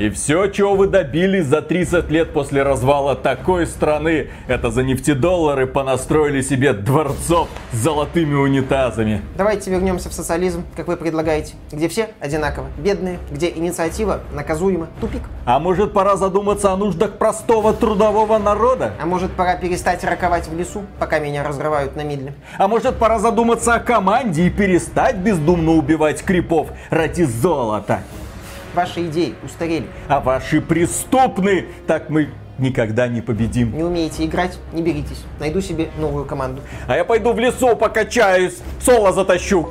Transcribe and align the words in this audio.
И 0.00 0.08
все, 0.08 0.46
чего 0.46 0.76
вы 0.76 0.86
добились 0.86 1.44
за 1.44 1.60
30 1.60 2.10
лет 2.10 2.32
после 2.32 2.62
развала 2.62 3.14
такой 3.14 3.66
страны, 3.66 4.28
это 4.48 4.70
за 4.70 4.82
нефтедоллары 4.82 5.66
понастроили 5.66 6.40
себе 6.40 6.72
дворцов 6.72 7.48
с 7.70 7.76
золотыми 7.76 8.34
унитазами. 8.34 9.20
Давайте 9.36 9.70
вернемся 9.70 10.08
в 10.08 10.14
социализм, 10.14 10.64
как 10.74 10.88
вы 10.88 10.96
предлагаете, 10.96 11.52
где 11.70 11.86
все 11.90 12.08
одинаково 12.18 12.68
бедные, 12.78 13.18
где 13.30 13.50
инициатива 13.50 14.20
наказуема, 14.32 14.88
тупик. 15.02 15.20
А 15.44 15.58
может 15.58 15.92
пора 15.92 16.16
задуматься 16.16 16.72
о 16.72 16.78
нуждах 16.78 17.18
простого 17.18 17.74
трудового 17.74 18.38
народа? 18.38 18.94
А 19.02 19.04
может 19.04 19.32
пора 19.32 19.56
перестать 19.56 20.02
раковать 20.02 20.48
в 20.48 20.56
лесу, 20.56 20.84
пока 20.98 21.18
меня 21.18 21.46
разрывают 21.46 21.94
на 21.94 22.04
мидле? 22.04 22.32
А 22.56 22.68
может 22.68 22.96
пора 22.96 23.18
задуматься 23.18 23.74
о 23.74 23.80
команде 23.80 24.46
и 24.46 24.50
перестать 24.50 25.16
бездумно 25.16 25.72
убивать 25.72 26.22
крипов 26.22 26.68
ради 26.88 27.24
золота? 27.24 28.00
Ваши 28.74 29.06
идеи 29.06 29.34
устарели. 29.44 29.86
А 30.08 30.20
ваши 30.20 30.60
преступны! 30.60 31.66
Так 31.86 32.10
мы 32.10 32.28
никогда 32.58 33.08
не 33.08 33.20
победим. 33.20 33.76
Не 33.76 33.82
умеете 33.82 34.24
играть, 34.24 34.58
не 34.72 34.82
беритесь. 34.82 35.24
Найду 35.38 35.60
себе 35.60 35.88
новую 35.98 36.24
команду. 36.24 36.62
А 36.86 36.96
я 36.96 37.04
пойду 37.04 37.32
в 37.32 37.38
лесу 37.38 37.74
покачаюсь, 37.76 38.58
соло 38.80 39.12
затащу. 39.12 39.68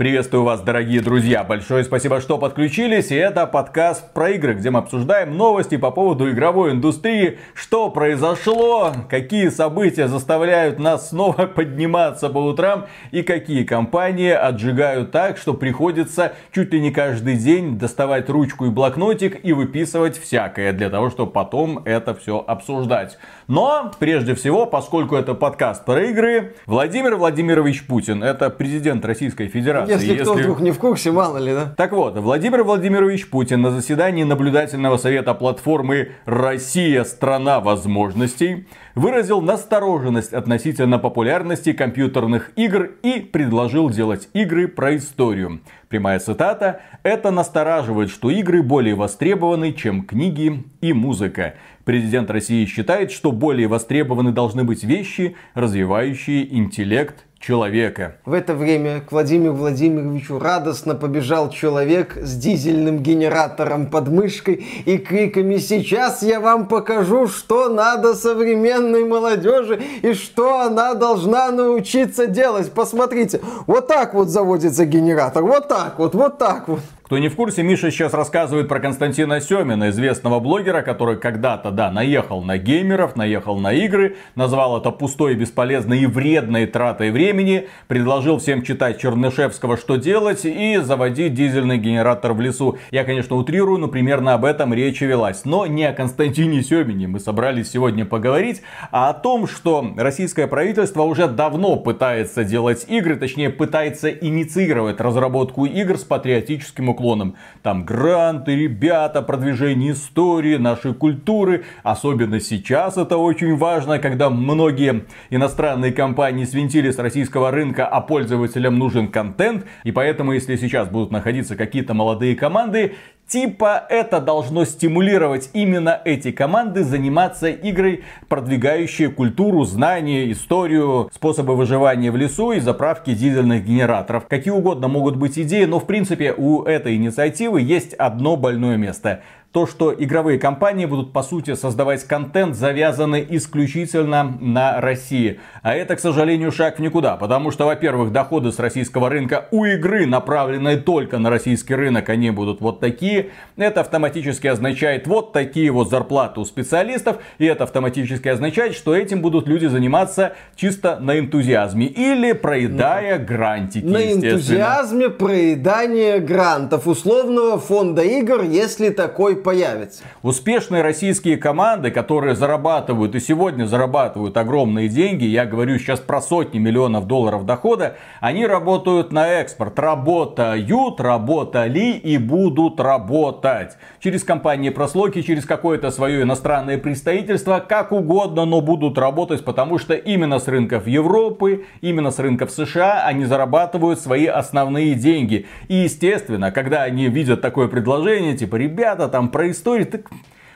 Приветствую 0.00 0.44
вас, 0.44 0.62
дорогие 0.62 1.02
друзья. 1.02 1.44
Большое 1.44 1.84
спасибо, 1.84 2.22
что 2.22 2.38
подключились. 2.38 3.10
И 3.10 3.16
это 3.16 3.46
подкаст 3.46 4.14
про 4.14 4.30
игры, 4.30 4.54
где 4.54 4.70
мы 4.70 4.78
обсуждаем 4.78 5.36
новости 5.36 5.76
по 5.76 5.90
поводу 5.90 6.30
игровой 6.30 6.70
индустрии, 6.70 7.38
что 7.52 7.90
произошло, 7.90 8.94
какие 9.10 9.50
события 9.50 10.08
заставляют 10.08 10.78
нас 10.78 11.10
снова 11.10 11.44
подниматься 11.54 12.30
по 12.30 12.38
утрам 12.38 12.86
и 13.10 13.22
какие 13.22 13.62
компании 13.64 14.30
отжигают 14.30 15.10
так, 15.10 15.36
что 15.36 15.52
приходится 15.52 16.32
чуть 16.50 16.72
ли 16.72 16.80
не 16.80 16.92
каждый 16.92 17.36
день 17.36 17.76
доставать 17.76 18.30
ручку 18.30 18.64
и 18.64 18.70
блокнотик 18.70 19.44
и 19.44 19.52
выписывать 19.52 20.18
всякое 20.18 20.72
для 20.72 20.88
того, 20.88 21.10
чтобы 21.10 21.30
потом 21.30 21.82
это 21.84 22.14
все 22.14 22.42
обсуждать. 22.48 23.18
Но, 23.50 23.90
прежде 23.98 24.36
всего, 24.36 24.64
поскольку 24.64 25.16
это 25.16 25.34
подкаст 25.34 25.84
про 25.84 26.04
игры, 26.04 26.54
Владимир 26.66 27.16
Владимирович 27.16 27.84
Путин, 27.84 28.22
это 28.22 28.48
президент 28.48 29.04
Российской 29.04 29.48
Федерации, 29.48 29.94
если, 29.94 30.12
если 30.12 30.22
кто 30.22 30.34
вдруг 30.34 30.60
не 30.60 30.70
в 30.70 30.78
курсе, 30.78 31.10
мало 31.10 31.38
ли, 31.38 31.52
да? 31.52 31.74
Так 31.76 31.90
вот, 31.90 32.16
Владимир 32.16 32.62
Владимирович 32.62 33.28
Путин 33.28 33.60
на 33.60 33.72
заседании 33.72 34.22
наблюдательного 34.22 34.98
совета 34.98 35.34
платформы 35.34 36.12
«Россия– 36.26 37.02
страна 37.04 37.58
возможностей» 37.58 38.68
выразил 38.94 39.40
настороженность 39.40 40.32
относительно 40.32 41.00
популярности 41.00 41.72
компьютерных 41.72 42.52
игр 42.54 42.90
и 43.02 43.18
предложил 43.18 43.90
делать 43.90 44.28
игры 44.32 44.68
про 44.68 44.96
историю. 44.96 45.60
Прямая 45.88 46.20
цитата 46.20 46.82
«Это 47.02 47.32
настораживает, 47.32 48.10
что 48.10 48.30
игры 48.30 48.62
более 48.62 48.94
востребованы, 48.94 49.72
чем 49.72 50.02
книги 50.02 50.64
и 50.80 50.92
музыка. 50.92 51.54
Президент 51.90 52.30
России 52.30 52.66
считает, 52.66 53.10
что 53.10 53.32
более 53.32 53.66
востребованы 53.66 54.30
должны 54.30 54.62
быть 54.62 54.84
вещи, 54.84 55.34
развивающие 55.54 56.56
интеллект 56.56 57.16
человека. 57.40 58.18
В 58.24 58.32
это 58.32 58.54
время 58.54 59.00
к 59.00 59.10
Владимиру 59.10 59.54
Владимировичу 59.54 60.38
радостно 60.38 60.94
побежал 60.94 61.50
человек 61.50 62.16
с 62.16 62.36
дизельным 62.36 63.00
генератором 63.00 63.86
под 63.86 64.06
мышкой 64.06 64.64
и 64.84 64.98
криками 64.98 65.56
«Сейчас 65.56 66.22
я 66.22 66.38
вам 66.38 66.68
покажу, 66.68 67.26
что 67.26 67.68
надо 67.68 68.14
современной 68.14 69.04
молодежи 69.04 69.82
и 70.02 70.12
что 70.12 70.60
она 70.60 70.94
должна 70.94 71.50
научиться 71.50 72.28
делать. 72.28 72.70
Посмотрите, 72.70 73.40
вот 73.66 73.88
так 73.88 74.14
вот 74.14 74.28
заводится 74.28 74.86
генератор, 74.86 75.42
вот 75.42 75.66
так 75.66 75.98
вот, 75.98 76.14
вот 76.14 76.38
так 76.38 76.68
вот». 76.68 76.78
Кто 77.10 77.18
не 77.18 77.28
в 77.28 77.34
курсе, 77.34 77.64
Миша 77.64 77.90
сейчас 77.90 78.14
рассказывает 78.14 78.68
про 78.68 78.78
Константина 78.78 79.40
Семина, 79.40 79.90
известного 79.90 80.38
блогера, 80.38 80.82
который 80.82 81.16
когда-то, 81.18 81.72
да, 81.72 81.90
наехал 81.90 82.40
на 82.40 82.56
геймеров, 82.56 83.16
наехал 83.16 83.58
на 83.58 83.72
игры, 83.72 84.14
назвал 84.36 84.78
это 84.78 84.92
пустой, 84.92 85.34
бесполезной 85.34 86.02
и 86.02 86.06
вредной 86.06 86.66
тратой 86.66 87.10
времени, 87.10 87.66
предложил 87.88 88.38
всем 88.38 88.62
читать 88.62 89.00
Чернышевского, 89.00 89.76
что 89.76 89.96
делать, 89.96 90.44
и 90.44 90.76
заводить 90.76 91.34
дизельный 91.34 91.78
генератор 91.78 92.32
в 92.32 92.40
лесу. 92.40 92.78
Я, 92.92 93.02
конечно, 93.02 93.34
утрирую, 93.34 93.78
но 93.78 93.88
примерно 93.88 94.34
об 94.34 94.44
этом 94.44 94.72
речь 94.72 95.00
велась. 95.00 95.44
Но 95.44 95.66
не 95.66 95.86
о 95.86 95.92
Константине 95.92 96.62
Семине 96.62 97.08
мы 97.08 97.18
собрались 97.18 97.72
сегодня 97.72 98.04
поговорить, 98.04 98.62
а 98.92 99.10
о 99.10 99.14
том, 99.14 99.48
что 99.48 99.84
российское 99.96 100.46
правительство 100.46 101.02
уже 101.02 101.26
давно 101.26 101.74
пытается 101.74 102.44
делать 102.44 102.84
игры, 102.86 103.16
точнее 103.16 103.50
пытается 103.50 104.10
инициировать 104.10 105.00
разработку 105.00 105.64
игр 105.64 105.98
с 105.98 106.04
патриотическим 106.04 106.88
уклоном 106.88 106.99
уклоном. 107.00 107.36
Там 107.62 107.84
гранты, 107.84 108.54
ребята, 108.54 109.22
продвижение 109.22 109.92
истории, 109.92 110.56
нашей 110.56 110.94
культуры. 110.94 111.64
Особенно 111.82 112.40
сейчас 112.40 112.96
это 112.96 113.16
очень 113.16 113.56
важно, 113.56 113.98
когда 113.98 114.30
многие 114.30 115.04
иностранные 115.30 115.92
компании 115.92 116.44
свинтили 116.44 116.90
с 116.90 116.98
российского 116.98 117.50
рынка, 117.50 117.86
а 117.86 118.00
пользователям 118.00 118.78
нужен 118.78 119.08
контент. 119.08 119.64
И 119.84 119.92
поэтому, 119.92 120.32
если 120.32 120.56
сейчас 120.56 120.88
будут 120.88 121.10
находиться 121.10 121.56
какие-то 121.56 121.94
молодые 121.94 122.36
команды, 122.36 122.94
Типа 123.30 123.86
это 123.88 124.20
должно 124.20 124.64
стимулировать 124.64 125.50
именно 125.52 126.00
эти 126.04 126.32
команды 126.32 126.82
заниматься 126.82 127.48
игрой, 127.52 128.02
продвигающей 128.28 129.06
культуру, 129.06 129.62
знания, 129.62 130.32
историю, 130.32 131.08
способы 131.14 131.54
выживания 131.54 132.10
в 132.10 132.16
лесу 132.16 132.50
и 132.50 132.58
заправки 132.58 133.14
дизельных 133.14 133.64
генераторов. 133.64 134.26
Какие 134.26 134.52
угодно 134.52 134.88
могут 134.88 135.14
быть 135.14 135.38
идеи, 135.38 135.64
но 135.64 135.78
в 135.78 135.86
принципе 135.86 136.34
у 136.36 136.64
этой 136.64 136.96
инициативы 136.96 137.60
есть 137.60 137.94
одно 137.94 138.36
больное 138.36 138.76
место 138.76 139.22
то, 139.52 139.66
что 139.66 139.92
игровые 139.92 140.38
компании 140.38 140.86
будут 140.86 141.12
по 141.12 141.24
сути 141.24 141.54
создавать 141.54 142.04
контент, 142.04 142.54
завязанный 142.54 143.26
исключительно 143.30 144.36
на 144.40 144.80
России. 144.80 145.40
А 145.62 145.74
это, 145.74 145.96
к 145.96 146.00
сожалению, 146.00 146.52
шаг 146.52 146.78
в 146.78 146.82
никуда, 146.82 147.16
потому 147.16 147.50
что, 147.50 147.66
во-первых, 147.66 148.12
доходы 148.12 148.52
с 148.52 148.60
российского 148.60 149.08
рынка 149.08 149.48
у 149.50 149.64
игры, 149.64 150.06
направленные 150.06 150.76
только 150.76 151.18
на 151.18 151.30
российский 151.30 151.74
рынок, 151.74 152.08
они 152.08 152.30
будут 152.30 152.60
вот 152.60 152.78
такие. 152.78 153.30
Это 153.56 153.80
автоматически 153.80 154.46
означает 154.46 155.08
вот 155.08 155.32
такие 155.32 155.72
вот 155.72 155.90
зарплаты 155.90 156.38
у 156.38 156.44
специалистов, 156.44 157.16
и 157.38 157.44
это 157.44 157.64
автоматически 157.64 158.28
означает, 158.28 158.76
что 158.76 158.94
этим 158.94 159.20
будут 159.20 159.48
люди 159.48 159.66
заниматься 159.66 160.34
чисто 160.54 161.00
на 161.00 161.18
энтузиазме 161.18 161.86
или 161.86 162.32
проедая 162.32 163.18
ну, 163.18 163.26
грантики, 163.26 163.84
На 163.84 164.12
энтузиазме 164.12 165.08
проедания 165.08 166.20
грантов 166.20 166.86
условного 166.86 167.58
фонда 167.58 168.02
игр, 168.02 168.44
если 168.44 168.90
такой 168.90 169.39
появится. 169.42 170.04
Успешные 170.22 170.82
российские 170.82 171.36
команды, 171.36 171.90
которые 171.90 172.34
зарабатывают 172.34 173.14
и 173.14 173.20
сегодня 173.20 173.64
зарабатывают 173.64 174.36
огромные 174.36 174.88
деньги, 174.88 175.24
я 175.24 175.44
говорю 175.46 175.78
сейчас 175.78 176.00
про 176.00 176.20
сотни 176.20 176.58
миллионов 176.58 177.06
долларов 177.06 177.46
дохода, 177.46 177.96
они 178.20 178.46
работают 178.46 179.12
на 179.12 179.28
экспорт, 179.28 179.78
работают, 179.78 181.00
работали 181.00 181.92
и 181.92 182.18
будут 182.18 182.80
работать. 182.80 183.76
Через 184.00 184.24
компании 184.24 184.70
прослойки, 184.70 185.22
через 185.22 185.44
какое-то 185.44 185.90
свое 185.90 186.22
иностранное 186.22 186.78
представительство, 186.78 187.64
как 187.66 187.92
угодно, 187.92 188.44
но 188.44 188.60
будут 188.60 188.98
работать, 188.98 189.44
потому 189.44 189.78
что 189.78 189.94
именно 189.94 190.38
с 190.38 190.48
рынков 190.48 190.86
Европы, 190.86 191.64
именно 191.80 192.10
с 192.10 192.18
рынков 192.18 192.50
США 192.50 193.04
они 193.04 193.24
зарабатывают 193.24 194.00
свои 194.00 194.26
основные 194.26 194.94
деньги. 194.94 195.46
И 195.68 195.74
естественно, 195.74 196.52
когда 196.52 196.82
они 196.82 197.08
видят 197.08 197.40
такое 197.40 197.68
предложение, 197.68 198.36
типа, 198.36 198.56
ребята, 198.56 199.08
там 199.08 199.29
про 199.30 199.50
историю. 199.50 199.86
Так... 199.86 200.10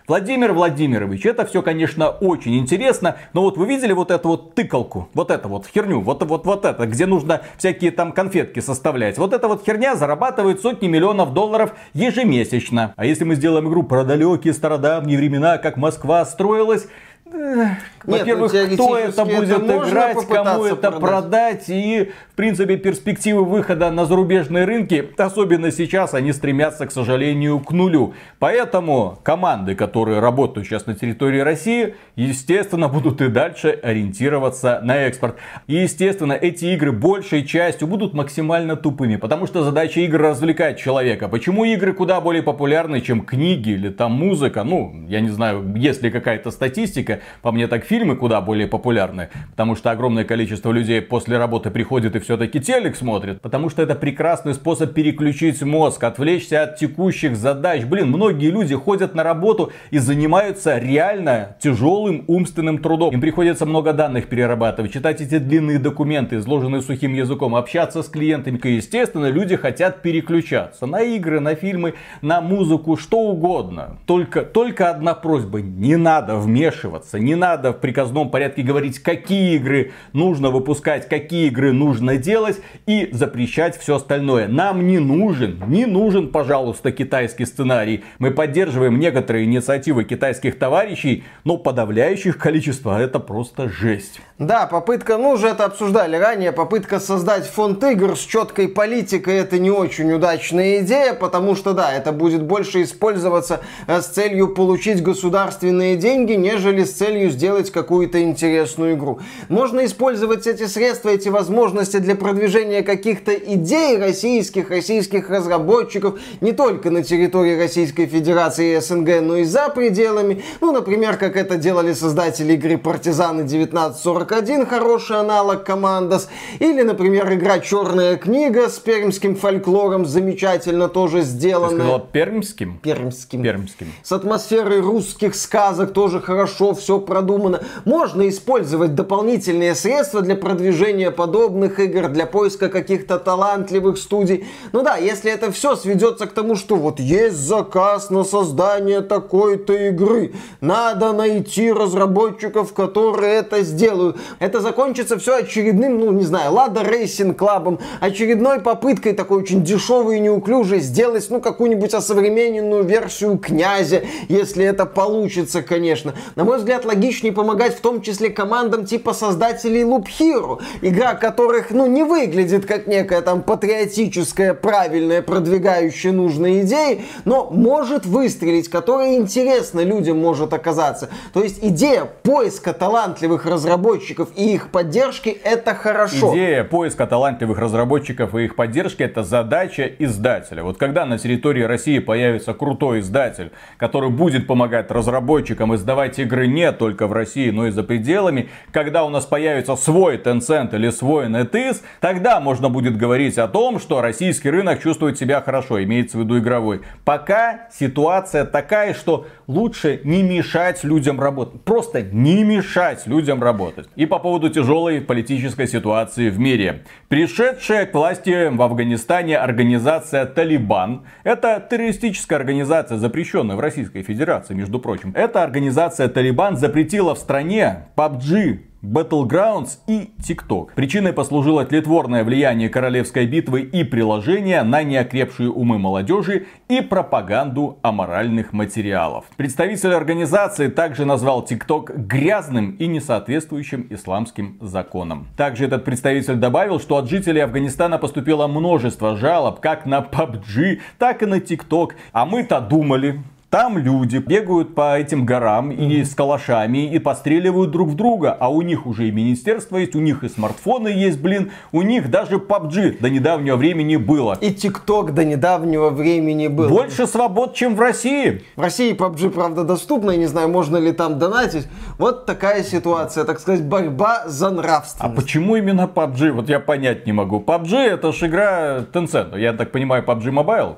Владимир 0.07 0.53
Владимирович, 0.53 1.25
это 1.25 1.47
все, 1.47 1.63
конечно, 1.63 2.11
очень 2.11 2.59
интересно, 2.59 3.17
но 3.33 3.41
вот 3.41 3.57
вы 3.57 3.65
видели 3.65 3.95
вот 3.95 4.11
эту 4.11 4.29
вот 4.29 4.55
тыкалку, 4.55 5.09
вот 5.15 5.31
эту 5.31 5.49
вот 5.49 5.67
херню, 5.67 6.01
вот, 6.01 6.23
вот, 6.25 6.45
вот 6.45 6.67
это, 6.67 6.87
где 6.87 7.07
нужно 7.07 7.41
всякие 7.57 7.91
там 7.91 8.13
конфетки 8.13 8.61
составлять. 8.61 9.17
Вот 9.17 9.33
эта 9.33 9.49
вот 9.49 9.65
херня 9.65 9.97
зарабатывает 9.97 10.61
сотни 10.61 10.89
миллионов 10.89 11.33
долларов 11.33 11.73
ежемесячно. 11.95 12.93
А 12.97 13.07
если 13.07 13.25
мы 13.25 13.35
сделаем 13.35 13.67
игру 13.71 13.83
про 13.83 14.05
далекие 14.05 14.53
стародавние 14.53 15.17
времена, 15.17 15.57
как 15.57 15.79
Москва 15.79 16.27
строилась, 16.27 16.87
во-первых, 17.27 18.53
ну, 18.53 18.75
кто 18.75 18.99
это 18.99 19.25
будет 19.25 19.63
это 19.63 19.79
играть, 19.79 20.27
кому 20.29 20.65
это 20.65 20.91
продать. 20.91 21.01
продать. 21.01 21.65
И, 21.69 22.11
в 22.33 22.37
принципе, 22.37 22.77
перспективы 22.77 23.45
выхода 23.45 23.91
на 23.91 24.05
зарубежные 24.05 24.67
рынки, 24.67 25.11
особенно 25.17 25.71
сейчас, 25.71 26.13
они 26.13 26.33
стремятся, 26.33 26.87
к 26.87 26.93
сожалению, 26.93 27.61
к 27.61 27.73
нулю. 27.73 28.13
Поэтому 28.39 29.19
команды, 29.23 29.75
которые 29.75 30.21
работают 30.21 30.67
сейчас 30.67 30.87
на 30.87 30.95
территории 30.95 31.41
России, 31.41 31.95
естественно, 32.15 32.89
будут 32.89 33.23
и 33.23 33.29
дальше 33.29 33.71
ориентироваться 33.71 34.81
на 34.83 34.97
экспорт. 34.99 35.37
И, 35.67 35.77
естественно, 35.77 36.35
эти 36.35 36.67
игры 36.67 36.93
большей 36.93 37.45
частью 37.47 37.89
будут 37.89 38.13
максимально 38.13 38.77
тупыми, 38.77 39.17
потому 39.17 39.47
что 39.47 39.65
задача 39.65 40.01
игр 40.01 40.21
развлекать 40.21 40.79
человека. 40.79 41.29
Почему 41.29 41.65
игры 41.65 41.95
куда 41.95 42.21
более 42.21 42.43
популярны, 42.43 43.01
чем 43.01 43.23
книги 43.23 43.71
или 43.71 43.89
там 43.89 44.13
музыка? 44.13 44.63
Ну, 44.63 45.07
я 45.09 45.21
не 45.21 45.31
знаю, 45.31 45.75
есть 45.75 46.03
ли 46.03 46.11
какая-то 46.11 46.51
статистика, 46.51 47.14
Хотя, 47.15 47.23
по 47.43 47.53
мне, 47.53 47.67
так 47.67 47.85
фильмы 47.85 48.17
куда 48.17 48.41
более 48.41 48.67
популярны. 48.67 49.29
Потому 49.51 49.77
что 49.77 49.91
огромное 49.91 50.25
количество 50.25 50.71
людей 50.73 51.01
после 51.01 51.39
работы 51.39 51.71
приходит 51.71 52.17
и 52.17 52.19
все-таки 52.19 52.61
телек 52.61 52.97
смотрит. 52.97 53.41
Потому 53.41 53.71
что 53.71 53.83
это 53.83 53.95
прекрасный 53.95 54.55
способ 54.55 54.93
переключить 54.95 55.63
мозг, 55.63 56.03
отвлечься 56.05 56.63
от 56.63 56.77
текущих 56.77 57.37
задач. 57.37 57.85
Блин, 57.85 58.09
многие 58.09 58.51
люди 58.51 58.75
ходят 58.75 59.15
на 59.15 59.23
работу 59.23 59.73
и 59.91 59.99
занимаются 59.99 60.79
реально 60.79 61.57
тяжелым 61.61 62.25
умственным 62.27 62.79
трудом. 62.79 63.15
Им 63.15 63.21
приходится 63.21 63.67
много 63.67 63.93
данных 63.93 64.27
перерабатывать, 64.27 64.93
читать 64.93 65.21
эти 65.21 65.39
длинные 65.39 65.79
документы, 65.79 66.37
изложенные 66.37 66.83
сухим 66.83 67.15
языком, 67.15 67.55
общаться 67.55 68.03
с 68.03 68.09
клиентами. 68.09 68.59
И, 68.65 68.77
естественно, 68.77 69.31
люди 69.31 69.57
хотят 69.57 70.03
переключаться 70.03 70.87
на 70.87 71.03
игры, 71.03 71.41
на 71.41 71.55
фильмы, 71.55 71.95
на 72.23 72.41
музыку, 72.41 72.97
что 72.97 73.19
угодно. 73.19 73.99
Только, 74.07 74.43
только 74.43 74.91
одна 74.91 75.15
просьба. 75.15 75.61
Не 75.61 75.97
надо 75.97 76.37
вмешиваться, 76.37 77.04
не 77.13 77.35
надо 77.35 77.73
в 77.73 77.81
приказном 77.81 78.31
порядке 78.31 78.63
говорить, 78.63 78.99
какие 78.99 79.57
игры 79.57 79.93
нужно 80.13 80.51
выпускать, 80.51 81.09
какие 81.09 81.47
игры 81.49 81.73
нужно 81.73 82.17
делать 82.17 82.61
и 82.87 83.09
запрещать 83.13 83.79
все 83.79 83.97
остальное. 83.97 84.49
Нам 84.49 84.87
не 84.87 84.99
нужен, 84.99 85.63
не 85.69 85.87
нужен, 85.87 86.29
пожалуйста, 86.33 86.93
китайский 86.93 87.47
сценарий. 87.47 88.05
Мы 88.19 88.31
поддерживаем 88.31 88.99
некоторые 88.99 89.45
инициативы 89.45 90.05
китайских 90.05 90.59
товарищей, 90.59 91.25
но 91.45 91.57
подавляющих 91.57 92.39
количество 92.39 93.01
это 93.01 93.21
просто 93.21 93.69
жесть. 93.69 94.21
Да, 94.39 94.67
попытка, 94.67 95.17
ну 95.17 95.31
уже 95.31 95.49
это 95.49 95.65
обсуждали 95.65 96.17
ранее, 96.17 96.51
попытка 96.51 96.99
создать 96.99 97.47
фонд 97.47 97.85
игр 97.85 98.17
с 98.17 98.21
четкой 98.21 98.69
политикой 98.69 99.37
это 99.37 99.59
не 99.59 99.71
очень 99.71 100.13
удачная 100.13 100.81
идея, 100.81 101.15
потому 101.15 101.55
что 101.55 101.73
да, 101.73 101.93
это 101.93 102.13
будет 102.13 102.43
больше 102.43 102.83
использоваться 102.83 103.61
э, 103.87 104.01
с 104.01 104.07
целью 104.07 104.49
получить 104.55 105.03
государственные 105.03 105.97
деньги, 105.97 106.33
нежели 106.33 106.85
с 106.85 106.94
целью 106.95 107.31
сделать 107.31 107.71
какую-то 107.71 108.23
интересную 108.23 108.95
игру. 108.95 109.21
Можно 109.49 109.85
использовать 109.85 110.47
эти 110.47 110.67
средства, 110.67 111.11
эти 111.11 111.29
возможности 111.29 111.99
для 111.99 112.15
продвижения 112.15 112.83
каких-то 112.83 113.35
идей 113.35 113.99
российских, 113.99 114.71
российских 114.71 115.31
разработчиков, 115.31 116.19
не 116.41 116.53
только 116.53 116.91
на 116.91 117.03
территории 117.03 117.59
Российской 117.59 118.07
Федерации 118.07 118.77
и 118.77 118.81
СНГ, 118.81 119.21
но 119.23 119.37
и 119.37 119.45
за 119.45 119.69
пределами. 119.69 120.43
Ну, 120.61 120.73
например, 120.73 121.17
как 121.17 121.37
это 121.37 121.57
делали 121.57 121.93
создатели 121.93 122.55
игры 122.55 122.79
Партизаны 122.79 123.43
1941, 123.43 124.67
хороший 124.67 125.19
аналог 125.19 125.65
Командос. 125.65 126.29
Или, 126.59 126.83
например, 126.83 127.33
игра 127.33 127.59
Черная 127.59 128.17
книга 128.17 128.69
с 128.69 128.79
пермским 128.79 129.37
фольклором, 129.37 130.07
замечательно 130.07 130.89
тоже 130.89 131.23
сделанная. 131.23 131.71
Ты 131.71 131.77
сказала 131.77 132.01
пермским? 132.01 132.79
Пермским. 132.79 133.43
Пермским. 133.43 133.87
С 134.03 134.13
атмосферой 134.13 134.81
русских 134.81 135.35
сказок 135.35 135.93
тоже 135.93 136.21
хорошо 136.21 136.75
все 136.85 137.01
продумано. 137.01 137.63
Можно 137.87 138.29
использовать 138.29 138.95
дополнительные 138.95 139.75
средства 139.75 140.21
для 140.21 140.37
продвижения 140.37 141.11
подобных 141.11 141.81
игр, 141.81 142.09
для 142.09 142.27
поиска 142.27 142.69
каких-то 142.69 143.19
талантливых 143.19 143.97
студий. 143.97 144.47
Ну 144.73 144.83
да, 144.83 144.97
если 144.97 145.33
это 145.33 145.51
все 145.51 145.77
сведется 145.77 146.27
к 146.27 146.33
тому, 146.33 146.57
что 146.57 146.77
вот 146.77 147.01
есть 147.01 147.37
заказ 147.37 148.11
на 148.11 148.23
создание 148.23 149.01
такой-то 149.01 149.73
игры, 149.89 150.35
надо 150.61 151.13
найти 151.13 151.73
разработчиков, 151.73 152.75
которые 152.75 153.37
это 153.37 153.63
сделают. 153.63 154.19
Это 154.39 154.61
закончится 154.61 155.19
все 155.19 155.37
очередным, 155.37 155.99
ну 155.99 156.13
не 156.13 156.25
знаю, 156.25 156.53
Lada 156.53 156.83
Racing 156.83 157.39
Club 157.39 157.62
ом, 157.62 157.79
очередной 158.01 158.61
попыткой 158.61 159.15
такой 159.15 159.39
очень 159.39 159.65
дешевой 159.65 160.19
и 160.19 160.21
неуклюжей 160.21 160.81
сделать, 160.81 161.27
ну, 161.31 161.41
какую-нибудь 161.41 161.95
осовремененную 161.95 162.85
версию 162.85 163.39
князя, 163.39 164.03
если 164.29 164.67
это 164.67 164.85
получится, 164.85 165.63
конечно. 165.63 166.15
На 166.35 166.45
мой 166.45 166.59
взгляд, 166.59 166.74
логичнее 166.83 167.33
помогать 167.33 167.77
в 167.77 167.81
том 167.81 168.03
числе 168.03 168.31
командам 168.31 168.85
типа 168.87 169.13
создателей 169.13 169.83
Loop 169.83 170.07
Hero, 170.19 170.61
игра 170.83 171.15
которых, 171.15 171.71
ну, 171.71 171.87
не 171.87 172.03
выглядит 172.03 172.67
как 172.67 172.87
некая 172.87 173.21
там 173.23 173.43
патриотическая, 173.43 174.55
правильная, 174.55 175.23
продвигающая 175.23 176.13
нужные 176.13 176.63
идеи, 176.63 177.05
но 177.25 177.51
может 177.51 178.07
выстрелить, 178.07 178.69
которая 178.69 179.17
интересна 179.17 179.81
людям 179.81 180.19
может 180.19 180.53
оказаться. 180.53 181.11
То 181.33 181.43
есть 181.43 181.59
идея 181.63 182.05
поиска 182.23 182.73
талантливых 182.73 183.47
разработчиков 183.47 184.31
и 184.37 184.55
их 184.55 184.71
поддержки 184.71 185.29
это 185.29 185.75
хорошо. 185.75 186.33
Идея 186.35 186.65
поиска 186.65 187.07
талантливых 187.07 187.59
разработчиков 187.59 188.35
и 188.35 188.45
их 188.45 188.57
поддержки 188.57 189.03
это 189.03 189.23
задача 189.23 189.91
издателя. 189.99 190.63
Вот 190.63 190.79
когда 190.79 191.05
на 191.07 191.19
территории 191.19 191.63
России 191.63 191.99
появится 191.99 192.55
крутой 192.55 193.01
издатель, 193.01 193.53
который 193.77 194.11
будет 194.11 194.47
помогать 194.47 194.91
разработчикам 194.91 195.75
издавать 195.75 196.19
игры 196.19 196.47
не 196.47 196.64
только 196.73 197.07
в 197.07 197.13
России, 197.13 197.51
но 197.51 197.67
и 197.67 197.71
за 197.71 197.83
пределами, 197.83 198.49
когда 198.73 199.05
у 199.05 199.09
нас 199.09 199.27
появится 199.27 199.77
свой 199.77 200.17
Tencent 200.17 200.75
или 200.75 200.91
свой 200.91 201.27
NetEase, 201.27 201.83
тогда 202.01 202.41
можно 202.41 202.69
будет 202.69 202.97
говорить 202.97 203.39
о 203.39 203.49
том, 203.49 203.79
что 203.81 204.01
российский 204.01 204.51
рынок 204.51 204.83
чувствует 204.83 205.19
себя 205.19 205.41
хорошо, 205.41 205.83
имеется 205.83 206.19
в 206.19 206.21
виду 206.23 206.39
игровой. 206.39 206.83
Пока 207.05 207.69
ситуация 207.73 208.45
такая, 208.45 208.95
что 208.95 209.27
лучше 209.47 210.01
не 210.05 210.23
мешать 210.23 210.85
людям 210.85 211.21
работать. 211.21 211.63
Просто 211.63 212.03
не 212.03 212.45
мешать 212.45 213.07
людям 213.07 213.43
работать. 213.43 213.89
И 213.97 214.07
по 214.07 214.19
поводу 214.19 214.49
тяжелой 214.49 215.01
политической 215.01 215.67
ситуации 215.67 216.31
в 216.31 216.39
мире. 216.39 216.85
Пришедшая 217.09 217.87
к 217.87 217.95
власти 217.95 218.49
в 218.49 218.63
Афганистане 218.63 219.39
организация 219.39 220.27
Талибан. 220.27 221.03
Это 221.23 221.65
террористическая 221.71 222.39
организация, 222.39 222.99
запрещенная 222.99 223.57
в 223.57 223.61
Российской 223.61 224.03
Федерации, 224.03 224.55
между 224.55 224.79
прочим. 224.79 225.13
Эта 225.15 225.43
организация 225.43 226.09
Талибан 226.09 226.54
запретила 226.59 227.15
в 227.15 227.19
стране 227.19 227.87
PUBG, 227.97 228.61
Battlegrounds 228.85 229.79
и 229.87 230.11
TikTok. 230.21 230.71
Причиной 230.75 231.15
послужило 231.15 231.65
тлетворное 231.65 232.23
влияние 232.23 232.69
королевской 232.69 233.27
битвы 233.27 233.63
и 233.63 233.83
приложения 233.83 234.63
на 234.63 234.83
неокрепшие 234.83 235.51
умы 235.51 235.79
молодежи 235.79 236.47
и 236.69 236.83
пропаганду 236.83 237.79
аморальных 237.83 238.53
материалов. 238.53 239.25
Представитель 239.37 239.95
организации 239.95 240.69
также 240.69 241.07
назвал 241.07 241.45
TikTok 241.45 241.97
грязным 241.97 242.73
и 242.73 242.87
несоответствующим 242.87 243.87
исламским 243.89 244.59
законам. 244.61 245.29
Также 245.37 245.65
этот 245.65 245.85
представитель 245.85 246.37
добавил, 246.37 246.79
что 246.79 246.97
от 246.99 247.09
жителей 247.09 247.41
Афганистана 247.41 247.97
поступило 247.99 248.47
множество 248.47 249.17
жалоб 249.17 249.61
как 249.61 249.87
на 249.87 250.01
PUBG, 250.01 250.81
так 250.99 251.23
и 251.23 251.27
на 251.27 251.37
TikTok. 251.37 251.93
А 252.13 252.27
мы-то 252.27 252.61
думали, 252.61 253.23
там 253.55 253.79
люди 253.79 254.17
бегают 254.17 254.75
по 254.75 254.99
этим 254.99 255.25
горам 255.25 255.71
и 255.71 256.03
с 256.03 256.17
калашами 256.17 256.93
и 256.93 256.99
постреливают 256.99 257.71
друг 257.71 257.91
в 257.91 257.95
друга. 257.95 258.37
А 258.41 258.49
у 258.53 258.63
них 258.63 258.85
уже 258.85 259.07
и 259.07 259.13
министерство 259.13 259.77
есть, 259.77 259.95
у 259.95 260.01
них 260.01 260.25
и 260.25 260.29
смартфоны 260.29 260.89
есть, 260.89 261.21
блин. 261.21 261.53
У 261.71 261.83
них 261.83 262.11
даже 262.11 262.39
PUBG 262.39 262.99
до 263.01 263.09
недавнего 263.11 263.55
времени 263.55 263.95
было. 263.95 264.37
И 264.41 264.53
ТикТок 264.53 265.15
до 265.15 265.25
недавнего 265.25 265.91
времени 265.91 266.49
был. 266.49 266.69
Больше 266.69 267.07
свобод, 267.07 267.55
чем 267.55 267.77
в 267.77 267.81
России. 267.81 268.43
В 268.57 268.61
России 268.61 268.93
PUBG, 268.93 269.31
правда, 269.31 269.63
доступна. 269.63 270.11
Я 270.11 270.17
не 270.17 270.27
знаю, 270.27 270.49
можно 270.49 270.77
ли 270.79 270.91
там 270.91 271.21
донатить. 271.21 271.69
Вот 271.97 272.27
такая 272.27 272.65
ситуация, 272.65 273.23
так 273.23 273.39
сказать, 273.39 273.63
борьба 273.63 274.25
за 274.27 274.51
нравственность. 274.51 275.15
А 275.15 275.17
почему 275.17 275.55
именно 275.55 275.83
PUBG? 275.83 276.33
Вот 276.33 276.49
я 276.49 276.59
понять 276.59 277.07
не 277.07 277.13
могу. 277.13 277.39
PUBG 277.39 277.77
это 277.77 278.13
же 278.13 278.27
игра 278.27 278.79
Tencent. 278.93 279.39
Я 279.39 279.53
так 279.53 279.71
понимаю, 279.71 280.03
PUBG 280.03 280.33
Mobile 280.33 280.75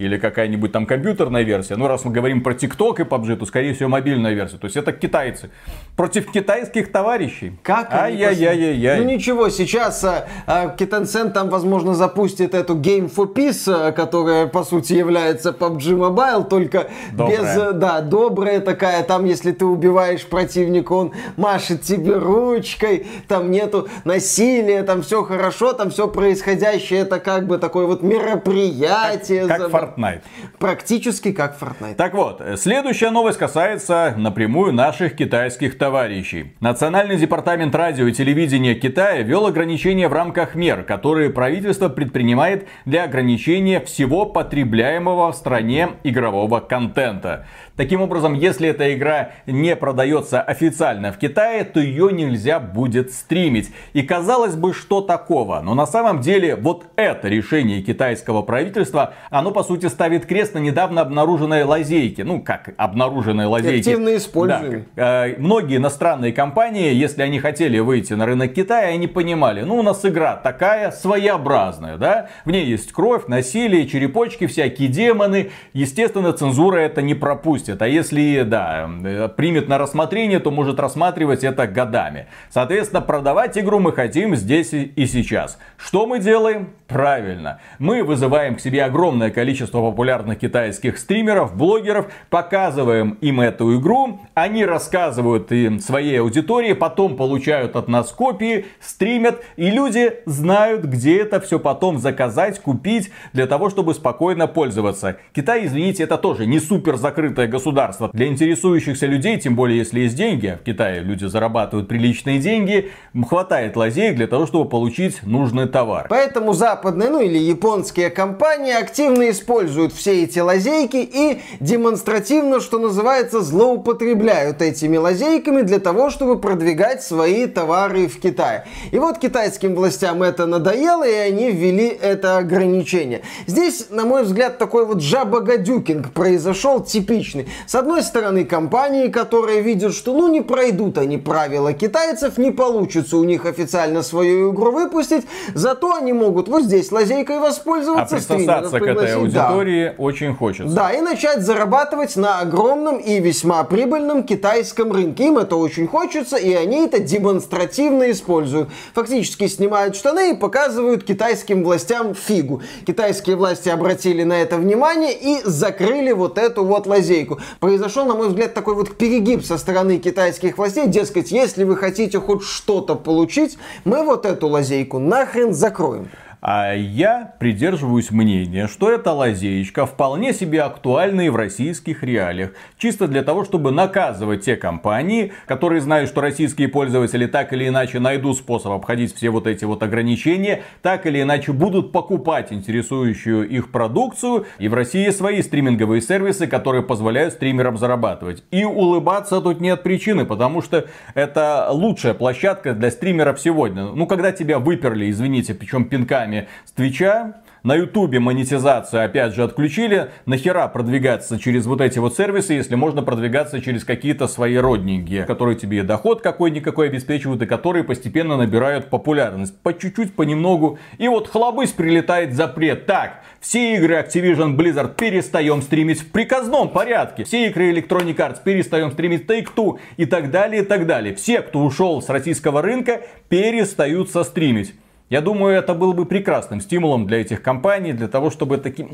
или 0.00 0.16
какая-нибудь 0.16 0.72
там 0.72 0.86
компьютерная 0.86 1.42
версия. 1.42 1.76
Ну, 1.76 1.86
раз 1.86 2.06
мы 2.06 2.10
говорим 2.10 2.42
про 2.42 2.54
TikTok 2.54 3.02
и 3.02 3.04
PUBG, 3.04 3.36
то, 3.36 3.44
скорее 3.44 3.74
всего, 3.74 3.90
мобильная 3.90 4.32
версия. 4.32 4.56
То 4.56 4.64
есть 4.64 4.76
это 4.76 4.92
китайцы. 4.92 5.50
Против 5.94 6.32
китайских 6.32 6.90
товарищей. 6.90 7.52
Как 7.62 7.92
Ай-яй-яй-яй. 7.92 8.98
Ну 8.98 9.04
ничего, 9.04 9.50
сейчас 9.50 10.02
а, 10.04 10.26
а, 10.46 10.74
Tencent 10.74 11.32
там, 11.32 11.50
возможно, 11.50 11.94
запустит 11.94 12.54
эту 12.54 12.76
Game 12.76 13.12
for 13.14 13.32
Peace, 13.34 13.64
а, 13.68 13.92
которая, 13.92 14.46
по 14.46 14.64
сути, 14.64 14.94
является 14.94 15.50
PUBG 15.50 15.94
Mobile, 15.94 16.48
только 16.48 16.88
добрая. 17.12 17.38
без... 17.38 17.62
Э, 17.62 17.72
да, 17.72 18.00
добрая 18.00 18.60
такая. 18.60 19.02
Там, 19.04 19.26
если 19.26 19.52
ты 19.52 19.66
убиваешь 19.66 20.24
противника, 20.24 20.94
он 20.94 21.12
машет 21.36 21.82
тебе 21.82 22.16
ручкой, 22.16 23.06
там 23.28 23.50
нету 23.50 23.88
насилия, 24.04 24.82
там 24.82 25.02
все 25.02 25.22
хорошо, 25.24 25.74
там 25.74 25.90
все 25.90 26.08
происходящее, 26.08 27.00
это 27.00 27.20
как 27.20 27.46
бы 27.46 27.58
такое 27.58 27.84
вот 27.84 28.02
мероприятие. 28.02 29.46
Как, 29.46 29.70
как 29.70 29.89
Fortnite. 29.96 30.22
Практически 30.58 31.32
как 31.32 31.56
Fortnite. 31.60 31.94
Так 31.94 32.14
вот, 32.14 32.42
следующая 32.56 33.10
новость 33.10 33.38
касается 33.38 34.14
напрямую 34.16 34.72
наших 34.72 35.16
китайских 35.16 35.78
товарищей. 35.78 36.54
Национальный 36.60 37.16
департамент 37.16 37.74
радио 37.74 38.06
и 38.06 38.12
телевидения 38.12 38.74
Китая 38.74 39.22
ввел 39.22 39.46
ограничения 39.46 40.08
в 40.08 40.12
рамках 40.12 40.54
мер, 40.54 40.82
которые 40.82 41.30
правительство 41.30 41.88
предпринимает 41.88 42.68
для 42.84 43.04
ограничения 43.04 43.80
всего 43.80 44.26
потребляемого 44.26 45.32
в 45.32 45.36
стране 45.36 45.90
игрового 46.04 46.60
контента. 46.60 47.46
Таким 47.76 48.02
образом, 48.02 48.34
если 48.34 48.68
эта 48.68 48.94
игра 48.94 49.30
не 49.46 49.76
продается 49.76 50.40
официально 50.42 51.12
в 51.12 51.18
Китае, 51.18 51.64
то 51.64 51.80
ее 51.80 52.10
нельзя 52.12 52.60
будет 52.60 53.12
стримить. 53.12 53.70
И 53.92 54.02
казалось 54.02 54.54
бы, 54.54 54.74
что 54.74 55.00
такого? 55.00 55.60
Но 55.60 55.74
на 55.74 55.86
самом 55.86 56.20
деле 56.20 56.56
вот 56.56 56.84
это 56.96 57.28
решение 57.28 57.82
китайского 57.82 58.42
правительства, 58.42 59.14
оно 59.30 59.50
по 59.50 59.62
сути 59.62 59.86
ставит 59.86 60.26
крест 60.26 60.54
на 60.54 60.58
недавно 60.58 61.00
обнаруженной 61.00 61.64
лазейке. 61.64 62.24
Ну, 62.24 62.42
как 62.42 62.74
обнаруженной 62.76 63.46
лазейке. 63.46 63.90
Активно 63.90 64.16
используем. 64.16 64.86
Да, 64.96 65.26
э, 65.28 65.36
многие 65.38 65.76
иностранные 65.76 66.32
компании, 66.32 66.92
если 66.92 67.22
они 67.22 67.38
хотели 67.38 67.78
выйти 67.78 68.14
на 68.14 68.26
рынок 68.26 68.52
Китая, 68.52 68.88
они 68.88 69.06
понимали, 69.06 69.62
ну, 69.62 69.76
у 69.76 69.82
нас 69.82 70.04
игра 70.04 70.36
такая 70.36 70.90
своеобразная, 70.90 71.96
да, 71.96 72.28
в 72.44 72.50
ней 72.50 72.66
есть 72.66 72.92
кровь, 72.92 73.26
насилие, 73.26 73.86
черепочки, 73.86 74.46
всякие 74.46 74.88
демоны. 74.88 75.50
Естественно, 75.72 76.32
цензура 76.32 76.78
это 76.78 77.02
не 77.02 77.14
пропустит. 77.14 77.69
А 77.78 77.88
если, 77.88 78.42
да, 78.42 78.90
э, 79.04 79.28
примет 79.28 79.68
на 79.68 79.78
рассмотрение, 79.78 80.38
то 80.40 80.50
может 80.50 80.80
рассматривать 80.80 81.44
это 81.44 81.66
годами. 81.66 82.26
Соответственно, 82.50 83.00
продавать 83.00 83.56
игру 83.58 83.78
мы 83.78 83.92
хотим 83.92 84.34
здесь 84.36 84.72
и 84.72 85.06
сейчас. 85.06 85.58
Что 85.76 86.06
мы 86.06 86.18
делаем? 86.18 86.70
Правильно. 86.90 87.60
Мы 87.78 88.02
вызываем 88.02 88.56
к 88.56 88.60
себе 88.60 88.84
огромное 88.84 89.30
количество 89.30 89.80
популярных 89.80 90.40
китайских 90.40 90.98
стримеров, 90.98 91.56
блогеров, 91.56 92.06
показываем 92.30 93.16
им 93.20 93.40
эту 93.40 93.78
игру, 93.78 94.20
они 94.34 94.64
рассказывают 94.64 95.52
им 95.52 95.78
своей 95.78 96.20
аудитории, 96.20 96.72
потом 96.72 97.16
получают 97.16 97.76
от 97.76 97.86
нас 97.86 98.10
копии, 98.10 98.66
стримят, 98.80 99.40
и 99.56 99.70
люди 99.70 100.14
знают, 100.26 100.84
где 100.84 101.20
это 101.20 101.40
все 101.40 101.60
потом 101.60 101.98
заказать, 101.98 102.60
купить, 102.60 103.12
для 103.32 103.46
того, 103.46 103.70
чтобы 103.70 103.94
спокойно 103.94 104.48
пользоваться. 104.48 105.18
Китай, 105.32 105.66
извините, 105.66 106.02
это 106.02 106.18
тоже 106.18 106.46
не 106.46 106.58
супер 106.58 106.96
закрытое 106.96 107.46
государство. 107.50 108.10
Для 108.12 108.26
интересующихся 108.26 109.06
людей, 109.06 109.38
тем 109.38 109.56
более 109.56 109.78
если 109.78 110.00
есть 110.00 110.16
деньги, 110.16 110.46
а 110.46 110.56
в 110.56 110.62
Китае 110.62 111.00
люди 111.02 111.24
зарабатывают 111.26 111.88
приличные 111.88 112.38
деньги, 112.38 112.90
хватает 113.28 113.76
лазеек 113.76 114.16
для 114.16 114.26
того, 114.26 114.46
чтобы 114.46 114.68
получить 114.68 115.22
нужный 115.22 115.66
товар. 115.66 116.06
Поэтому 116.08 116.52
западные, 116.52 117.10
ну 117.10 117.20
или 117.20 117.38
японские 117.38 118.10
компании 118.10 118.72
активно 118.72 119.30
используют 119.30 119.92
все 119.92 120.24
эти 120.24 120.38
лазейки 120.38 120.96
и 120.96 121.40
демонстративно, 121.60 122.60
что 122.60 122.78
называется, 122.78 123.40
злоупотребляют 123.40 124.62
этими 124.62 124.96
лазейками 124.96 125.62
для 125.62 125.78
того, 125.78 126.10
чтобы 126.10 126.40
продвигать 126.40 127.02
свои 127.02 127.46
товары 127.46 128.06
в 128.06 128.20
Китае. 128.20 128.64
И 128.92 128.98
вот 128.98 129.18
китайским 129.18 129.74
властям 129.74 130.22
это 130.22 130.46
надоело, 130.46 131.06
и 131.06 131.14
они 131.14 131.50
ввели 131.50 131.88
это 131.88 132.38
ограничение. 132.38 133.22
Здесь, 133.46 133.88
на 133.90 134.04
мой 134.04 134.22
взгляд, 134.22 134.58
такой 134.58 134.86
вот 134.86 135.02
жабогодюкинг 135.02 136.12
произошел 136.12 136.80
типичный. 136.80 137.39
С 137.66 137.74
одной 137.74 138.02
стороны, 138.02 138.44
компании, 138.44 139.08
которые 139.08 139.60
видят, 139.60 139.94
что 139.94 140.14
ну 140.14 140.28
не 140.28 140.40
пройдут 140.40 140.98
они 140.98 141.18
правила 141.18 141.72
китайцев, 141.72 142.38
не 142.38 142.50
получится 142.50 143.16
у 143.16 143.24
них 143.24 143.46
официально 143.46 144.02
свою 144.02 144.52
игру 144.52 144.72
выпустить, 144.72 145.26
зато 145.54 145.94
они 145.94 146.12
могут 146.12 146.48
вот 146.48 146.64
здесь 146.64 146.92
лазейкой 146.92 147.38
воспользоваться. 147.38 148.16
А 148.16 148.18
присосаться 148.18 148.78
к 148.78 148.82
этой 148.82 149.14
аудитории 149.14 149.88
да. 149.88 149.94
очень 149.98 150.34
хочется. 150.34 150.74
Да, 150.74 150.92
и 150.92 151.00
начать 151.00 151.42
зарабатывать 151.42 152.16
на 152.16 152.40
огромном 152.40 152.96
и 152.98 153.20
весьма 153.20 153.62
прибыльном 153.64 154.24
китайском 154.24 154.92
рынке. 154.92 155.26
Им 155.26 155.38
это 155.38 155.56
очень 155.56 155.86
хочется, 155.86 156.36
и 156.36 156.52
они 156.52 156.86
это 156.86 156.98
демонстративно 156.98 158.10
используют. 158.10 158.70
Фактически 158.94 159.46
снимают 159.46 159.96
штаны 159.96 160.32
и 160.32 160.36
показывают 160.36 161.04
китайским 161.04 161.62
властям 161.62 162.14
фигу. 162.14 162.62
Китайские 162.86 163.36
власти 163.36 163.68
обратили 163.68 164.22
на 164.22 164.34
это 164.34 164.56
внимание 164.56 165.12
и 165.12 165.40
закрыли 165.44 166.12
вот 166.12 166.38
эту 166.38 166.64
вот 166.64 166.86
лазейку. 166.86 167.29
Произошел, 167.60 168.06
на 168.06 168.14
мой 168.14 168.28
взгляд, 168.28 168.54
такой 168.54 168.74
вот 168.74 168.96
перегиб 168.96 169.44
со 169.44 169.58
стороны 169.58 169.98
китайских 169.98 170.58
властей. 170.58 170.86
Дескать, 170.86 171.30
если 171.30 171.64
вы 171.64 171.76
хотите 171.76 172.20
хоть 172.20 172.42
что-то 172.42 172.94
получить, 172.94 173.58
мы 173.84 174.04
вот 174.04 174.26
эту 174.26 174.48
лазейку 174.48 174.98
нахрен 174.98 175.54
закроем. 175.54 176.08
А 176.42 176.72
я 176.74 177.34
придерживаюсь 177.38 178.10
мнения, 178.10 178.66
что 178.66 178.90
эта 178.90 179.12
лазеечка 179.12 179.84
вполне 179.84 180.32
себе 180.32 180.62
актуальна 180.62 181.22
и 181.22 181.28
в 181.28 181.36
российских 181.36 182.02
реалиях. 182.02 182.52
Чисто 182.78 183.08
для 183.08 183.22
того, 183.22 183.44
чтобы 183.44 183.72
наказывать 183.72 184.44
те 184.44 184.56
компании, 184.56 185.32
которые 185.46 185.82
знают, 185.82 186.08
что 186.08 186.22
российские 186.22 186.68
пользователи 186.68 187.26
так 187.26 187.52
или 187.52 187.68
иначе 187.68 187.98
найдут 187.98 188.38
способ 188.38 188.72
обходить 188.72 189.14
все 189.14 189.28
вот 189.28 189.46
эти 189.46 189.66
вот 189.66 189.82
ограничения, 189.82 190.62
так 190.80 191.04
или 191.04 191.20
иначе 191.20 191.52
будут 191.52 191.92
покупать 191.92 192.52
интересующую 192.52 193.46
их 193.46 193.70
продукцию. 193.70 194.46
И 194.58 194.68
в 194.68 194.74
России 194.74 195.10
свои 195.10 195.42
стриминговые 195.42 196.00
сервисы, 196.00 196.46
которые 196.46 196.82
позволяют 196.82 197.34
стримерам 197.34 197.76
зарабатывать. 197.76 198.44
И 198.50 198.64
улыбаться 198.64 199.42
тут 199.42 199.60
нет 199.60 199.82
причины, 199.82 200.24
потому 200.24 200.62
что 200.62 200.86
это 201.14 201.68
лучшая 201.70 202.14
площадка 202.14 202.72
для 202.72 202.90
стримеров 202.90 203.38
сегодня. 203.38 203.84
Ну, 203.84 204.06
когда 204.06 204.32
тебя 204.32 204.58
выперли, 204.58 205.10
извините, 205.10 205.54
причем 205.54 205.84
пинками 205.84 206.29
деньгами 206.30 206.48
с 206.64 206.72
Твича. 206.72 207.34
На 207.62 207.74
Ютубе 207.74 208.20
монетизацию 208.20 209.04
опять 209.04 209.34
же 209.34 209.42
отключили. 209.42 210.10
Нахера 210.24 210.66
продвигаться 210.68 211.38
через 211.38 211.66
вот 211.66 211.82
эти 211.82 211.98
вот 211.98 212.16
сервисы, 212.16 212.54
если 212.54 212.74
можно 212.74 213.02
продвигаться 213.02 213.60
через 213.60 213.84
какие-то 213.84 214.28
свои 214.28 214.56
родненькие, 214.56 215.24
которые 215.24 215.58
тебе 215.58 215.82
доход 215.82 216.22
какой-никакой 216.22 216.88
обеспечивают 216.88 217.42
и 217.42 217.46
которые 217.46 217.84
постепенно 217.84 218.38
набирают 218.38 218.88
популярность. 218.88 219.60
По 219.60 219.74
чуть-чуть, 219.74 220.14
понемногу. 220.14 220.78
И 220.96 221.06
вот 221.08 221.28
хлобысь 221.28 221.72
прилетает 221.72 222.32
запрет. 222.32 222.86
Так, 222.86 223.22
все 223.40 223.76
игры 223.76 223.96
Activision 223.96 224.56
Blizzard 224.56 224.94
перестаем 224.96 225.60
стримить 225.60 226.00
в 226.00 226.10
приказном 226.10 226.70
порядке. 226.70 227.24
Все 227.24 227.48
игры 227.48 227.72
Electronic 227.72 228.16
Arts 228.16 228.38
перестаем 228.42 228.90
стримить 228.90 229.30
Take-Two 229.30 229.78
и 229.98 230.06
так 230.06 230.30
далее, 230.30 230.62
и 230.62 230.64
так 230.64 230.86
далее. 230.86 231.14
Все, 231.14 231.42
кто 231.42 231.62
ушел 231.62 232.00
с 232.00 232.08
российского 232.08 232.62
рынка, 232.62 233.02
перестают 233.28 234.08
со 234.08 234.24
стримить. 234.24 234.74
Я 235.10 235.20
думаю, 235.20 235.56
это 235.56 235.74
был 235.74 235.92
бы 235.92 236.06
прекрасным 236.06 236.60
стимулом 236.60 237.06
для 237.08 237.20
этих 237.20 237.42
компаний, 237.42 237.92
для 237.92 238.06
того, 238.08 238.30
чтобы 238.30 238.58
таким... 238.58 238.92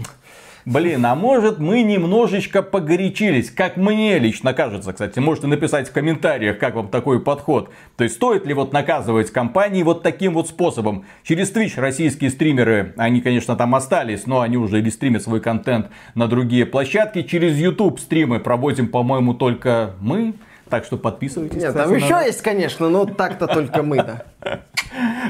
Блин, 0.65 1.07
а 1.07 1.15
может 1.15 1.61
мы 1.61 1.83
немножечко 1.83 2.61
погорячились, 2.61 3.53
как 3.53 3.77
мне 3.77 4.19
лично 4.19 4.53
кажется, 4.53 4.93
кстати, 4.93 5.21
можете 5.21 5.47
написать 5.47 5.89
в 5.89 5.93
комментариях, 5.93 6.59
как 6.59 6.75
вам 6.75 6.89
такой 6.89 7.21
подход. 7.21 7.71
То 7.97 8.03
есть 8.03 8.17
стоит 8.17 8.47
ли 8.47 8.55
вот 8.55 8.73
наказывать 8.73 9.31
компании 9.31 9.85
вот 9.85 10.03
таким 10.03 10.35
вот 10.35 10.49
способом. 10.49 11.05
Через 11.23 11.53
Twitch 11.53 11.79
российские 11.81 12.31
стримеры, 12.31 12.95
они 12.97 13.21
конечно 13.21 13.55
там 13.55 13.77
остались, 13.77 14.27
но 14.27 14.41
они 14.41 14.57
уже 14.57 14.81
или 14.81 14.91
стримят 14.91 15.23
свой 15.23 15.41
контент 15.41 15.87
на 16.17 16.27
другие 16.27 16.67
площадки. 16.67 17.23
Через 17.23 17.57
YouTube 17.59 18.01
стримы 18.01 18.41
проводим, 18.41 18.89
по-моему, 18.89 19.35
только 19.35 19.93
мы. 20.01 20.35
Так 20.69 20.85
что 20.85 20.97
подписывайтесь. 20.97 21.63
Нет, 21.63 21.75
там 21.75 21.95
еще 21.95 22.21
есть, 22.27 22.43
конечно, 22.43 22.89
но 22.89 23.05
так-то 23.05 23.47
только 23.47 23.85
мы, 23.85 23.99
да. 23.99 24.25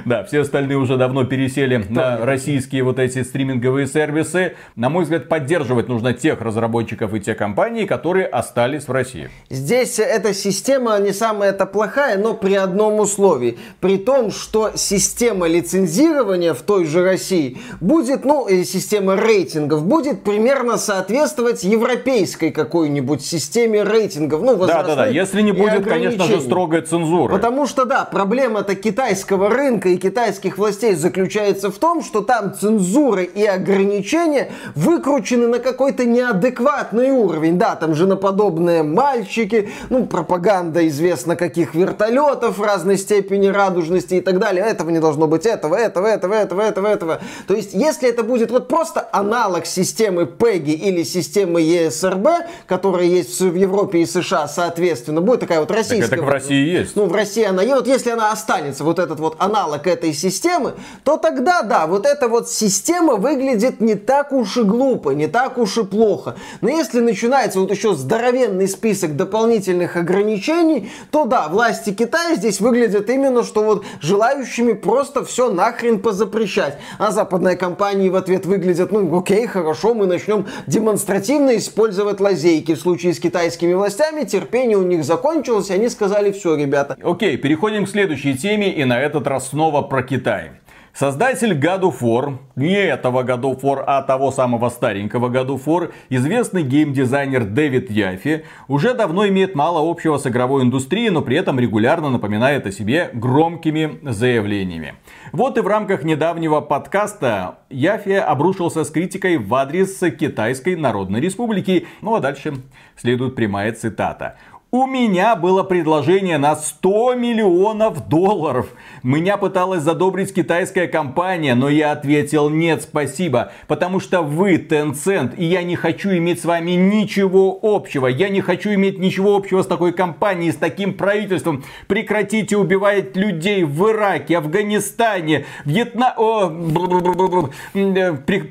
Да, 0.04 0.22
все 0.24 0.40
остальные 0.40 0.78
уже 0.78 0.96
давно 0.96 1.24
пересели 1.24 1.84
на 1.88 2.18
российские 2.24 2.84
вот 2.84 2.98
эти 2.98 3.22
стриминговые 3.22 3.86
сервисы. 3.86 4.54
На 4.76 4.88
мой 4.88 5.04
взгляд, 5.04 5.28
поддерживать 5.28 5.88
нужно 5.88 6.12
тех 6.12 6.40
разработчиков 6.40 7.14
и 7.14 7.20
те 7.20 7.34
компании, 7.34 7.86
которые 7.86 8.26
остались 8.26 8.86
в 8.86 8.92
России. 8.92 9.30
Здесь 9.50 9.98
эта 9.98 10.34
система 10.34 10.98
не 10.98 11.12
самая-то 11.12 11.66
плохая, 11.66 12.18
но 12.18 12.34
при 12.34 12.54
одном 12.54 13.00
условии. 13.00 13.58
При 13.80 13.98
том, 13.98 14.30
что 14.30 14.72
система 14.74 15.48
лицензирования 15.48 16.54
в 16.54 16.62
той 16.62 16.84
же 16.84 17.02
России 17.02 17.58
будет, 17.80 18.24
ну, 18.24 18.46
система 18.48 19.16
рейтингов 19.16 19.84
будет 19.84 20.22
примерно 20.22 20.76
соответствовать 20.76 21.64
европейской 21.64 22.50
какой-нибудь 22.50 23.22
системе 23.22 23.82
рейтингов. 23.82 24.42
Ну, 24.42 24.56
да, 24.66 24.82
да, 24.82 24.94
да, 24.94 25.06
если 25.06 25.42
не 25.42 25.52
будет, 25.52 25.84
конечно 25.84 26.24
же, 26.24 26.40
строгой 26.40 26.82
цензуры. 26.82 27.34
Потому 27.34 27.66
что, 27.66 27.84
да, 27.84 28.04
проблема-то 28.04 28.74
китайского 29.06 29.50
рынка 29.50 29.90
и 29.90 29.98
китайских 29.98 30.58
властей 30.58 30.96
заключается 30.96 31.70
в 31.70 31.78
том, 31.78 32.02
что 32.02 32.22
там 32.22 32.52
цензуры 32.52 33.22
и 33.22 33.44
ограничения 33.44 34.50
выкручены 34.74 35.46
на 35.46 35.60
какой-то 35.60 36.04
неадекватный 36.04 37.12
уровень. 37.12 37.56
Да, 37.56 37.76
там 37.76 37.94
женоподобные 37.94 38.82
мальчики, 38.82 39.70
ну, 39.90 40.06
пропаганда 40.06 40.88
известно 40.88 41.36
каких 41.36 41.76
вертолетов 41.76 42.60
разной 42.60 42.98
степени 42.98 43.46
радужности 43.46 44.14
и 44.14 44.20
так 44.20 44.40
далее. 44.40 44.64
Этого 44.64 44.90
не 44.90 44.98
должно 44.98 45.28
быть, 45.28 45.46
этого, 45.46 45.76
этого, 45.76 46.08
этого, 46.08 46.34
этого, 46.34 46.62
этого, 46.62 46.86
этого. 46.88 47.20
То 47.46 47.54
есть, 47.54 47.74
если 47.74 48.08
это 48.08 48.24
будет 48.24 48.50
вот 48.50 48.66
просто 48.66 49.08
аналог 49.12 49.66
системы 49.66 50.24
PEGI 50.24 50.72
или 50.72 51.04
системы 51.04 51.62
ESRB, 51.62 52.46
которая 52.66 53.06
есть 53.06 53.40
в 53.40 53.54
Европе 53.54 54.00
и 54.00 54.06
США, 54.06 54.48
соответственно, 54.48 55.20
будет 55.20 55.40
такая 55.40 55.60
вот 55.60 55.70
российская. 55.70 56.08
Так 56.08 56.18
это 56.18 56.26
в 56.26 56.28
России 56.28 56.68
есть. 56.68 56.96
Ну, 56.96 57.06
в 57.06 57.12
России 57.12 57.44
она 57.44 57.62
есть. 57.62 57.76
Вот 57.76 57.86
если 57.86 58.10
она 58.10 58.32
останется, 58.32 58.82
вот 58.82 58.95
этот 58.98 59.20
вот 59.20 59.36
аналог 59.38 59.86
этой 59.86 60.12
системы, 60.12 60.74
то 61.04 61.16
тогда, 61.16 61.62
да, 61.62 61.86
вот 61.86 62.06
эта 62.06 62.28
вот 62.28 62.48
система 62.48 63.16
выглядит 63.16 63.80
не 63.80 63.94
так 63.94 64.32
уж 64.32 64.56
и 64.56 64.62
глупо, 64.62 65.10
не 65.10 65.26
так 65.26 65.58
уж 65.58 65.78
и 65.78 65.84
плохо. 65.84 66.36
Но 66.60 66.68
если 66.68 67.00
начинается 67.00 67.60
вот 67.60 67.70
еще 67.70 67.94
здоровенный 67.94 68.68
список 68.68 69.16
дополнительных 69.16 69.96
ограничений, 69.96 70.90
то 71.10 71.24
да, 71.24 71.48
власти 71.48 71.92
Китая 71.92 72.36
здесь 72.36 72.60
выглядят 72.60 73.08
именно, 73.10 73.42
что 73.42 73.62
вот 73.62 73.84
желающими 74.00 74.72
просто 74.72 75.24
все 75.24 75.50
нахрен 75.50 76.00
позапрещать. 76.00 76.78
А 76.98 77.10
западные 77.10 77.56
компании 77.56 78.08
в 78.08 78.16
ответ 78.16 78.46
выглядят, 78.46 78.92
ну 78.92 79.18
окей, 79.18 79.46
хорошо, 79.46 79.94
мы 79.94 80.06
начнем 80.06 80.46
демонстративно 80.66 81.56
использовать 81.56 82.20
лазейки. 82.20 82.74
В 82.74 82.80
случае 82.80 83.14
с 83.14 83.20
китайскими 83.20 83.74
властями 83.74 84.24
терпение 84.24 84.76
у 84.76 84.82
них 84.82 85.04
закончилось, 85.04 85.70
они 85.70 85.88
сказали, 85.88 86.32
все, 86.32 86.54
ребята. 86.54 86.96
Окей, 87.02 87.36
переходим 87.36 87.86
к 87.86 87.88
следующей 87.88 88.36
теме, 88.36 88.75
и 88.76 88.84
на 88.84 89.00
этот 89.00 89.26
раз 89.26 89.48
снова 89.48 89.82
про 89.82 90.02
Китай. 90.02 90.50
Создатель 90.98 91.52
God 91.52 91.82
of 91.82 92.00
War, 92.00 92.38
не 92.56 92.72
этого 92.72 93.22
God 93.22 93.42
of 93.42 93.60
War, 93.60 93.84
а 93.86 94.00
того 94.00 94.30
самого 94.30 94.70
старенького 94.70 95.28
God 95.28 95.48
of 95.48 95.64
War, 95.66 95.92
известный 96.08 96.62
геймдизайнер 96.62 97.44
Дэвид 97.44 97.90
Яфи, 97.90 98.46
уже 98.66 98.94
давно 98.94 99.28
имеет 99.28 99.54
мало 99.54 99.90
общего 99.90 100.16
с 100.16 100.26
игровой 100.26 100.62
индустрией, 100.62 101.10
но 101.10 101.20
при 101.20 101.36
этом 101.36 101.60
регулярно 101.60 102.08
напоминает 102.08 102.66
о 102.66 102.72
себе 102.72 103.10
громкими 103.12 103.98
заявлениями. 104.10 104.94
Вот 105.32 105.58
и 105.58 105.60
в 105.60 105.66
рамках 105.66 106.02
недавнего 106.02 106.62
подкаста 106.62 107.58
Яфи 107.68 108.12
обрушился 108.12 108.82
с 108.82 108.90
критикой 108.90 109.36
в 109.36 109.54
адрес 109.54 110.00
Китайской 110.18 110.76
Народной 110.76 111.20
Республики. 111.20 111.86
Ну 112.00 112.14
а 112.14 112.20
дальше 112.20 112.54
следует 112.96 113.34
прямая 113.34 113.72
цитата. 113.72 114.36
У 114.78 114.84
меня 114.86 115.36
было 115.36 115.62
предложение 115.62 116.36
на 116.36 116.54
100 116.54 117.14
миллионов 117.14 118.08
долларов. 118.08 118.68
Меня 119.02 119.38
пыталась 119.38 119.80
задобрить 119.80 120.34
китайская 120.34 120.86
компания, 120.86 121.54
но 121.54 121.70
я 121.70 121.92
ответил 121.92 122.50
нет, 122.50 122.82
спасибо. 122.82 123.52
Потому 123.68 124.00
что 124.00 124.20
вы 124.20 124.56
Tencent, 124.56 125.34
и 125.36 125.46
я 125.46 125.62
не 125.62 125.76
хочу 125.76 126.10
иметь 126.10 126.42
с 126.42 126.44
вами 126.44 126.72
ничего 126.72 127.58
общего. 127.62 128.06
Я 128.06 128.28
не 128.28 128.42
хочу 128.42 128.74
иметь 128.74 128.98
ничего 128.98 129.34
общего 129.34 129.62
с 129.62 129.66
такой 129.66 129.94
компанией, 129.94 130.52
с 130.52 130.56
таким 130.56 130.92
правительством. 130.92 131.64
Прекратите 131.86 132.58
убивать 132.58 133.16
людей 133.16 133.64
в 133.64 133.90
Ираке, 133.90 134.36
Афганистане, 134.36 135.46
Вьетнаме. 135.64 136.12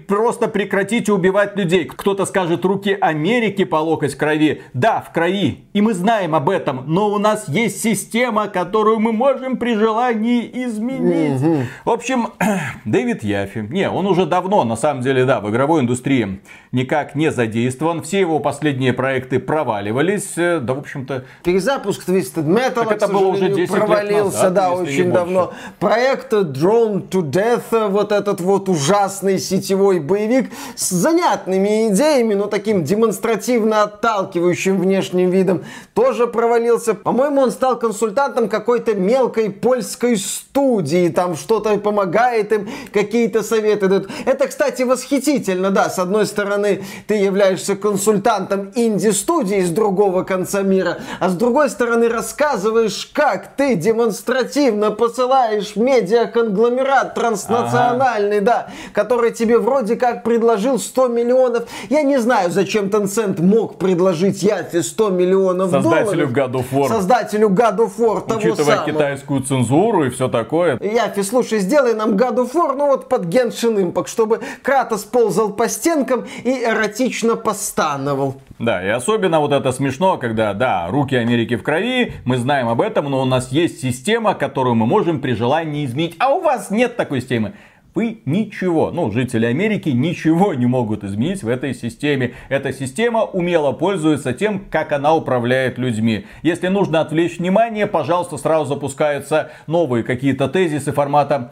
Просто 0.08 0.48
прекратите 0.48 1.12
убивать 1.12 1.56
людей. 1.56 1.86
Кто-то 1.86 2.26
скажет 2.26 2.66
руки 2.66 2.98
Америки 3.00 3.64
по 3.64 3.76
локоть 3.76 4.16
крови. 4.16 4.64
Да, 4.74 5.02
в 5.08 5.14
крови. 5.14 5.66
И 5.74 5.82
мы 5.82 5.94
знаем, 5.94 6.15
знаем 6.16 6.34
об 6.34 6.50
этом, 6.50 6.84
но 6.88 7.10
у 7.10 7.18
нас 7.18 7.50
есть 7.50 7.82
система, 7.82 8.48
которую 8.48 9.00
мы 9.00 9.12
можем 9.12 9.58
при 9.58 9.76
желании 9.76 10.50
изменить. 10.66 11.42
Угу. 11.42 11.58
В 11.84 11.90
общем, 11.90 12.30
Дэвид 12.86 13.24
Яфи, 13.24 13.68
не, 13.70 13.90
он 13.90 14.08
уже 14.08 14.26
давно, 14.26 14.64
на 14.64 14.78
самом 14.78 15.02
деле, 15.02 15.26
да, 15.26 15.42
в 15.42 15.50
игровой 15.50 15.82
индустрии 15.82 16.40
никак 16.72 17.16
не 17.16 17.32
задействован. 17.32 18.02
Все 18.02 18.22
его 18.22 18.40
последние 18.40 18.94
проекты 18.94 19.40
проваливались, 19.40 20.38
э, 20.38 20.60
да, 20.62 20.74
в 20.74 20.80
общем-то... 20.80 21.26
Перезапуск 21.44 22.08
Twisted 22.08 22.46
Metal, 22.46 22.90
это 22.90 23.08
было 23.10 23.28
уже 23.28 23.50
10 23.50 23.70
провалился, 23.72 24.38
назад, 24.38 24.54
да, 24.54 24.72
очень 24.72 25.12
давно. 25.12 25.54
Проект 25.80 26.32
Drone 26.32 27.10
to 27.10 27.30
Death, 27.30 27.90
вот 27.90 28.14
этот 28.14 28.40
вот 28.40 28.70
ужасный 28.70 29.38
сетевой 29.38 30.00
боевик 30.00 30.50
с 30.76 30.90
занятными 30.92 31.90
идеями, 31.90 32.36
но 32.36 32.48
таким 32.48 32.86
демонстративно 32.86 33.84
отталкивающим 33.84 34.80
внешним 34.80 35.30
видом 35.30 35.64
тоже 35.96 36.28
провалился. 36.28 36.94
По-моему, 36.94 37.42
он 37.42 37.52
стал 37.52 37.80
консультантом 37.80 38.50
какой-то 38.50 38.94
мелкой 38.94 39.50
польской 39.50 40.18
студии, 40.18 41.08
там 41.08 41.38
что-то 41.38 41.78
помогает 41.78 42.52
им, 42.52 42.70
какие-то 42.92 43.44
советы 43.44 43.88
дают. 43.88 44.10
Это, 44.26 44.48
кстати, 44.48 44.84
восхитительно, 44.84 45.72
да, 45.72 45.90
с 45.90 45.98
одной 45.98 46.26
стороны, 46.26 46.84
ты 47.08 47.16
являешься 47.16 47.78
консультантом 47.78 48.74
инди-студии 48.76 49.62
с 49.62 49.70
другого 49.70 50.24
конца 50.24 50.64
мира, 50.64 51.00
а 51.22 51.30
с 51.30 51.34
другой 51.34 51.70
стороны, 51.70 52.10
рассказываешь, 52.10 53.10
как 53.14 53.56
ты 53.56 53.76
демонстративно 53.76 54.92
посылаешь 54.92 55.78
медиаконгломерат 55.78 57.16
транснациональный, 57.16 58.40
ага. 58.40 58.46
да, 58.46 58.68
который 58.92 59.32
тебе 59.32 59.58
вроде 59.60 59.96
как 59.96 60.24
предложил 60.24 60.78
100 60.78 61.08
миллионов. 61.08 61.70
Я 61.90 62.02
не 62.02 62.18
знаю, 62.20 62.52
зачем 62.52 62.88
Tencent 62.88 63.42
мог 63.42 63.78
предложить 63.78 64.44
Яфи 64.44 64.82
100 64.82 65.10
миллионов 65.12 65.85
Создателю 65.90 66.28
God 66.30 66.52
of 66.52 66.66
War. 66.72 66.88
Создателю 66.88 67.50
God 67.50 67.78
of 67.78 67.92
War 67.98 68.28
того 68.28 68.40
Учитывая 68.40 68.78
самого. 68.78 68.86
китайскую 68.86 69.42
цензуру 69.42 70.06
и 70.06 70.10
все 70.10 70.28
такое. 70.28 70.78
Яфи, 70.82 71.22
слушай, 71.22 71.60
сделай 71.60 71.94
нам 71.94 72.12
God 72.12 72.36
of 72.38 72.54
War, 72.54 72.76
ну 72.76 72.88
вот 72.88 73.10
под 73.10 73.26
Genshin 73.26 73.78
Impact, 73.78 74.08
чтобы 74.08 74.42
Кратос 74.62 75.04
ползал 75.04 75.52
по 75.54 75.68
стенкам 75.70 76.26
и 76.44 76.64
эротично 76.64 77.36
постановал. 77.36 78.36
Да, 78.60 78.84
и 78.84 78.88
особенно 78.88 79.40
вот 79.42 79.52
это 79.52 79.72
смешно, 79.74 80.18
когда, 80.18 80.54
да, 80.54 80.88
руки 80.90 81.16
Америки 81.16 81.56
в 81.58 81.64
крови, 81.64 82.14
мы 82.24 82.38
знаем 82.38 82.70
об 82.70 82.80
этом, 82.80 83.10
но 83.10 83.22
у 83.22 83.26
нас 83.26 83.52
есть 83.52 83.82
система, 83.82 84.34
которую 84.34 84.76
мы 84.76 84.86
можем 84.86 85.20
при 85.20 85.34
желании 85.34 85.86
изменить, 85.86 86.16
а 86.20 86.34
у 86.34 86.42
вас 86.42 86.70
нет 86.70 86.96
такой 86.96 87.20
системы 87.20 87.54
вы 87.96 88.22
ничего, 88.26 88.92
ну, 88.92 89.10
жители 89.10 89.46
Америки 89.46 89.90
ничего 89.90 90.54
не 90.54 90.66
могут 90.66 91.06
изменить 91.06 91.44
в 91.44 91.48
этой 91.48 91.74
системе. 91.74 92.34
Эта 92.50 92.74
система 92.74 93.24
умело 93.24 93.72
пользуется 93.72 94.34
тем, 94.34 94.66
как 94.70 94.92
она 94.92 95.16
управляет 95.16 95.78
людьми. 95.78 96.26
Если 96.44 96.68
нужно 96.68 97.00
отвлечь 97.00 97.40
внимание, 97.40 97.88
пожалуйста, 97.88 98.36
сразу 98.38 98.66
запускаются 98.66 99.52
новые 99.66 100.04
какие-то 100.04 100.50
тезисы 100.50 100.92
формата 100.92 101.52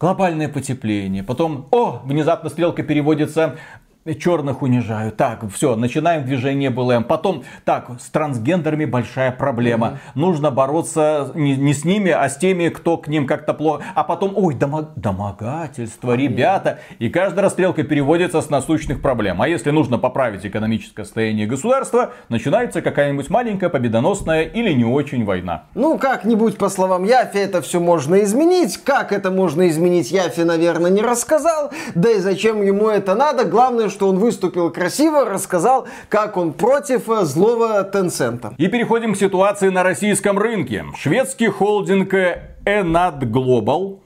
глобальное 0.00 0.48
потепление. 0.48 1.22
Потом, 1.22 1.66
о, 1.70 2.00
внезапно 2.04 2.48
стрелка 2.48 2.82
переводится 2.82 3.56
черных 4.14 4.62
унижают. 4.62 5.16
Так, 5.16 5.44
все, 5.52 5.76
начинаем 5.76 6.24
движение 6.24 6.70
БЛМ. 6.70 7.04
Потом, 7.04 7.44
так, 7.64 7.90
с 8.00 8.10
трансгендерами 8.10 8.84
большая 8.84 9.32
проблема. 9.32 9.86
Mm-hmm. 9.86 10.10
Нужно 10.14 10.50
бороться 10.50 11.32
не, 11.34 11.56
не 11.56 11.74
с 11.74 11.84
ними, 11.84 12.10
а 12.10 12.28
с 12.28 12.36
теми, 12.36 12.68
кто 12.68 12.96
к 12.96 13.08
ним 13.08 13.26
как-то 13.26 13.54
плохо. 13.54 13.82
А 13.94 14.04
потом, 14.04 14.32
ой, 14.36 14.54
домо, 14.54 14.90
домогательство, 14.96 16.12
mm-hmm. 16.12 16.16
ребята. 16.16 16.78
И 16.98 17.08
каждая 17.08 17.44
расстрелка 17.44 17.82
переводится 17.82 18.40
с 18.40 18.50
насущных 18.50 19.02
проблем. 19.02 19.42
А 19.42 19.48
если 19.48 19.70
нужно 19.70 19.98
поправить 19.98 20.46
экономическое 20.46 21.04
состояние 21.04 21.46
государства, 21.46 22.12
начинается 22.28 22.82
какая-нибудь 22.82 23.30
маленькая 23.30 23.68
победоносная 23.68 24.42
или 24.44 24.72
не 24.72 24.84
очень 24.84 25.24
война. 25.24 25.64
Ну, 25.74 25.98
как-нибудь, 25.98 26.58
по 26.58 26.68
словам 26.68 27.04
Яфи, 27.04 27.38
это 27.38 27.62
все 27.62 27.80
можно 27.80 28.22
изменить. 28.22 28.78
Как 28.78 29.12
это 29.12 29.30
можно 29.30 29.68
изменить, 29.68 30.10
Яфи, 30.10 30.40
наверное, 30.40 30.90
не 30.90 31.02
рассказал. 31.02 31.70
Да 31.94 32.10
и 32.10 32.18
зачем 32.18 32.62
ему 32.62 32.88
это 32.88 33.14
надо? 33.14 33.44
Главное, 33.44 33.88
что 33.88 33.97
что 33.98 34.06
он 34.06 34.20
выступил 34.20 34.70
красиво, 34.70 35.24
рассказал, 35.24 35.88
как 36.08 36.36
он 36.36 36.52
против 36.52 37.08
э, 37.10 37.24
злого 37.24 37.82
Tencent. 37.92 38.54
И 38.56 38.68
переходим 38.68 39.14
к 39.14 39.16
ситуации 39.16 39.70
на 39.70 39.82
российском 39.82 40.38
рынке. 40.38 40.84
Шведский 40.96 41.48
холдинг 41.48 42.14
Enad 42.14 43.18
Global 43.22 43.98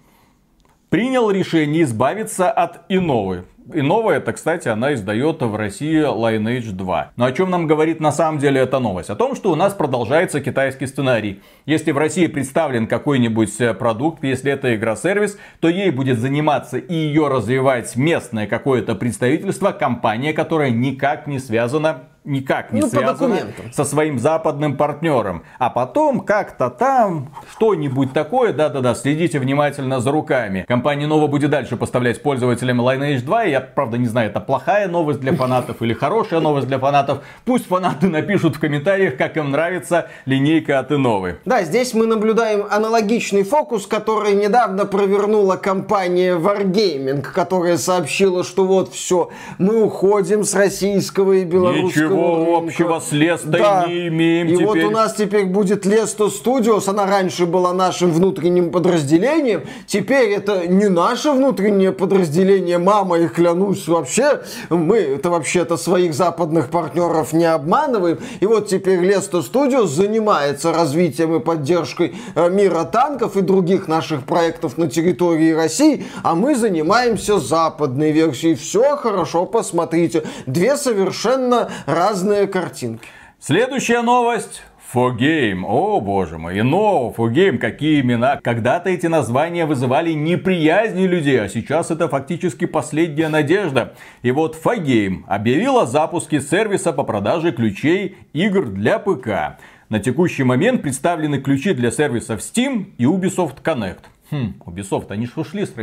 принял 0.88 1.30
решение 1.30 1.82
избавиться 1.82 2.50
от 2.50 2.80
Иновы. 2.88 3.44
И 3.72 3.80
новая, 3.80 4.16
это, 4.16 4.32
кстати, 4.32 4.68
она 4.68 4.94
издает 4.94 5.40
в 5.40 5.54
России 5.54 6.02
Lineage 6.02 6.72
2. 6.72 7.12
Но 7.16 7.24
о 7.24 7.32
чем 7.32 7.50
нам 7.50 7.66
говорит 7.66 8.00
на 8.00 8.10
самом 8.10 8.38
деле 8.38 8.60
эта 8.60 8.78
новость? 8.78 9.10
О 9.10 9.14
том, 9.14 9.36
что 9.36 9.52
у 9.52 9.54
нас 9.54 9.74
продолжается 9.74 10.40
китайский 10.40 10.86
сценарий. 10.86 11.42
Если 11.64 11.92
в 11.92 11.98
России 11.98 12.26
представлен 12.26 12.86
какой-нибудь 12.86 13.60
э, 13.60 13.74
продукт, 13.74 14.24
если 14.24 14.52
это 14.52 14.74
игра-сервис, 14.74 15.38
то 15.60 15.68
ей 15.68 15.90
будет 15.90 16.18
заниматься 16.18 16.78
и 16.78 16.94
ее 16.94 17.28
развивать 17.28 17.94
местное 17.96 18.46
какое-то 18.46 18.94
представительство, 18.94 19.72
компания, 19.72 20.32
которая 20.32 20.70
никак 20.70 21.26
не 21.26 21.38
связана 21.38 22.04
никак 22.24 22.72
не 22.72 22.80
ну, 22.80 22.88
связано 22.88 23.38
со 23.72 23.84
своим 23.84 24.18
западным 24.18 24.76
партнером. 24.76 25.42
А 25.58 25.70
потом 25.70 26.20
как-то 26.20 26.70
там 26.70 27.30
что-нибудь 27.50 28.12
такое, 28.12 28.52
да-да-да, 28.52 28.94
следите 28.94 29.38
внимательно 29.38 30.00
за 30.00 30.12
руками. 30.12 30.64
Компания 30.68 31.06
Nova 31.06 31.26
будет 31.26 31.50
дальше 31.50 31.76
поставлять 31.76 32.22
пользователям 32.22 32.80
Lineage 32.80 33.22
2. 33.22 33.44
Я, 33.44 33.60
правда, 33.60 33.98
не 33.98 34.06
знаю, 34.06 34.30
это 34.30 34.40
плохая 34.40 34.88
новость 34.88 35.20
для 35.20 35.34
фанатов 35.34 35.82
или 35.82 35.94
хорошая 35.94 36.40
новость 36.40 36.68
для 36.68 36.78
фанатов. 36.78 37.22
Пусть 37.44 37.66
фанаты 37.66 38.08
напишут 38.08 38.56
в 38.56 38.60
комментариях, 38.60 39.16
как 39.16 39.36
им 39.36 39.50
нравится 39.50 40.08
линейка 40.24 40.78
от 40.78 40.92
Иновы. 40.92 41.38
Да, 41.44 41.64
здесь 41.64 41.94
мы 41.94 42.06
наблюдаем 42.06 42.66
аналогичный 42.70 43.42
фокус, 43.42 43.86
который 43.86 44.34
недавно 44.34 44.86
провернула 44.86 45.56
компания 45.56 46.36
Wargaming, 46.36 47.22
которая 47.22 47.78
сообщила, 47.78 48.44
что 48.44 48.64
вот 48.64 48.92
все, 48.92 49.30
мы 49.58 49.82
уходим 49.82 50.44
с 50.44 50.54
российского 50.54 51.32
и 51.32 51.44
белорусского 51.44 52.11
Ничего 52.12 52.56
общего 52.58 53.00
с 53.00 53.12
Лестой 53.12 53.60
да. 53.60 53.86
не 53.86 54.08
имеем 54.08 54.48
И 54.48 54.52
теперь. 54.52 54.66
вот 54.66 54.78
у 54.78 54.90
нас 54.90 55.14
теперь 55.14 55.46
будет 55.46 55.86
Лесто 55.86 56.24
Studios, 56.24 56.88
она 56.88 57.06
раньше 57.06 57.46
была 57.46 57.72
нашим 57.72 58.10
внутренним 58.12 58.70
подразделением, 58.70 59.62
теперь 59.86 60.30
это 60.30 60.66
не 60.66 60.88
наше 60.88 61.30
внутреннее 61.30 61.92
подразделение, 61.92 62.78
мама, 62.78 63.18
и 63.18 63.28
клянусь 63.28 63.88
вообще, 63.88 64.42
мы 64.70 64.98
это 64.98 65.30
вообще-то 65.30 65.76
своих 65.76 66.14
западных 66.14 66.70
партнеров 66.70 67.32
не 67.32 67.44
обманываем, 67.44 68.18
и 68.40 68.46
вот 68.46 68.68
теперь 68.68 69.00
Лесто 69.00 69.38
Studios 69.38 69.86
занимается 69.86 70.72
развитием 70.72 71.34
и 71.34 71.40
поддержкой 71.40 72.14
э, 72.34 72.50
мира 72.50 72.84
танков 72.84 73.36
и 73.36 73.40
других 73.40 73.88
наших 73.88 74.24
проектов 74.24 74.78
на 74.78 74.88
территории 74.88 75.52
России, 75.52 76.04
а 76.22 76.34
мы 76.34 76.54
занимаемся 76.54 77.38
западной 77.38 78.12
версией. 78.12 78.54
Все 78.54 78.96
хорошо, 78.96 79.46
посмотрите. 79.46 80.24
Две 80.46 80.76
совершенно 80.76 81.70
разные 81.86 82.01
картинки. 82.46 83.06
Следующая 83.38 84.02
новость. 84.02 84.62
Фогейм, 84.92 85.64
о 85.64 86.00
боже 86.00 86.36
мой, 86.36 86.58
и 86.58 86.62
но 86.62 87.12
Фогейм, 87.12 87.58
какие 87.58 88.02
имена. 88.02 88.38
Когда-то 88.42 88.90
эти 88.90 89.06
названия 89.06 89.64
вызывали 89.64 90.12
неприязни 90.12 91.06
людей, 91.06 91.40
а 91.40 91.48
сейчас 91.48 91.90
это 91.90 92.08
фактически 92.08 92.66
последняя 92.66 93.28
надежда. 93.28 93.94
И 94.20 94.30
вот 94.32 94.54
Фогейм 94.56 95.24
объявил 95.28 95.78
о 95.78 95.86
запуске 95.86 96.42
сервиса 96.42 96.92
по 96.92 97.04
продаже 97.04 97.52
ключей 97.52 98.16
игр 98.34 98.66
для 98.66 98.98
ПК. 98.98 99.58
На 99.88 99.98
текущий 99.98 100.42
момент 100.42 100.82
представлены 100.82 101.40
ключи 101.40 101.72
для 101.72 101.90
сервисов 101.90 102.40
Steam 102.40 102.92
и 102.98 103.04
Ubisoft 103.04 103.62
Connect. 103.62 104.00
Хм, 104.32 104.54
Ubisoft, 104.64 105.10
они 105.10 105.26
же 105.26 105.32
ушли 105.36 105.66
с 105.66 105.74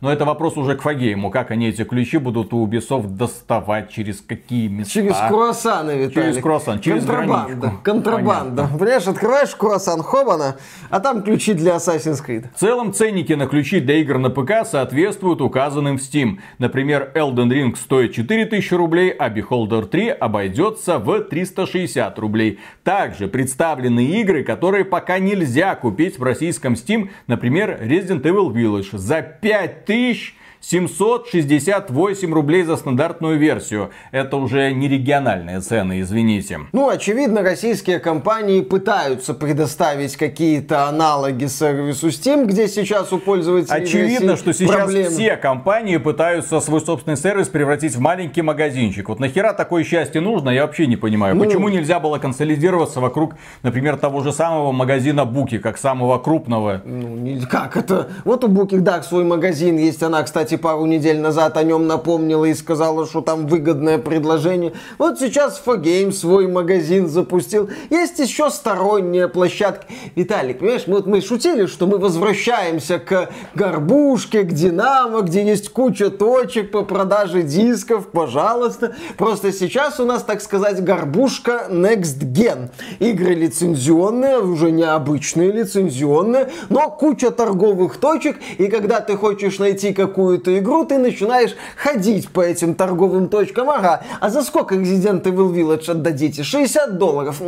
Но 0.00 0.12
это 0.12 0.24
вопрос 0.24 0.56
уже 0.56 0.74
к 0.74 0.82
Фагейму, 0.82 1.30
как 1.30 1.52
они 1.52 1.68
эти 1.68 1.84
ключи 1.84 2.18
будут 2.18 2.52
у 2.52 2.66
Ubisoft 2.66 3.06
доставать, 3.16 3.90
через 3.90 4.20
какие 4.20 4.66
места. 4.66 4.92
Через 4.92 5.16
круассаны, 5.28 5.92
Виталик. 5.92 6.14
Через 6.14 6.42
круассан, 6.42 6.80
через 6.80 7.04
Контрабанда. 7.04 7.54
границу. 7.54 7.80
Контрабанда. 7.84 8.62
Понятно. 8.62 8.78
Понимаешь, 8.78 9.06
открываешь 9.06 9.54
круассан 9.54 10.02
Хобана, 10.02 10.56
а 10.90 10.98
там 10.98 11.22
ключи 11.22 11.54
для 11.54 11.76
Assassin's 11.76 12.18
Creed. 12.26 12.46
В 12.52 12.58
целом 12.58 12.92
ценники 12.92 13.34
на 13.34 13.46
ключи 13.46 13.78
для 13.78 13.94
игр 13.98 14.18
на 14.18 14.30
ПК 14.30 14.66
соответствуют 14.66 15.40
указанным 15.40 15.98
в 15.98 16.00
Steam. 16.00 16.38
Например, 16.58 17.12
Elden 17.14 17.50
Ring 17.50 17.76
стоит 17.76 18.14
4000 18.14 18.74
рублей, 18.74 19.10
а 19.10 19.30
Beholder 19.30 19.86
3 19.86 20.08
обойдется 20.08 20.98
в 20.98 21.20
360 21.20 22.18
рублей. 22.18 22.58
Также 22.82 23.28
представлены 23.28 24.04
игры, 24.20 24.42
которые 24.42 24.84
пока 24.84 25.20
нельзя 25.20 25.76
купить 25.76 26.18
в 26.18 26.22
российском 26.24 26.72
Steam, 26.72 27.10
например, 27.28 27.78
Resident 27.92 28.24
Evil 28.24 28.52
Village 28.52 28.96
за 28.96 29.22
5000 29.40 30.32
768 30.62 32.32
рублей 32.32 32.62
за 32.62 32.76
стандартную 32.76 33.36
версию. 33.36 33.90
Это 34.12 34.36
уже 34.36 34.72
не 34.72 34.88
региональные 34.88 35.60
цены, 35.60 36.00
извините. 36.00 36.60
Ну, 36.72 36.88
очевидно, 36.88 37.42
российские 37.42 37.98
компании 37.98 38.60
пытаются 38.60 39.34
предоставить 39.34 40.16
какие-то 40.16 40.88
аналоги 40.88 41.46
сервису 41.46 42.08
Steam, 42.08 42.46
где 42.46 42.68
сейчас 42.68 43.12
у 43.12 43.18
пользователей 43.18 43.82
Очевидно, 43.82 44.36
что 44.36 44.52
сейчас 44.52 44.76
проблемы. 44.76 45.10
все 45.10 45.36
компании 45.36 45.96
пытаются 45.96 46.60
свой 46.60 46.80
собственный 46.80 47.16
сервис 47.16 47.48
превратить 47.48 47.96
в 47.96 48.00
маленький 48.00 48.42
магазинчик. 48.42 49.08
Вот 49.08 49.18
нахера 49.18 49.52
такое 49.52 49.82
счастье 49.84 50.20
нужно, 50.20 50.50
я 50.50 50.62
вообще 50.66 50.86
не 50.86 50.96
понимаю. 50.96 51.34
Ну, 51.34 51.44
Почему 51.44 51.68
нельзя 51.68 51.98
было 51.98 52.18
консолидироваться 52.18 53.00
вокруг, 53.00 53.34
например, 53.62 53.96
того 53.96 54.22
же 54.22 54.32
самого 54.32 54.70
магазина 54.70 55.24
Буки, 55.24 55.58
как 55.58 55.76
самого 55.76 56.18
крупного? 56.18 56.82
Ну, 56.84 57.40
как 57.50 57.76
это? 57.76 58.08
Вот 58.24 58.44
у 58.44 58.48
Booking 58.48 58.82
Dark 58.84 59.02
свой 59.02 59.24
магазин 59.24 59.76
есть. 59.76 60.02
Она, 60.02 60.22
кстати, 60.22 60.51
пару 60.56 60.86
недель 60.86 61.18
назад 61.20 61.56
о 61.56 61.62
нем 61.62 61.86
напомнила 61.86 62.44
и 62.44 62.54
сказала, 62.54 63.06
что 63.06 63.20
там 63.20 63.46
выгодное 63.46 63.98
предложение. 63.98 64.72
Вот 64.98 65.18
сейчас 65.18 65.58
Фогейм 65.58 66.12
свой 66.12 66.48
магазин 66.48 67.08
запустил. 67.08 67.70
Есть 67.90 68.18
еще 68.18 68.50
сторонние 68.50 69.28
площадки. 69.28 69.86
Виталик, 70.16 70.58
понимаешь, 70.58 70.86
мы, 70.86 70.96
вот 70.96 71.06
мы 71.06 71.20
шутили, 71.20 71.66
что 71.66 71.86
мы 71.86 71.98
возвращаемся 71.98 72.98
к 72.98 73.30
горбушке, 73.54 74.42
к 74.42 74.52
Динамо, 74.52 75.20
где 75.20 75.44
есть 75.44 75.70
куча 75.70 76.10
точек 76.10 76.70
по 76.70 76.82
продаже 76.82 77.42
дисков. 77.42 78.08
Пожалуйста. 78.08 78.94
Просто 79.16 79.52
сейчас 79.52 80.00
у 80.00 80.04
нас, 80.04 80.22
так 80.22 80.42
сказать, 80.42 80.82
горбушка 80.82 81.66
Next 81.70 82.20
Gen. 82.20 82.70
Игры 82.98 83.34
лицензионные, 83.34 84.40
уже 84.40 84.70
необычные 84.70 85.52
лицензионные, 85.52 86.50
но 86.68 86.90
куча 86.90 87.30
торговых 87.30 87.98
точек, 87.98 88.36
и 88.58 88.66
когда 88.66 89.00
ты 89.00 89.16
хочешь 89.16 89.58
найти 89.58 89.92
какую-то 89.92 90.41
игру, 90.48 90.84
ты 90.84 90.98
начинаешь 90.98 91.54
ходить 91.76 92.28
по 92.28 92.40
этим 92.40 92.74
торговым 92.74 93.28
точкам. 93.28 93.70
Ага, 93.70 94.02
а 94.20 94.30
за 94.30 94.42
сколько 94.42 94.74
Resident 94.74 95.22
Evil 95.22 95.52
Village 95.52 95.90
отдадите? 95.90 96.42
60 96.42 96.98
долларов. 96.98 97.40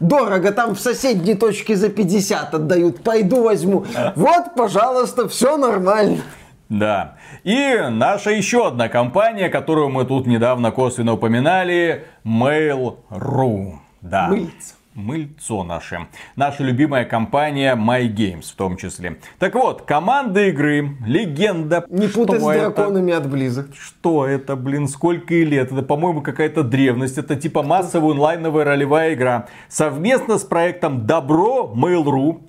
Дорого, 0.00 0.52
там 0.52 0.74
в 0.74 0.80
соседней 0.80 1.34
точке 1.34 1.76
за 1.76 1.88
50 1.88 2.54
отдают. 2.54 3.02
Пойду 3.02 3.42
возьму. 3.42 3.84
Вот, 4.14 4.54
пожалуйста, 4.56 5.28
все 5.28 5.56
нормально. 5.56 6.22
Да. 6.68 7.16
И 7.44 7.78
наша 7.90 8.30
еще 8.30 8.66
одна 8.68 8.88
компания, 8.88 9.48
которую 9.48 9.88
мы 9.88 10.04
тут 10.04 10.26
недавно 10.26 10.70
косвенно 10.70 11.14
упоминали, 11.14 12.06
Mail.ru. 12.24 13.72
Да. 14.02 14.28
Мыльце. 14.28 14.74
Мыльцо 14.98 15.62
наше. 15.62 16.08
Наша 16.34 16.64
любимая 16.64 17.04
компания 17.04 17.76
MyGames 17.76 18.50
в 18.50 18.56
том 18.56 18.76
числе. 18.76 19.18
Так 19.38 19.54
вот, 19.54 19.82
команда 19.82 20.48
игры, 20.48 20.96
легенда. 21.06 21.84
Не 21.88 22.08
путать 22.08 22.40
с 22.40 22.42
Что 22.42 22.52
это? 22.52 22.74
драконами 22.74 23.12
от 23.12 23.26
Blizzard. 23.26 23.74
Что 23.78 24.26
это, 24.26 24.56
блин, 24.56 24.88
сколько 24.88 25.34
и 25.34 25.44
лет? 25.44 25.70
Это, 25.70 25.82
по-моему, 25.82 26.20
какая-то 26.20 26.64
древность. 26.64 27.16
Это 27.16 27.36
типа 27.36 27.62
массовая 27.62 28.10
онлайновая 28.10 28.64
ролевая 28.64 29.14
игра. 29.14 29.46
Совместно 29.68 30.36
с 30.36 30.42
проектом 30.42 31.06
Добро 31.06 31.72
Mail.ru 31.72 32.40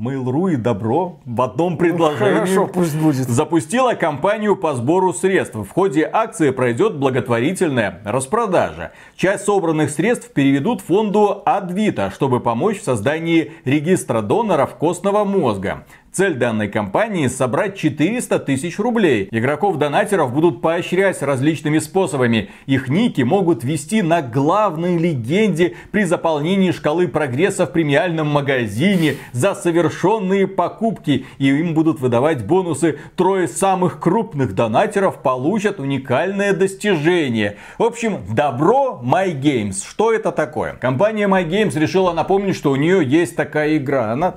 Mail.ru 0.00 0.52
и 0.52 0.56
Добро 0.56 1.20
в 1.24 1.42
одном 1.42 1.76
предложении. 1.76 2.34
Хорошо, 2.34 2.66
пусть 2.66 2.96
будет. 2.96 3.28
Запустила 3.28 3.94
кампанию 3.94 4.56
по 4.56 4.74
сбору 4.74 5.12
средств. 5.12 5.56
В 5.56 5.68
ходе 5.68 6.08
акции 6.10 6.50
пройдет 6.50 6.96
благотворительная 6.96 8.00
распродажа. 8.04 8.92
Часть 9.16 9.44
собранных 9.44 9.90
средств 9.90 10.32
переведут 10.32 10.80
фонду 10.80 11.42
Адвита, 11.44 12.10
чтобы 12.10 12.40
помочь 12.40 12.80
в 12.80 12.84
создании 12.84 13.52
регистра 13.64 14.22
доноров 14.22 14.76
костного 14.76 15.24
мозга. 15.24 15.84
Цель 16.12 16.34
данной 16.34 16.68
кампании– 16.68 17.26
собрать 17.28 17.78
400 17.78 18.38
тысяч 18.40 18.78
рублей. 18.78 19.28
Игроков-донатеров 19.30 20.30
будут 20.30 20.60
поощрять 20.60 21.22
различными 21.22 21.78
способами. 21.78 22.50
Их 22.66 22.90
ники 22.90 23.22
могут 23.22 23.64
вести 23.64 24.02
на 24.02 24.20
главной 24.20 24.98
легенде 24.98 25.74
при 25.90 26.04
заполнении 26.04 26.70
шкалы 26.70 27.08
прогресса 27.08 27.64
в 27.64 27.72
премиальном 27.72 28.26
магазине 28.26 29.14
за 29.32 29.54
совершенные 29.54 30.46
покупки. 30.46 31.24
И 31.38 31.46
им 31.46 31.72
будут 31.72 32.00
выдавать 32.00 32.44
бонусы. 32.44 32.98
Трое 33.16 33.48
самых 33.48 33.98
крупных 33.98 34.54
донатеров 34.54 35.22
получат 35.22 35.80
уникальное 35.80 36.52
достижение. 36.52 37.56
В 37.78 37.84
общем, 37.84 38.18
добро 38.28 39.00
MyGames. 39.02 39.82
Что 39.82 40.12
это 40.12 40.30
такое? 40.30 40.74
Компания 40.74 41.26
MyGames 41.26 41.78
решила 41.78 42.12
напомнить, 42.12 42.54
что 42.54 42.70
у 42.70 42.76
нее 42.76 43.02
есть 43.02 43.34
такая 43.34 43.78
игра. 43.78 44.12
Она 44.12 44.34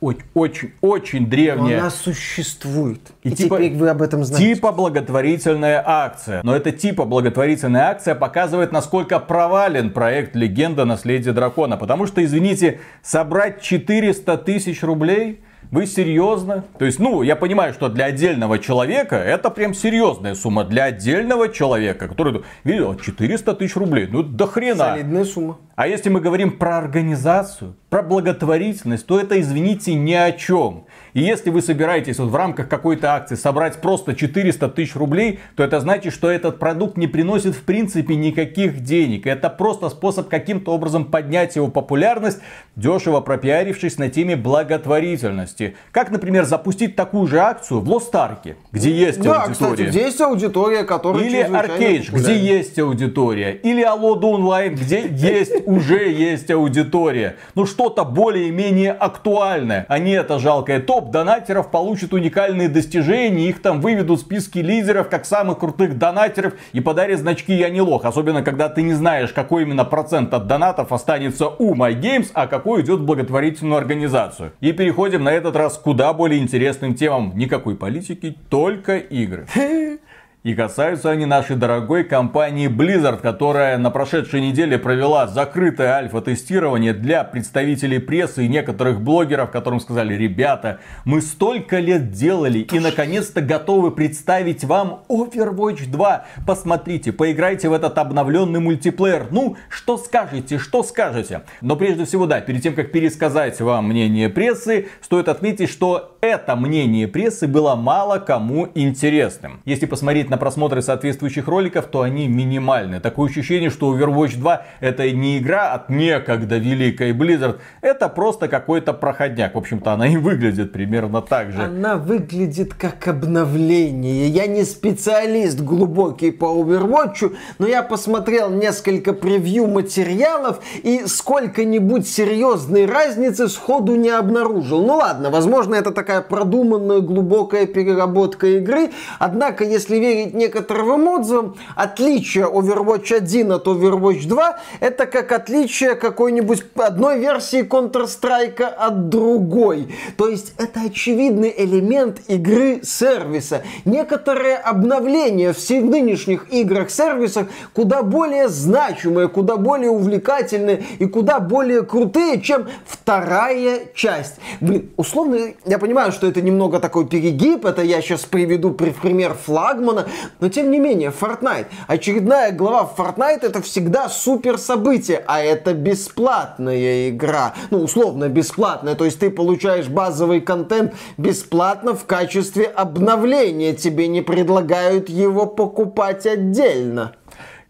очень, 0.00 0.22
очень, 0.34 0.72
очень 0.82 1.20
Но 1.22 1.28
древняя. 1.28 1.80
она 1.80 1.90
существует. 1.90 3.00
И 3.22 3.30
И, 3.30 3.34
типа- 3.34 3.56
теперь 3.56 3.74
вы 3.76 3.88
об 3.88 4.02
этом 4.02 4.24
знаете. 4.24 4.54
Типа 4.54 4.72
благотворительная 4.72 5.82
акция. 5.84 6.40
Но 6.42 6.54
эта 6.54 6.70
типа 6.70 7.04
благотворительная 7.04 7.84
акция 7.88 8.14
показывает, 8.14 8.72
насколько 8.72 9.18
провален 9.18 9.90
проект 9.90 10.36
Легенда 10.36 10.84
Наследие 10.84 11.32
Дракона. 11.32 11.76
Потому 11.76 12.06
что, 12.06 12.22
извините, 12.24 12.80
собрать 13.02 13.60
400 13.62 14.36
тысяч 14.38 14.82
рублей... 14.82 15.40
Вы 15.72 15.86
серьезно? 15.86 16.62
То 16.78 16.84
есть, 16.84 17.00
ну, 17.00 17.22
я 17.22 17.34
понимаю, 17.34 17.72
что 17.74 17.88
для 17.88 18.04
отдельного 18.04 18.60
человека 18.60 19.16
это 19.16 19.50
прям 19.50 19.74
серьезная 19.74 20.36
сумма. 20.36 20.62
Для 20.62 20.84
отдельного 20.84 21.48
человека, 21.48 22.06
который 22.06 22.44
видел 22.62 22.94
400 22.94 23.52
тысяч 23.54 23.74
рублей, 23.74 24.06
ну 24.08 24.22
до 24.22 24.46
хрена. 24.46 24.92
Солидная 24.92 25.24
сумма. 25.24 25.58
А 25.76 25.86
если 25.86 26.08
мы 26.08 26.20
говорим 26.20 26.52
про 26.52 26.78
организацию, 26.78 27.76
про 27.90 28.02
благотворительность, 28.02 29.06
то 29.06 29.20
это, 29.20 29.38
извините, 29.38 29.94
ни 29.94 30.14
о 30.14 30.32
чем. 30.32 30.86
И 31.12 31.20
если 31.20 31.50
вы 31.50 31.60
собираетесь 31.60 32.18
вот 32.18 32.30
в 32.30 32.34
рамках 32.34 32.68
какой-то 32.68 33.14
акции 33.14 33.36
собрать 33.36 33.76
просто 33.80 34.14
400 34.14 34.68
тысяч 34.68 34.96
рублей, 34.96 35.38
то 35.54 35.62
это 35.62 35.80
значит, 35.80 36.14
что 36.14 36.30
этот 36.30 36.58
продукт 36.58 36.96
не 36.96 37.06
приносит 37.06 37.54
в 37.54 37.62
принципе 37.62 38.16
никаких 38.16 38.80
денег. 38.80 39.26
Это 39.26 39.50
просто 39.50 39.90
способ 39.90 40.28
каким-то 40.28 40.72
образом 40.72 41.04
поднять 41.04 41.56
его 41.56 41.68
популярность, 41.68 42.40
дешево 42.74 43.20
пропиарившись 43.20 43.98
на 43.98 44.08
теме 44.08 44.36
благотворительности. 44.36 45.76
Как, 45.92 46.10
например, 46.10 46.44
запустить 46.44 46.96
такую 46.96 47.26
же 47.26 47.38
акцию 47.38 47.80
в 47.80 47.88
Лостарке, 47.88 48.56
где 48.72 48.90
есть 48.90 49.20
Да, 49.20 49.42
аудитория. 49.42 49.74
кстати, 49.74 49.88
где 49.90 50.00
есть 50.04 50.20
аудитория, 50.20 50.84
которая 50.84 51.24
Или 51.24 51.40
Аркейдж, 51.40 52.10
где 52.12 52.36
есть 52.36 52.78
аудитория. 52.78 53.52
Или 53.52 53.82
Алода 53.82 54.26
онлайн, 54.26 54.74
где 54.74 55.06
есть, 55.06 55.65
уже 55.66 56.10
есть 56.10 56.50
аудитория. 56.50 57.36
Ну 57.54 57.66
что-то 57.66 58.04
более-менее 58.04 58.92
актуальное. 58.92 59.84
А 59.88 59.98
не 59.98 60.12
это 60.12 60.38
жалкое. 60.38 60.80
Топ 60.80 61.10
донатеров 61.10 61.70
получат 61.70 62.12
уникальные 62.12 62.68
достижения. 62.68 63.48
Их 63.48 63.60
там 63.60 63.80
выведут 63.80 64.20
в 64.20 64.22
списки 64.22 64.60
лидеров, 64.60 65.08
как 65.08 65.26
самых 65.26 65.58
крутых 65.58 65.98
донатеров. 65.98 66.54
И 66.72 66.80
подарят 66.80 67.20
значки 67.20 67.52
«Я 67.52 67.68
не 67.68 67.80
лох». 67.80 68.04
Особенно, 68.04 68.42
когда 68.42 68.68
ты 68.68 68.82
не 68.82 68.94
знаешь, 68.94 69.32
какой 69.32 69.62
именно 69.62 69.84
процент 69.84 70.32
от 70.32 70.46
донатов 70.46 70.92
останется 70.92 71.48
у 71.48 71.74
MyGames, 71.74 72.30
а 72.32 72.46
какой 72.46 72.82
идет 72.82 73.00
в 73.00 73.04
благотворительную 73.04 73.78
организацию. 73.78 74.52
И 74.60 74.72
переходим 74.72 75.24
на 75.24 75.32
этот 75.32 75.56
раз 75.56 75.76
куда 75.76 76.12
более 76.12 76.40
интересным 76.40 76.94
темам. 76.94 77.32
Никакой 77.36 77.76
политики, 77.76 78.36
только 78.48 78.96
игры. 78.96 79.46
И 80.46 80.54
касаются 80.54 81.10
они 81.10 81.26
нашей 81.26 81.56
дорогой 81.56 82.04
компании 82.04 82.68
Blizzard, 82.68 83.20
которая 83.20 83.78
на 83.78 83.90
прошедшей 83.90 84.40
неделе 84.40 84.78
провела 84.78 85.26
закрытое 85.26 85.88
альфа-тестирование 85.94 86.94
для 86.94 87.24
представителей 87.24 87.98
прессы 87.98 88.44
и 88.44 88.48
некоторых 88.48 89.00
блогеров, 89.00 89.50
которым 89.50 89.80
сказали, 89.80 90.14
ребята, 90.14 90.78
мы 91.04 91.20
столько 91.20 91.80
лет 91.80 92.12
делали 92.12 92.60
и 92.60 92.78
наконец-то 92.78 93.40
готовы 93.40 93.90
представить 93.90 94.62
вам 94.62 95.02
Overwatch 95.08 95.90
2. 95.90 96.26
Посмотрите, 96.46 97.10
поиграйте 97.10 97.68
в 97.68 97.72
этот 97.72 97.98
обновленный 97.98 98.60
мультиплеер. 98.60 99.26
Ну, 99.32 99.56
что 99.68 99.98
скажете, 99.98 100.58
что 100.58 100.84
скажете? 100.84 101.42
Но 101.60 101.74
прежде 101.74 102.04
всего, 102.04 102.26
да, 102.26 102.40
перед 102.40 102.62
тем, 102.62 102.76
как 102.76 102.92
пересказать 102.92 103.60
вам 103.60 103.88
мнение 103.88 104.28
прессы, 104.28 104.86
стоит 105.00 105.28
отметить, 105.28 105.70
что 105.70 106.15
это 106.26 106.56
мнение 106.56 107.08
прессы 107.08 107.46
было 107.46 107.74
мало 107.74 108.18
кому 108.18 108.68
интересным. 108.74 109.60
Если 109.64 109.86
посмотреть 109.86 110.30
на 110.30 110.36
просмотры 110.36 110.82
соответствующих 110.82 111.48
роликов, 111.48 111.86
то 111.86 112.02
они 112.02 112.28
минимальны. 112.28 113.00
Такое 113.00 113.30
ощущение, 113.30 113.70
что 113.70 113.96
Overwatch 113.96 114.36
2 114.38 114.62
это 114.80 115.10
не 115.10 115.38
игра 115.38 115.72
от 115.72 115.88
некогда 115.88 116.58
великой 116.58 117.12
Blizzard, 117.12 117.58
это 117.80 118.08
просто 118.08 118.48
какой-то 118.48 118.92
проходняк. 118.92 119.54
В 119.54 119.58
общем-то, 119.58 119.92
она 119.92 120.08
и 120.08 120.16
выглядит 120.16 120.72
примерно 120.72 121.22
так 121.22 121.52
же. 121.52 121.62
Она 121.62 121.96
выглядит 121.96 122.74
как 122.74 123.08
обновление. 123.08 124.28
Я 124.28 124.46
не 124.46 124.64
специалист 124.64 125.60
глубокий 125.60 126.30
по 126.30 126.46
Overwatch, 126.46 127.34
но 127.58 127.66
я 127.66 127.82
посмотрел 127.82 128.50
несколько 128.50 129.12
превью 129.12 129.66
материалов 129.66 130.60
и 130.82 131.04
сколько-нибудь 131.06 132.08
серьезной 132.08 132.86
разницы 132.86 133.48
сходу 133.48 133.96
не 133.96 134.10
обнаружил. 134.10 134.84
Ну 134.84 134.96
ладно, 134.96 135.30
возможно, 135.30 135.74
это 135.74 135.90
такая 135.92 136.15
продуманная 136.20 137.00
глубокая 137.00 137.66
переработка 137.66 138.46
игры. 138.58 138.90
Однако, 139.18 139.64
если 139.64 139.96
верить 139.96 140.34
некоторым 140.34 141.08
отзывам, 141.08 141.56
отличие 141.74 142.46
Overwatch 142.46 143.14
1 143.14 143.52
от 143.52 143.66
Overwatch 143.66 144.26
2 144.26 144.58
это 144.80 145.06
как 145.06 145.32
отличие 145.32 145.94
какой-нибудь 145.94 146.64
одной 146.74 147.18
версии 147.18 147.62
Counter-Strike 147.62 148.62
от 148.62 149.08
другой. 149.08 149.94
То 150.16 150.28
есть 150.28 150.54
это 150.58 150.82
очевидный 150.86 151.52
элемент 151.56 152.20
игры 152.28 152.80
сервиса. 152.82 153.62
Некоторые 153.84 154.56
обновления 154.56 155.52
в 155.52 155.70
нынешних 155.70 156.52
играх-сервисах 156.52 157.48
куда 157.72 158.02
более 158.02 158.48
значимые, 158.48 159.28
куда 159.28 159.56
более 159.56 159.90
увлекательные 159.90 160.84
и 160.98 161.06
куда 161.06 161.40
более 161.40 161.82
крутые, 161.82 162.40
чем 162.40 162.68
вторая 162.86 163.86
часть. 163.94 164.36
Блин, 164.60 164.90
условно, 164.96 165.54
я 165.64 165.78
понимаю, 165.78 165.95
что 166.10 166.26
это 166.26 166.42
немного 166.42 166.78
такой 166.78 167.06
перегиб, 167.06 167.64
это 167.64 167.82
я 167.82 168.02
сейчас 168.02 168.22
приведу 168.22 168.72
пример 168.72 169.34
флагмана, 169.34 170.06
но 170.40 170.48
тем 170.48 170.70
не 170.70 170.78
менее, 170.78 171.10
Fortnite, 171.10 171.66
очередная 171.86 172.52
глава 172.52 172.90
Fortnite 172.96 173.40
это 173.42 173.62
всегда 173.62 174.08
супер 174.08 174.58
событие, 174.58 175.24
а 175.26 175.40
это 175.40 175.72
бесплатная 175.72 177.10
игра. 177.10 177.54
Ну, 177.70 177.82
условно 177.82 178.28
бесплатная, 178.28 178.94
то 178.94 179.06
есть 179.06 179.18
ты 179.18 179.30
получаешь 179.30 179.88
базовый 179.88 180.40
контент 180.40 180.94
бесплатно 181.16 181.94
в 181.94 182.04
качестве 182.04 182.66
обновления, 182.66 183.74
тебе 183.74 184.06
не 184.06 184.20
предлагают 184.20 185.08
его 185.08 185.46
покупать 185.46 186.26
отдельно. 186.26 187.14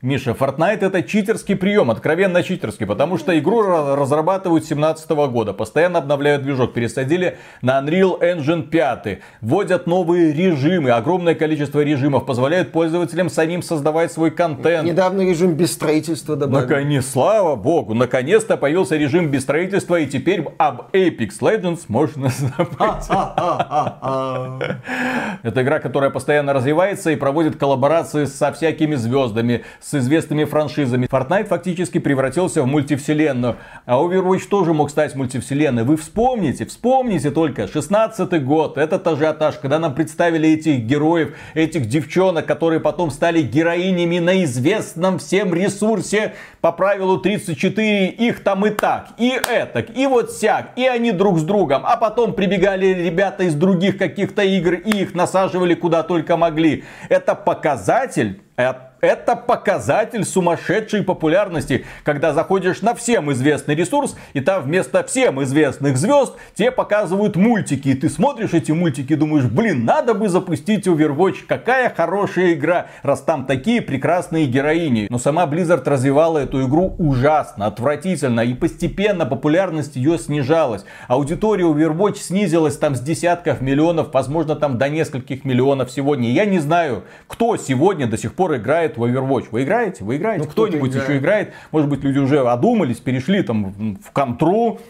Миша, 0.07 0.37
Fortnite 0.39 0.87
это 0.87 1.03
читерский 1.03 1.57
прием, 1.57 1.91
откровенно 1.91 2.45
читерский, 2.45 2.87
потому 2.87 3.19
что 3.19 3.37
игру 3.37 3.63
разрабатывают 3.63 4.65
17 4.65 5.11
года, 5.11 5.53
постоянно 5.53 5.99
обновляют 5.99 6.45
движок, 6.45 6.75
пересадили 6.75 7.39
на 7.61 7.81
Unreal 7.81 8.21
Engine 8.21 8.63
5, 8.63 9.19
вводят 9.41 9.89
новые 9.89 10.33
режимы, 10.33 10.91
огромное 10.91 11.35
количество 11.35 11.81
режимов, 11.81 12.25
позволяют 12.25 12.71
пользователям 12.71 13.29
самим 13.29 13.63
создавать 13.63 14.13
свой 14.13 14.31
контент. 14.31 14.87
Недавно 14.87 15.23
режим 15.23 15.55
без 15.55 15.73
строительства 15.73 16.37
добавили. 16.37 16.69
Наконец, 16.69 17.11
слава 17.11 17.57
богу, 17.57 17.95
наконец-то 17.95 18.57
появился 18.57 18.97
режим 18.97 19.29
без 19.29 19.43
строительства, 19.43 19.99
и 19.99 20.07
теперь 20.07 20.45
об 20.59 20.83
Apex 20.93 21.31
Legends 21.41 21.81
можно 21.89 22.29
забыть. 22.29 23.09
Это 25.43 25.63
игра, 25.63 25.81
которая 25.81 26.11
постоянно 26.11 26.53
развивается 26.53 27.11
и 27.11 27.17
проводит 27.17 27.57
коллаборации 27.57 28.27
со 28.27 28.53
всякими 28.53 28.95
звездами, 28.95 29.65
с 29.81 29.96
известными 29.99 30.45
франшизами. 30.45 31.07
Fortnite 31.07 31.47
фактически 31.47 31.99
превратился 31.99 32.63
в 32.63 32.67
мультивселенную. 32.67 33.57
А 33.85 33.97
Overwatch 33.97 34.49
тоже 34.49 34.73
мог 34.73 34.91
стать 34.91 35.15
мультивселенной. 35.15 35.85
Вы 35.85 35.97
вспомните, 35.97 36.67
вспомните 36.67 37.31
только 37.31 37.69
16 37.69 38.45
год, 38.45 38.79
этот 38.79 39.07
ажиотаж, 39.07 39.57
когда 39.57 39.79
нам 39.79 39.95
представили 39.95 40.51
этих 40.51 40.81
героев, 40.81 41.35
этих 41.55 41.87
девчонок, 41.87 42.47
которые 42.47 42.81
потом 42.81 43.11
стали 43.11 43.43
героинями 43.43 44.19
на 44.19 44.45
известном 44.45 45.19
всем 45.19 45.55
ресурсе 45.55 46.35
по 46.61 46.73
правилу 46.73 47.19
34, 47.19 48.09
их 48.09 48.43
там 48.43 48.67
и 48.67 48.71
так, 48.71 49.09
и 49.19 49.31
этак, 49.31 49.97
и 49.97 50.07
вот 50.07 50.33
сяк, 50.33 50.71
и 50.77 50.87
они 50.87 51.13
друг 51.13 51.39
с 51.39 51.43
другом. 51.43 51.83
А 51.85 51.97
потом 51.97 52.35
прибегали 52.35 52.87
ребята 52.87 53.45
из 53.45 53.55
других 53.55 53.99
каких-то 53.99 54.43
игр 54.43 54.75
и 54.75 55.03
их 55.03 55.15
насаживали 55.15 55.75
куда 55.75 56.03
только 56.03 56.37
могли. 56.37 56.85
Это 57.09 57.35
показатель 57.35 58.41
это 58.57 59.37
показатель 59.37 60.25
сумасшедшей 60.25 61.03
популярности, 61.03 61.85
когда 62.03 62.33
заходишь 62.33 62.81
на 62.81 62.95
всем 62.95 63.31
известный 63.33 63.75
ресурс, 63.75 64.17
и 64.33 64.41
там 64.41 64.63
вместо 64.63 65.05
всем 65.05 65.43
известных 65.43 65.97
звезд 65.99 66.35
тебе 66.55 66.71
показывают 66.71 67.37
мультики. 67.37 67.89
И 67.89 67.95
ты 67.95 68.09
смотришь 68.09 68.55
эти 68.55 68.73
мультики 68.73 69.13
и 69.13 69.17
думаешь, 69.17 69.45
блин, 69.45 69.85
надо 69.85 70.15
бы 70.15 70.29
запустить 70.29 70.87
Overwatch, 70.87 71.45
какая 71.47 71.95
хорошая 71.95 72.55
игра, 72.55 72.87
раз 73.03 73.21
там 73.21 73.45
такие 73.45 73.83
прекрасные 73.83 74.47
героини. 74.47 75.07
Но 75.11 75.19
сама 75.19 75.45
Blizzard 75.45 75.87
развивала 75.89 76.39
эту 76.39 76.67
игру 76.67 76.95
ужасно, 76.99 77.67
отвратительно, 77.67 78.41
и 78.41 78.55
постепенно 78.55 79.27
популярность 79.27 79.97
ее 79.97 80.19
снижалась. 80.19 80.85
Аудитория 81.09 81.65
Overwatch 81.65 82.17
снизилась 82.17 82.79
там 82.79 82.95
с 82.95 83.01
десятков 83.01 83.61
миллионов, 83.61 84.15
возможно 84.15 84.57
там 84.57 84.79
до 84.79 84.89
нескольких 84.89 85.45
миллионов 85.45 85.91
сегодня. 85.91 86.31
Я 86.31 86.47
не 86.47 86.59
знаю, 86.59 87.05
кто 87.27 87.57
сегодня 87.57 88.07
до 88.07 88.17
сих 88.17 88.35
пор 88.35 88.46
играет 88.55 88.77
играет 88.77 88.97
в 88.97 89.05
Overwatch. 89.05 89.49
Вы 89.51 89.63
играете? 89.65 90.05
Вы 90.05 90.17
играете? 90.17 90.45
Ну, 90.45 90.51
Кто-нибудь 90.51 90.91
кто 90.91 91.01
еще 91.03 91.19
играет? 91.19 91.53
Может 91.73 91.89
быть, 91.89 92.03
люди 92.05 92.19
уже 92.19 92.41
одумались, 92.41 92.99
перешли 92.99 93.43
там 93.43 93.97
в 93.97 94.11
контру, 94.13 94.81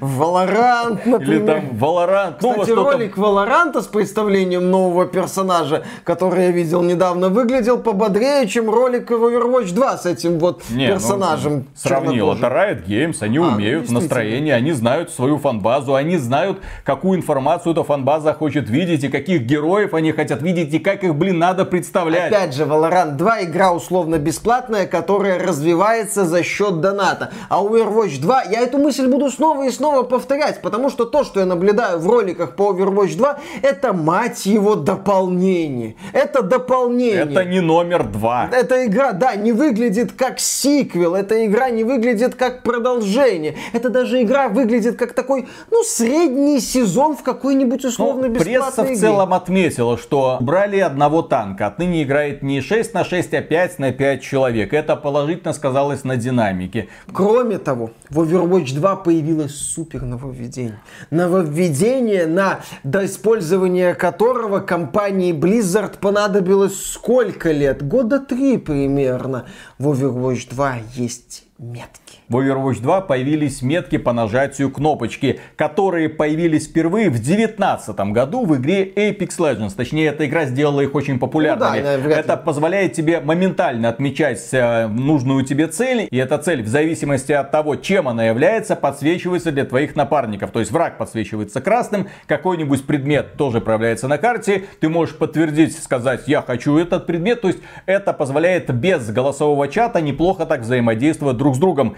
Валорант, 0.00 1.06
например. 1.06 1.36
Или 1.36 1.46
там 1.46 1.76
Валорант. 1.78 2.42
Ну, 2.42 2.52
Кстати, 2.52 2.70
ну, 2.70 2.84
ролик 2.84 3.16
Валоранта 3.16 3.82
с 3.82 3.86
представлением 3.86 4.70
нового 4.70 5.06
персонажа, 5.06 5.84
который 6.04 6.44
я 6.44 6.50
видел 6.50 6.82
недавно, 6.82 7.28
выглядел 7.28 7.78
пободрее, 7.78 8.46
чем 8.48 8.70
ролик 8.70 9.10
в 9.10 9.14
Overwatch 9.14 9.72
2 9.72 9.98
с 9.98 10.06
этим 10.06 10.38
вот 10.38 10.62
Не, 10.70 10.86
ну, 10.86 10.94
персонажем. 10.94 11.52
Ну, 11.54 11.64
сравнил. 11.74 12.32
Это 12.32 12.46
Riot 12.46 12.86
Games, 12.86 13.16
они 13.20 13.38
а, 13.38 13.42
умеют 13.42 13.90
настроение, 13.90 14.54
они 14.54 14.72
знают 14.72 15.10
свою 15.10 15.38
фанбазу, 15.38 15.94
они 15.94 16.16
знают, 16.16 16.58
какую 16.84 17.18
информацию 17.18 17.72
эта 17.72 17.84
фанбаза 17.84 18.34
хочет 18.34 18.68
видеть, 18.68 19.04
и 19.04 19.08
каких 19.08 19.42
героев 19.42 19.94
они 19.94 20.12
хотят 20.12 20.42
видеть, 20.42 20.72
и 20.74 20.78
как 20.78 21.04
их, 21.04 21.14
блин, 21.14 21.38
надо 21.38 21.64
представлять. 21.64 22.32
Опять 22.32 22.54
же, 22.54 22.64
Valorant 22.64 23.16
2 23.16 23.44
игра 23.44 23.72
условно 23.72 24.18
бесплатная, 24.18 24.86
которая 24.86 25.38
развивается 25.38 26.24
за 26.24 26.42
счет 26.42 26.80
доната. 26.80 27.32
А 27.48 27.62
Overwatch 27.62 28.20
2, 28.20 28.42
я 28.44 28.60
эту 28.60 28.78
мысль 28.78 29.06
буду 29.08 29.30
снова 29.30 29.67
и 29.68 29.70
снова 29.70 30.02
повторять, 30.02 30.60
потому 30.62 30.90
что 30.90 31.04
то, 31.04 31.24
что 31.24 31.40
я 31.40 31.46
наблюдаю 31.46 31.98
в 31.98 32.08
роликах 32.08 32.56
по 32.56 32.72
Overwatch 32.72 33.16
2, 33.16 33.38
это, 33.62 33.92
мать 33.92 34.46
его, 34.46 34.74
дополнение. 34.74 35.94
Это 36.12 36.42
дополнение. 36.42 37.22
Это 37.22 37.44
не 37.44 37.60
номер 37.60 38.04
два. 38.04 38.48
Эта 38.50 38.86
игра, 38.86 39.12
да, 39.12 39.36
не 39.36 39.52
выглядит 39.52 40.12
как 40.12 40.40
сиквел, 40.40 41.14
эта 41.14 41.46
игра 41.46 41.70
не 41.70 41.84
выглядит 41.84 42.34
как 42.34 42.62
продолжение. 42.62 43.56
Это 43.72 43.90
даже 43.90 44.22
игра 44.22 44.48
выглядит 44.48 44.96
как 44.96 45.12
такой, 45.12 45.46
ну, 45.70 45.82
средний 45.84 46.60
сезон 46.60 47.16
в 47.16 47.22
какой-нибудь 47.22 47.84
условно 47.84 48.28
ну, 48.28 48.34
бесплатной 48.34 48.84
Пресса 48.84 48.84
в 48.84 49.00
целом 49.00 49.34
отметила, 49.34 49.98
что 49.98 50.38
брали 50.40 50.78
одного 50.78 51.22
танка. 51.22 51.66
Отныне 51.66 52.02
играет 52.02 52.42
не 52.42 52.60
6 52.60 52.94
на 52.94 53.04
6, 53.04 53.34
а 53.34 53.42
5 53.42 53.78
на 53.78 53.92
5 53.92 54.22
человек. 54.22 54.72
Это 54.72 54.96
положительно 54.96 55.52
сказалось 55.52 56.04
на 56.04 56.16
динамике. 56.16 56.88
Кроме 57.12 57.58
того, 57.58 57.90
в 58.10 58.20
Overwatch 58.20 58.74
2 58.74 58.96
появилось 58.96 59.57
супер 59.58 60.02
нововведение. 60.02 60.80
Нововведение, 61.10 62.26
на 62.26 62.60
доиспользование 62.84 63.94
которого 63.94 64.60
компании 64.60 65.32
Blizzard 65.32 65.98
понадобилось 65.98 66.80
сколько 66.80 67.52
лет? 67.52 67.86
Года 67.86 68.20
три 68.20 68.58
примерно. 68.58 69.46
В 69.78 69.90
Overwatch 69.90 70.48
2 70.50 70.76
есть 70.94 71.44
метки. 71.58 72.07
В 72.28 72.36
Overwatch 72.36 72.82
2 72.82 73.00
появились 73.02 73.62
метки 73.62 73.96
по 73.96 74.12
нажатию 74.12 74.70
кнопочки, 74.70 75.40
которые 75.56 76.10
появились 76.10 76.68
впервые 76.68 77.08
в 77.08 77.14
2019 77.14 77.98
году 78.12 78.44
в 78.44 78.54
игре 78.56 78.84
Apex 78.84 79.38
Legends. 79.38 79.72
Точнее, 79.74 80.08
эта 80.08 80.26
игра 80.26 80.44
сделала 80.44 80.82
их 80.82 80.94
очень 80.94 81.18
популярными. 81.18 81.78
Ну, 81.78 82.08
да, 82.10 82.14
это 82.14 82.36
позволяет 82.36 82.92
тебе 82.92 83.20
моментально 83.20 83.88
отмечать 83.88 84.46
э, 84.52 84.88
нужную 84.88 85.42
тебе 85.46 85.68
цель, 85.68 86.06
и 86.10 86.16
эта 86.18 86.36
цель 86.36 86.62
в 86.62 86.68
зависимости 86.68 87.32
от 87.32 87.50
того, 87.50 87.76
чем 87.76 88.08
она 88.08 88.26
является, 88.26 88.76
подсвечивается 88.76 89.50
для 89.50 89.64
твоих 89.64 89.96
напарников. 89.96 90.50
То 90.50 90.60
есть 90.60 90.70
враг 90.70 90.98
подсвечивается 90.98 91.62
красным, 91.62 92.08
какой-нибудь 92.26 92.86
предмет 92.86 93.38
тоже 93.38 93.62
проявляется 93.62 94.06
на 94.06 94.18
карте, 94.18 94.64
ты 94.80 94.90
можешь 94.90 95.16
подтвердить, 95.16 95.82
сказать, 95.82 96.24
я 96.26 96.42
хочу 96.42 96.76
этот 96.76 97.06
предмет. 97.06 97.40
То 97.40 97.48
есть 97.48 97.60
это 97.86 98.12
позволяет 98.12 98.70
без 98.74 99.10
голосового 99.10 99.66
чата 99.68 100.02
неплохо 100.02 100.44
так 100.44 100.60
взаимодействовать 100.60 101.38
друг 101.38 101.56
с 101.56 101.58
другом. 101.58 101.96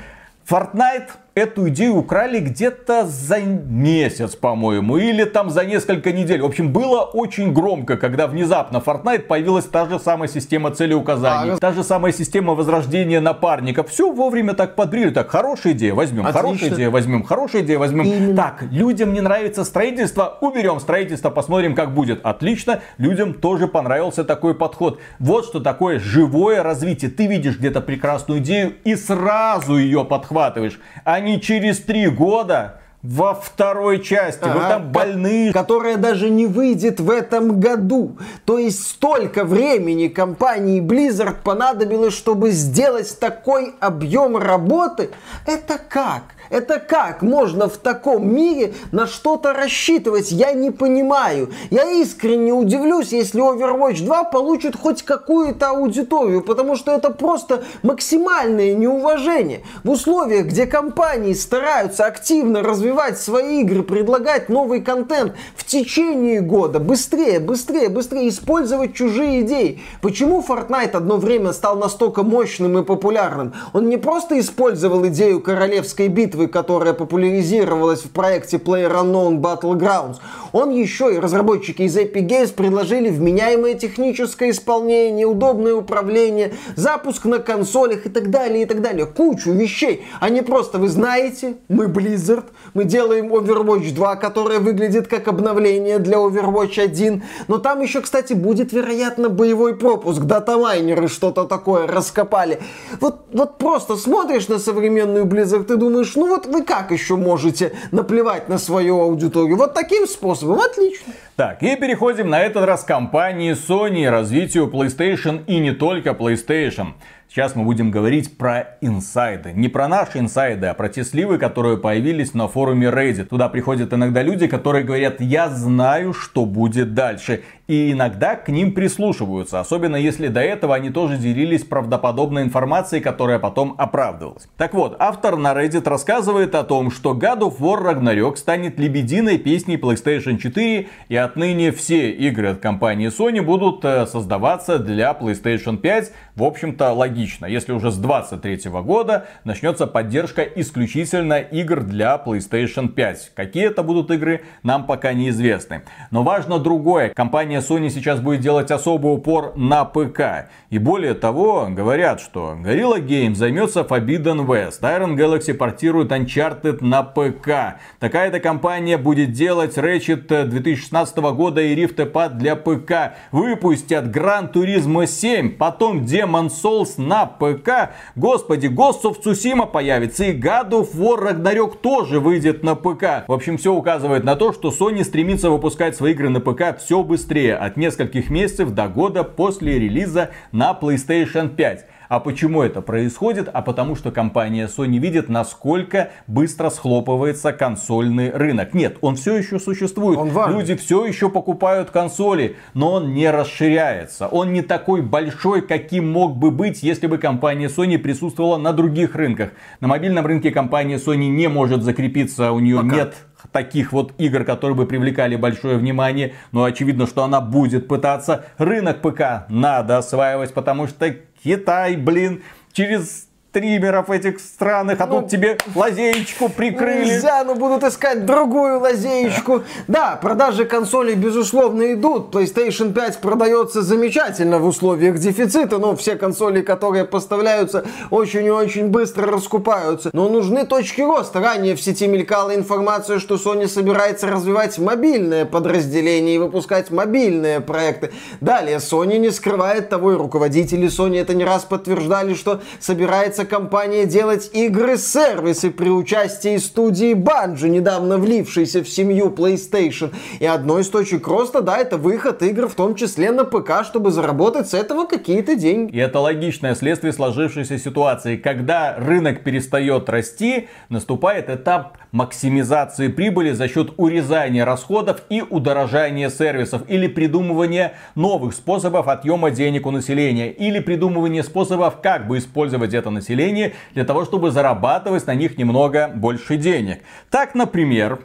Fortnite 0.51 1.30
эту 1.41 1.69
идею 1.69 1.97
украли 1.97 2.39
где-то 2.41 3.07
за 3.07 3.41
месяц, 3.41 4.37
по-моему, 4.37 4.97
или 4.97 5.25
там 5.25 5.51
за 5.51 5.65
несколько 5.65 6.13
недель. 6.13 6.43
В 6.43 6.47
общем, 6.47 6.73
было 6.73 7.01
очень 7.01 7.53
громко, 7.53 7.97
когда 7.97 8.27
внезапно 8.27 8.81
в 8.81 8.87
Fortnite 8.87 9.21
появилась 9.21 9.65
та 9.65 9.89
же 9.89 9.99
самая 9.99 10.29
система 10.29 10.71
целеуказаний, 10.71 11.55
а, 11.55 11.57
та 11.57 11.73
же 11.73 11.83
самая 11.83 12.13
система 12.13 12.55
возрождения 12.55 13.21
напарников. 13.21 13.91
Все 13.91 14.13
вовремя 14.13 14.55
так 14.55 14.77
подбрили. 14.77 15.11
Так, 15.11 15.31
хорошая 15.31 15.73
идея, 15.73 15.95
возьмем, 15.95 16.27
Отлично. 16.27 16.43
хорошая 16.43 16.69
идея, 16.71 16.91
возьмем, 16.91 17.23
хорошая 17.25 17.63
идея, 17.63 17.79
возьмем. 17.79 18.05
Именно. 18.05 18.37
Так, 18.37 18.63
людям 18.71 19.13
не 19.13 19.21
нравится 19.21 19.65
строительство, 19.65 20.39
уберем 20.41 20.81
строительство, 20.81 21.31
посмотрим, 21.31 21.75
как 21.75 21.95
будет. 21.95 22.21
Отлично, 22.25 22.81
людям 22.99 23.35
тоже 23.35 23.67
понравился 23.67 24.25
такой 24.25 24.55
подход. 24.55 25.01
Вот 25.19 25.47
что 25.47 25.61
такое 25.61 25.99
живое 25.99 26.63
развитие. 26.63 27.11
Ты 27.11 27.27
видишь 27.27 27.59
где-то 27.59 27.81
прекрасную 27.81 28.41
идею 28.41 28.75
и 28.85 28.95
сразу 28.95 29.77
ее 29.77 30.05
подхватываешь, 30.05 30.79
а 31.05 31.21
не 31.21 31.30
через 31.39 31.79
три 31.79 32.09
года 32.09 32.80
во 33.03 33.35
второй 33.35 34.03
части. 34.03 34.45
Ага, 34.45 34.55
Вы 34.55 34.61
там 34.69 34.93
больные. 34.93 35.53
Которая 35.53 35.97
даже 35.97 36.29
не 36.29 36.47
выйдет 36.47 37.01
в 37.01 37.11
этом 37.11 37.59
году. 37.59 38.19
То 38.45 38.59
есть 38.59 38.87
столько 38.87 39.45
времени 39.45 40.09
компании 40.09 40.83
Blizzard 40.83 41.37
понадобилось, 41.43 42.15
чтобы 42.15 42.51
сделать 42.51 43.19
такой 43.19 43.75
объем 43.81 44.37
работы. 44.37 45.11
Это 45.47 45.79
как? 45.79 46.23
Это 46.51 46.81
как 46.81 47.23
можно 47.23 47.69
в 47.69 47.77
таком 47.77 48.35
мире 48.35 48.75
на 48.91 49.07
что-то 49.07 49.53
рассчитывать? 49.53 50.33
Я 50.33 50.53
не 50.53 50.73
понимаю. 50.73 51.51
Я 51.71 51.89
искренне 51.93 52.53
удивлюсь, 52.53 53.13
если 53.13 53.41
Overwatch 53.41 54.05
2 54.05 54.25
получит 54.25 54.75
хоть 54.77 55.03
какую-то 55.05 55.71
аудиторию, 55.71 56.43
потому 56.43 56.75
что 56.75 56.91
это 56.91 57.11
просто 57.11 57.63
максимальное 57.85 58.75
неуважение. 58.75 59.63
В 59.85 59.91
условиях, 59.91 60.47
где 60.47 60.67
компании 60.67 61.35
стараются 61.35 62.05
активно 62.07 62.63
развивать 62.63 62.90
свои 63.19 63.61
игры, 63.61 63.83
предлагать 63.83 64.49
новый 64.49 64.81
контент 64.81 65.35
в 65.55 65.65
течение 65.65 66.41
года, 66.41 66.79
быстрее, 66.79 67.41
быстрее, 67.41 67.89
быстрее 67.89 68.29
использовать 68.29 68.95
чужие 68.95 69.43
идеи. 69.43 69.81
Почему 70.01 70.45
Fortnite 70.47 70.93
одно 70.93 71.17
время 71.17 71.53
стал 71.53 71.77
настолько 71.77 72.23
мощным 72.23 72.79
и 72.79 72.85
популярным? 72.85 73.55
Он 73.73 73.89
не 73.89 73.97
просто 73.97 74.39
использовал 74.39 75.07
идею 75.09 75.41
королевской 75.41 76.09
битвы, 76.09 76.47
которая 76.49 76.93
популяризировалась 76.95 78.03
в 78.03 78.11
проекте 78.11 78.57
PlayerUnknown 78.57 79.41
Battlegrounds, 79.41 80.17
он 80.53 80.71
еще 80.71 81.15
и 81.15 81.19
разработчики 81.19 81.83
из 81.83 81.97
Epic 81.97 82.27
Games 82.27 82.53
предложили 82.53 83.09
вменяемое 83.11 83.75
техническое 83.75 84.51
исполнение, 84.51 85.27
удобное 85.27 85.75
управление, 85.75 86.53
запуск 86.77 87.25
на 87.25 87.39
консолях 87.39 88.07
и 88.07 88.09
так 88.09 88.31
далее, 88.31 88.63
и 88.63 88.67
так 88.67 88.83
далее. 88.83 89.07
Кучу 89.07 89.53
вещей. 89.53 90.05
Не 90.29 90.43
просто, 90.43 90.79
вы 90.79 90.89
знаете, 90.89 91.57
мы 91.69 91.87
Blizzard, 91.87 92.45
мы 92.75 92.85
делаем 92.85 93.33
Overwatch 93.33 93.93
2, 93.93 94.17
которая 94.17 94.59
выглядит 94.61 95.07
как 95.09 95.29
обновление 95.29 95.99
для 95.99 96.17
Overwatch 96.19 96.81
1. 96.81 97.23
Но 97.49 97.59
там 97.59 97.81
еще, 97.81 98.01
кстати, 98.01 98.33
будет, 98.33 98.73
вероятно, 98.73 99.29
боевой 99.29 99.77
пропуск. 99.77 100.23
Датамайнеры 100.23 101.09
что-то 101.09 101.45
такое 101.45 101.87
раскопали. 101.87 102.61
Вот, 103.01 103.27
вот 103.33 103.59
просто 103.59 103.97
смотришь 103.97 104.49
на 104.49 104.59
современную 104.59 105.25
Blizzard, 105.27 105.65
ты 105.65 105.77
думаешь, 105.77 106.15
ну 106.17 106.29
вот 106.29 106.47
вы 106.47 106.63
как 106.63 106.91
еще 106.91 107.17
можете 107.17 107.73
наплевать 107.91 108.49
на 108.49 108.59
свою 108.59 109.01
аудиторию? 109.01 109.57
Вот 109.57 109.75
таким 109.75 110.07
способом, 110.07 110.40
отлично. 110.43 111.13
Так, 111.37 111.63
и 111.63 111.77
переходим 111.77 112.29
на 112.29 112.41
этот 112.41 112.65
раз 112.65 112.85
к 112.85 112.89
компании 112.89 113.53
Sony 113.53 114.09
развитию 114.09 114.67
PlayStation 114.67 115.45
и 115.47 115.59
не 115.59 115.73
только 115.73 116.11
PlayStation. 116.11 116.95
Сейчас 117.31 117.55
мы 117.55 117.63
будем 117.63 117.93
говорить 117.93 118.37
про 118.37 118.77
инсайды. 118.81 119.53
Не 119.53 119.69
про 119.69 119.87
наши 119.87 120.19
инсайды, 120.19 120.67
а 120.67 120.75
про 120.75 120.89
те 120.89 121.05
сливы, 121.05 121.39
которые 121.39 121.77
появились 121.77 122.35
на 122.35 122.49
форуме 122.49 122.89
Reddit. 122.89 123.27
Туда 123.27 123.49
приходят 123.49 123.93
иногда 123.93 124.21
люди, 124.23 124.49
которые 124.49 124.85
говорят, 124.85 125.21
я 125.21 125.49
знаю, 125.49 126.13
что 126.13 126.45
будет 126.45 126.93
дальше. 126.93 127.43
И 127.71 127.93
иногда 127.93 128.35
к 128.35 128.49
ним 128.49 128.73
прислушиваются, 128.73 129.61
особенно 129.61 129.95
если 129.95 130.27
до 130.27 130.41
этого 130.41 130.75
они 130.75 130.91
тоже 130.91 131.17
делились 131.19 131.63
правдоподобной 131.63 132.43
информацией, 132.43 133.01
которая 133.01 133.39
потом 133.39 133.77
оправдывалась. 133.79 134.49
Так 134.57 134.75
вот, 134.75 134.97
автор 134.99 135.37
на 135.37 135.53
Reddit 135.53 135.89
рассказывает 135.89 136.57
о 136.57 136.65
том, 136.65 136.91
что 136.91 137.13
God 137.13 137.43
of 137.43 137.59
War 137.61 137.81
Ragnarok 137.81 138.39
станет 138.39 138.81
лебединой 138.81 139.39
песней 139.39 139.77
PlayStation 139.77 140.37
4, 140.37 140.89
и 141.09 141.17
отныне 141.17 141.71
все 141.71 142.11
игры 142.11 142.49
от 142.49 142.59
компании 142.59 143.07
Sony 143.07 143.41
будут 143.41 143.85
э, 143.85 144.05
создаваться 144.07 144.81
для 144.81 145.13
PlayStation 145.13 145.77
5. 145.77 146.13
В 146.35 146.43
общем-то, 146.43 146.93
логично 146.93 147.47
если 147.47 147.73
уже 147.73 147.93
с 147.93 147.99
23 147.99 148.69
года 148.83 149.27
начнется 149.45 149.87
поддержка 149.87 150.43
исключительно 150.43 151.39
игр 151.39 151.83
для 151.83 152.21
PlayStation 152.27 152.89
5. 152.89 153.31
Какие 153.37 153.69
это 153.69 153.85
будут 153.85 154.11
игры, 154.11 154.43
нам 154.65 154.87
пока 154.87 155.13
неизвестны. 155.13 155.83
Но 156.11 156.25
важно 156.25 156.59
другое. 156.59 157.11
Компания 157.11 157.60
Sony 157.61 157.89
сейчас 157.89 158.21
будет 158.21 158.41
делать 158.41 158.71
особый 158.71 159.15
упор 159.15 159.53
на 159.57 159.85
ПК. 159.85 160.51
И 160.71 160.79
более 160.79 161.15
того, 161.15 161.69
говорят, 161.71 162.21
что 162.21 162.57
Gorilla 162.63 163.01
Games 163.01 163.35
займется 163.35 163.81
Forbidden 163.81 164.47
West. 164.47 164.83
Iron 164.83 165.17
Galaxy 165.17 165.55
портирует 165.55 166.13
Uncharted 166.13 166.85
на 166.85 167.03
ПК. 167.03 167.81
Такая-то 167.99 168.41
компания 168.41 168.99
будет 168.99 169.33
делать 169.33 169.77
Ratchet 169.77 170.45
2016 170.47 171.17
года 171.17 171.61
и 171.61 171.75
Rift 171.75 171.97
Apart 171.97 172.35
для 172.37 172.57
ПК. 172.57 173.17
Выпустят 173.33 174.07
Gran 174.07 174.53
Turismo 174.53 175.07
7, 175.07 175.57
потом 175.57 176.03
Demon 176.05 176.49
Souls 176.49 177.01
на 177.01 177.27
ПК. 177.27 177.95
Господи, 178.15 178.67
Ghost 178.67 179.03
of 179.05 179.17
Tsushima 179.25 179.67
появится 179.67 180.25
и 180.25 180.39
God 180.39 180.71
of 180.71 180.95
War 180.95 181.19
Ragnarok 181.21 181.79
тоже 181.81 182.21
выйдет 182.21 182.63
на 182.63 182.75
ПК. 182.75 183.27
В 183.27 183.33
общем, 183.33 183.59
все 183.59 183.73
указывает 183.73 184.25
на 184.25 184.37
то, 184.37 184.53
что 184.53 184.71
Sony 184.71 185.05
стремится 185.05 185.51
выпускать 185.51 185.97
свои 185.97 186.13
игры 186.13 186.29
на 186.29 186.41
ПК 186.41 186.79
все 186.79 187.03
быстрее, 187.03 187.50
от 187.55 187.77
нескольких 187.77 188.31
месяцев 188.31 188.71
до 188.71 188.89
года 188.89 189.25
после 189.25 189.79
релиза 189.79 190.31
на 190.53 190.77
PlayStation 190.81 191.49
5. 191.49 191.87
А 192.11 192.19
почему 192.19 192.63
это 192.63 192.83
происходит? 192.83 193.49
А 193.53 193.63
потому 193.63 193.95
что 193.95 194.11
компания 194.11 194.67
Sony 194.67 194.99
видит, 194.99 195.29
насколько 195.29 196.11
быстро 196.27 196.69
схлопывается 196.69 197.53
консольный 197.53 198.33
рынок. 198.33 198.75
Нет, 198.75 198.99
он 199.01 199.15
все 199.15 199.37
еще 199.37 199.61
существует. 199.61 200.19
Он 200.19 200.33
Люди 200.51 200.75
все 200.75 201.07
еще 201.07 201.31
покупают 201.31 201.91
консоли, 201.91 202.57
но 202.75 202.95
он 202.95 203.15
не 203.15 203.31
расширяется. 203.31 204.27
Он 204.27 204.53
не 204.53 204.63
такой 204.63 205.03
большой, 205.03 205.63
каким 205.63 206.11
мог 206.11 206.37
бы 206.37 206.51
быть, 206.51 206.83
если 206.83 207.07
бы 207.07 207.17
компания 207.17 207.69
Sony 207.69 207.97
присутствовала 207.97 208.57
на 208.57 208.73
других 208.73 209.15
рынках. 209.15 209.53
На 209.79 209.87
мобильном 209.87 210.27
рынке 210.27 210.51
компания 210.51 210.97
Sony 210.97 211.29
не 211.29 211.47
может 211.47 211.85
закрепиться, 211.85 212.51
у 212.51 212.59
нее 212.59 212.79
Пока. 212.79 212.97
нет 212.97 213.15
таких 213.53 213.93
вот 213.93 214.13
игр, 214.19 214.45
которые 214.45 214.77
бы 214.77 214.87
привлекали 214.87 215.37
большое 215.37 215.77
внимание, 215.79 216.35
но 216.53 216.65
очевидно, 216.65 217.07
что 217.07 217.25
она 217.25 217.41
будет 217.41 217.89
пытаться. 217.89 218.45
Рынок 218.59 219.01
ПК 219.01 219.47
надо 219.49 219.99
осваивать, 219.99 220.53
потому 220.53 220.87
что 220.87 221.15
Китай, 221.43 221.97
блин, 221.97 222.43
через 222.73 223.30
стримеров 223.51 224.11
этих 224.11 224.39
странных, 224.39 225.01
а 225.01 225.07
ну, 225.07 225.21
тут 225.21 225.31
тебе 225.31 225.59
лазеечку 225.75 226.49
прикрыли. 226.49 227.05
Нельзя, 227.05 227.43
но 227.45 227.57
будут 227.57 227.83
искать 227.83 228.25
другую 228.25 228.79
лазеечку. 228.79 229.65
Да, 229.89 230.19
продажи 230.23 230.65
консолей, 230.65 231.17
безусловно, 231.17 231.93
идут. 231.93 232.33
PlayStation 232.33 232.93
5 232.93 233.19
продается 233.19 233.83
замечательно 233.83 234.61
в 234.61 234.67
условиях 234.67 235.19
дефицита, 235.19 235.79
но 235.79 235.97
все 235.97 236.15
консоли, 236.15 236.61
которые 236.61 237.05
поставляются, 237.05 237.85
очень 238.11 238.47
и 238.47 238.51
очень 238.51 238.87
быстро 238.87 239.27
раскупаются. 239.27 240.11
Но 240.13 240.29
нужны 240.29 240.65
точки 240.65 241.01
роста. 241.01 241.41
Ранее 241.41 241.75
в 241.75 241.83
сети 241.83 242.07
мелькала 242.07 242.55
информация, 242.55 243.19
что 243.19 243.35
Sony 243.35 243.67
собирается 243.67 244.29
развивать 244.29 244.79
мобильное 244.79 245.45
подразделение 245.45 246.37
и 246.37 246.39
выпускать 246.39 246.93
мобильные 246.93 247.61
проекты. 247.61 248.13
Далее, 248.41 248.77
Sony 248.77 249.19
не 249.19 249.31
скрывает 249.31 249.89
того, 249.89 250.13
и 250.13 250.17
руководители 250.17 250.87
Sony 250.87 251.21
это 251.21 251.35
не 251.35 251.45
раз 251.45 251.65
подтверждали, 251.65 252.35
что 252.35 252.61
собирается 252.79 253.40
собирается 253.41 253.45
компания 253.45 254.07
делать 254.07 254.51
игры-сервисы 254.53 255.71
при 255.71 255.89
участии 255.89 256.59
студии 256.59 257.15
Bungie, 257.15 257.69
недавно 257.69 258.19
влившейся 258.19 258.83
в 258.83 258.89
семью 258.89 259.31
PlayStation. 259.31 260.13
И 260.41 260.47
одной 260.47 260.83
из 260.83 260.89
точек 260.89 261.27
роста, 261.27 261.63
да, 261.63 261.79
это 261.79 261.97
выход 261.97 262.43
игр, 262.43 262.69
в 262.69 262.75
том 262.75 262.95
числе 262.95 263.31
на 263.31 263.45
ПК, 263.45 263.85
чтобы 263.85 264.11
заработать 264.11 264.69
с 264.69 264.75
этого 264.75 265.07
какие-то 265.07 265.55
деньги. 265.55 265.97
И 265.97 265.99
это 265.99 266.19
логичное 266.19 266.75
следствие 266.75 267.13
сложившейся 267.13 267.79
ситуации. 267.79 268.37
Когда 268.37 268.97
рынок 268.99 269.43
перестает 269.43 270.09
расти, 270.09 270.69
наступает 270.89 271.49
этап 271.49 271.99
максимизации 272.13 273.09
прибыли 273.09 273.53
за 273.53 273.69
счет 273.69 273.93
урезания 273.97 274.65
расходов 274.65 275.23
и 275.29 275.43
удорожания 275.43 276.31
сервисов 276.31 276.83
или 276.89 277.07
придумывания 277.07 277.95
новых 278.15 278.55
способов 278.55 279.09
отъема 279.09 279.51
денег 279.51 279.87
у 279.87 279.91
населения 279.91 280.51
или 280.51 280.81
придумывания 280.81 281.43
способов, 281.43 282.01
как 282.03 282.27
бы 282.27 282.39
использовать 282.39 282.95
это 282.95 283.11
население 283.11 283.75
для 283.95 284.05
того, 284.05 284.25
чтобы 284.25 284.51
зарабатывать 284.51 285.27
на 285.27 285.35
них 285.35 285.59
немного 285.59 286.11
больше 286.15 286.57
денег. 286.57 287.01
Так, 287.31 287.55
например, 287.55 288.19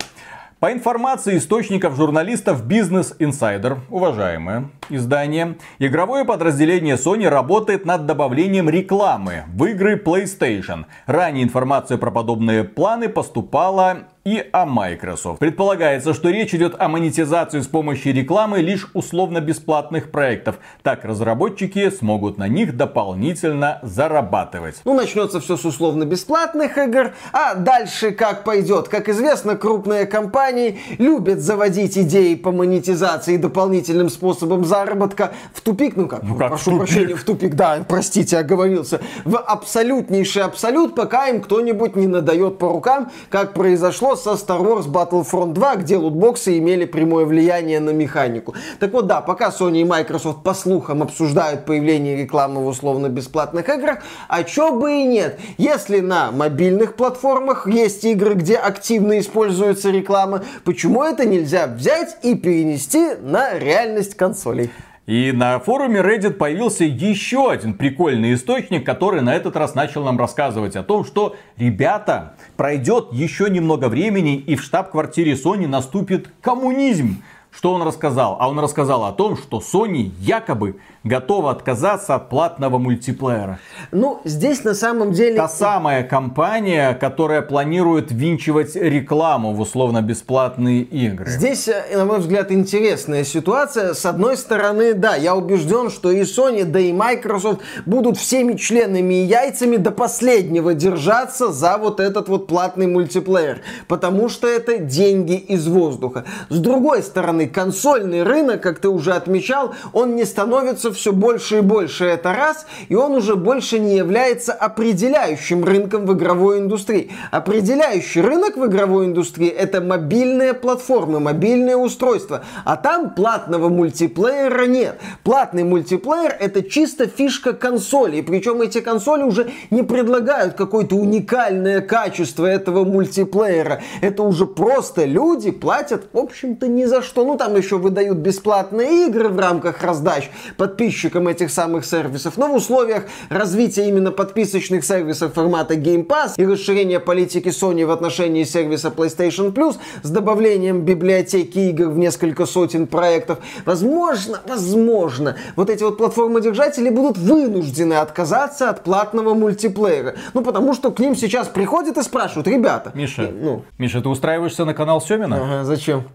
по 0.59 0.71
информации 0.71 1.37
источников 1.37 1.95
журналистов 1.95 2.65
Business 2.65 3.15
Insider, 3.19 3.79
уважаемые, 3.89 4.69
издание. 4.89 5.57
Игровое 5.79 6.25
подразделение 6.25 6.95
Sony 6.95 7.27
работает 7.27 7.85
над 7.85 8.05
добавлением 8.05 8.69
рекламы 8.69 9.43
в 9.53 9.65
игры 9.65 9.95
PlayStation. 9.95 10.85
Ранее 11.05 11.43
информация 11.43 11.97
про 11.97 12.09
подобные 12.09 12.63
планы 12.63 13.09
поступала 13.09 14.07
и 14.25 14.43
о 14.51 14.65
Microsoft. 14.65 15.37
Предполагается, 15.37 16.15
что 16.15 16.31
речь 16.31 16.55
идет 16.55 16.75
о 16.79 16.89
монетизации 16.89 17.59
с 17.59 17.67
помощью 17.67 18.11
рекламы 18.11 18.59
лишь 18.61 18.89
условно-бесплатных 18.95 20.09
проектов. 20.09 20.55
Так 20.81 21.05
разработчики 21.05 21.91
смогут 21.91 22.39
на 22.39 22.47
них 22.47 22.75
дополнительно 22.75 23.79
зарабатывать. 23.83 24.77
Ну, 24.83 24.95
начнется 24.95 25.39
все 25.39 25.57
с 25.57 25.63
условно-бесплатных 25.63 26.75
игр, 26.79 27.13
а 27.33 27.53
дальше 27.53 28.11
как 28.11 28.43
пойдет. 28.43 28.87
Как 28.87 29.09
известно, 29.09 29.55
крупные 29.55 30.07
компании 30.07 30.79
любят 30.97 31.39
заводить 31.39 31.95
идеи 31.95 32.33
по 32.33 32.51
монетизации 32.51 33.37
дополнительным 33.37 34.09
способам 34.09 34.65
заработка 34.65 35.33
в 35.53 35.61
тупик. 35.61 35.95
Ну 35.95 36.07
как, 36.07 36.23
Ну 36.23 36.35
как 36.35 36.47
прошу 36.49 36.71
в 36.71 36.73
тупик? 36.73 36.79
прощения, 36.79 37.15
в 37.15 37.23
тупик, 37.23 37.53
да, 37.53 37.85
простите, 37.87 38.39
оговорился. 38.39 39.01
В 39.23 39.37
абсолютнейший 39.37 40.41
абсолют, 40.41 40.95
пока 40.95 41.27
им 41.27 41.41
кто-нибудь 41.41 41.95
не 41.95 42.07
надает 42.07 42.57
по 42.57 42.69
рукам, 42.69 43.11
как 43.29 43.53
произошло 43.53 44.14
со 44.15 44.31
Star 44.31 44.61
Wars 44.61 44.87
Battlefront 44.87 45.53
2, 45.53 45.75
где 45.77 45.97
лутбоксы 45.97 46.57
имели 46.57 46.85
прямое 46.85 47.25
влияние 47.25 47.79
на 47.79 47.91
механику. 47.91 48.55
Так 48.79 48.93
вот, 48.93 49.07
да, 49.07 49.21
пока 49.21 49.49
Sony 49.49 49.81
и 49.81 49.83
Microsoft 49.83 50.43
по 50.43 50.53
слухам 50.53 51.03
обсуждают 51.03 51.65
появление 51.65 52.15
рекламы 52.15 52.63
в 52.63 52.67
условно-бесплатных 52.67 53.67
играх, 53.69 53.99
а 54.27 54.43
чё 54.43 54.71
бы 54.71 54.91
и 54.93 55.03
нет. 55.05 55.39
Если 55.57 55.99
на 55.99 56.31
мобильных 56.31 56.95
платформах 56.95 57.67
есть 57.67 58.03
игры, 58.05 58.35
где 58.35 58.55
активно 58.55 59.19
используется 59.19 59.91
реклама, 59.91 60.43
почему 60.63 61.03
это 61.03 61.25
нельзя 61.25 61.67
взять 61.67 62.17
и 62.23 62.35
перенести 62.35 63.15
на 63.21 63.57
реальность 63.57 64.15
консолей? 64.15 64.71
И 65.05 65.31
на 65.31 65.59
форуме 65.59 65.99
Reddit 65.99 66.31
появился 66.31 66.83
еще 66.83 67.51
один 67.51 67.75
прикольный 67.75 68.33
источник, 68.33 68.83
который 68.83 69.21
на 69.21 69.35
этот 69.35 69.55
раз 69.55 69.75
начал 69.75 70.03
нам 70.03 70.17
рассказывать 70.17 70.75
о 70.75 70.83
том, 70.83 71.05
что, 71.05 71.35
ребята, 71.57 72.33
пройдет 72.57 73.09
еще 73.11 73.51
немного 73.51 73.87
времени 73.87 74.35
и 74.35 74.55
в 74.55 74.63
штаб-квартире 74.63 75.33
Sony 75.33 75.67
наступит 75.67 76.29
коммунизм. 76.41 77.21
Что 77.55 77.73
он 77.73 77.83
рассказал? 77.83 78.37
А 78.39 78.49
он 78.49 78.59
рассказал 78.59 79.05
о 79.05 79.13
том, 79.13 79.37
что 79.37 79.59
Sony 79.59 80.11
якобы 80.19 80.75
готова 81.05 81.51
отказаться 81.51 82.15
от 82.15 82.29
платного 82.29 82.79
мультиплеера. 82.79 83.59
Ну, 83.91 84.19
здесь 84.25 84.63
на 84.63 84.73
самом 84.73 85.13
деле... 85.13 85.37
Та 85.37 85.47
самая 85.47 86.03
компания, 86.03 86.93
которая 86.95 87.41
планирует 87.41 88.11
винчивать 88.11 88.75
рекламу 88.75 89.53
в 89.53 89.61
условно-бесплатные 89.61 90.81
игры. 90.81 91.27
Здесь, 91.29 91.67
э, 91.67 91.95
на 91.95 92.05
мой 92.05 92.19
взгляд, 92.19 92.51
интересная 92.51 93.23
ситуация. 93.23 93.93
С 93.93 94.05
одной 94.05 94.35
стороны, 94.35 94.93
да, 94.93 95.15
я 95.15 95.35
убежден, 95.35 95.89
что 95.89 96.11
и 96.11 96.23
Sony, 96.23 96.65
да 96.65 96.79
и 96.79 96.91
Microsoft 96.91 97.61
будут 97.85 98.17
всеми 98.17 98.55
членами 98.55 99.13
и 99.13 99.25
яйцами 99.25 99.77
до 99.77 99.91
последнего 99.91 100.73
держаться 100.73 101.53
за 101.53 101.77
вот 101.77 101.99
этот 101.99 102.27
вот 102.27 102.47
платный 102.47 102.87
мультиплеер. 102.87 103.61
Потому 103.87 104.27
что 104.27 104.47
это 104.47 104.79
деньги 104.79 105.35
из 105.35 105.67
воздуха. 105.67 106.25
С 106.49 106.59
другой 106.59 107.03
стороны, 107.03 107.44
консольный 107.47 108.23
рынок, 108.23 108.61
как 108.61 108.79
ты 108.79 108.89
уже 108.89 109.13
отмечал, 109.13 109.73
он 109.93 110.15
не 110.15 110.25
становится 110.25 110.91
все 110.91 111.11
больше 111.11 111.57
и 111.57 111.61
больше. 111.61 112.05
Это 112.05 112.33
раз. 112.33 112.65
И 112.89 112.95
он 112.95 113.13
уже 113.13 113.35
больше 113.35 113.79
не 113.79 113.95
является 113.95 114.53
определяющим 114.53 115.63
рынком 115.63 116.05
в 116.05 116.13
игровой 116.13 116.59
индустрии. 116.59 117.11
Определяющий 117.31 118.21
рынок 118.21 118.57
в 118.57 118.65
игровой 118.65 119.05
индустрии 119.05 119.49
это 119.49 119.81
мобильные 119.81 120.53
платформы, 120.53 121.19
мобильные 121.19 121.77
устройства. 121.77 122.43
А 122.63 122.75
там 122.77 123.13
платного 123.13 123.69
мультиплеера 123.69 124.65
нет. 124.65 124.99
Платный 125.23 125.63
мультиплеер 125.63 126.35
это 126.39 126.63
чисто 126.63 127.07
фишка 127.07 127.53
консоли. 127.53 128.21
Причем 128.21 128.61
эти 128.61 128.81
консоли 128.81 129.23
уже 129.23 129.51
не 129.69 129.83
предлагают 129.83 130.55
какое-то 130.55 130.95
уникальное 130.95 131.81
качество 131.81 132.45
этого 132.45 132.83
мультиплеера. 132.83 133.81
Это 134.01 134.23
уже 134.23 134.45
просто 134.45 135.05
люди 135.05 135.51
платят, 135.51 136.07
в 136.13 136.17
общем-то, 136.17 136.67
ни 136.67 136.85
за 136.85 137.01
что. 137.01 137.25
Ну, 137.25 137.34
там 137.37 137.55
еще 137.55 137.77
выдают 137.77 138.17
бесплатные 138.17 139.07
игры 139.07 139.29
в 139.29 139.39
рамках 139.39 139.81
раздач 139.81 140.29
подписчикам 140.57 141.27
этих 141.27 141.51
самых 141.51 141.85
сервисов. 141.85 142.37
Но 142.37 142.47
в 142.47 142.55
условиях 142.55 143.03
развития 143.29 143.87
именно 143.87 144.11
подписочных 144.11 144.83
сервисов 144.83 145.33
формата 145.33 145.75
Game 145.75 146.05
Pass 146.05 146.33
и 146.37 146.45
расширения 146.45 146.99
политики 146.99 147.49
Sony 147.49 147.85
в 147.85 147.91
отношении 147.91 148.43
сервиса 148.43 148.89
PlayStation 148.89 149.53
Plus 149.53 149.77
с 150.03 150.09
добавлением 150.09 150.81
библиотеки 150.81 151.59
игр 151.59 151.89
в 151.89 151.97
несколько 151.97 152.45
сотен 152.45 152.87
проектов, 152.87 153.39
возможно, 153.65 154.39
возможно, 154.47 155.35
вот 155.55 155.69
эти 155.69 155.83
вот 155.83 155.97
платформодержатели 155.97 156.89
будут 156.89 157.17
вынуждены 157.17 157.93
отказаться 157.95 158.69
от 158.69 158.83
платного 158.83 159.33
мультиплеера. 159.33 160.15
Ну, 160.33 160.41
потому 160.41 160.73
что 160.73 160.91
к 160.91 160.99
ним 160.99 161.15
сейчас 161.15 161.47
приходят 161.47 161.97
и 161.97 162.01
спрашивают, 162.01 162.47
ребята, 162.47 162.91
Миша, 162.93 163.29
ну, 163.31 163.63
Миша, 163.77 164.01
ты 164.01 164.09
устраиваешься 164.09 164.65
на 164.65 164.73
канал 164.73 165.01
Семина? 165.01 165.37
ага, 165.37 165.63
зачем? 165.63 166.05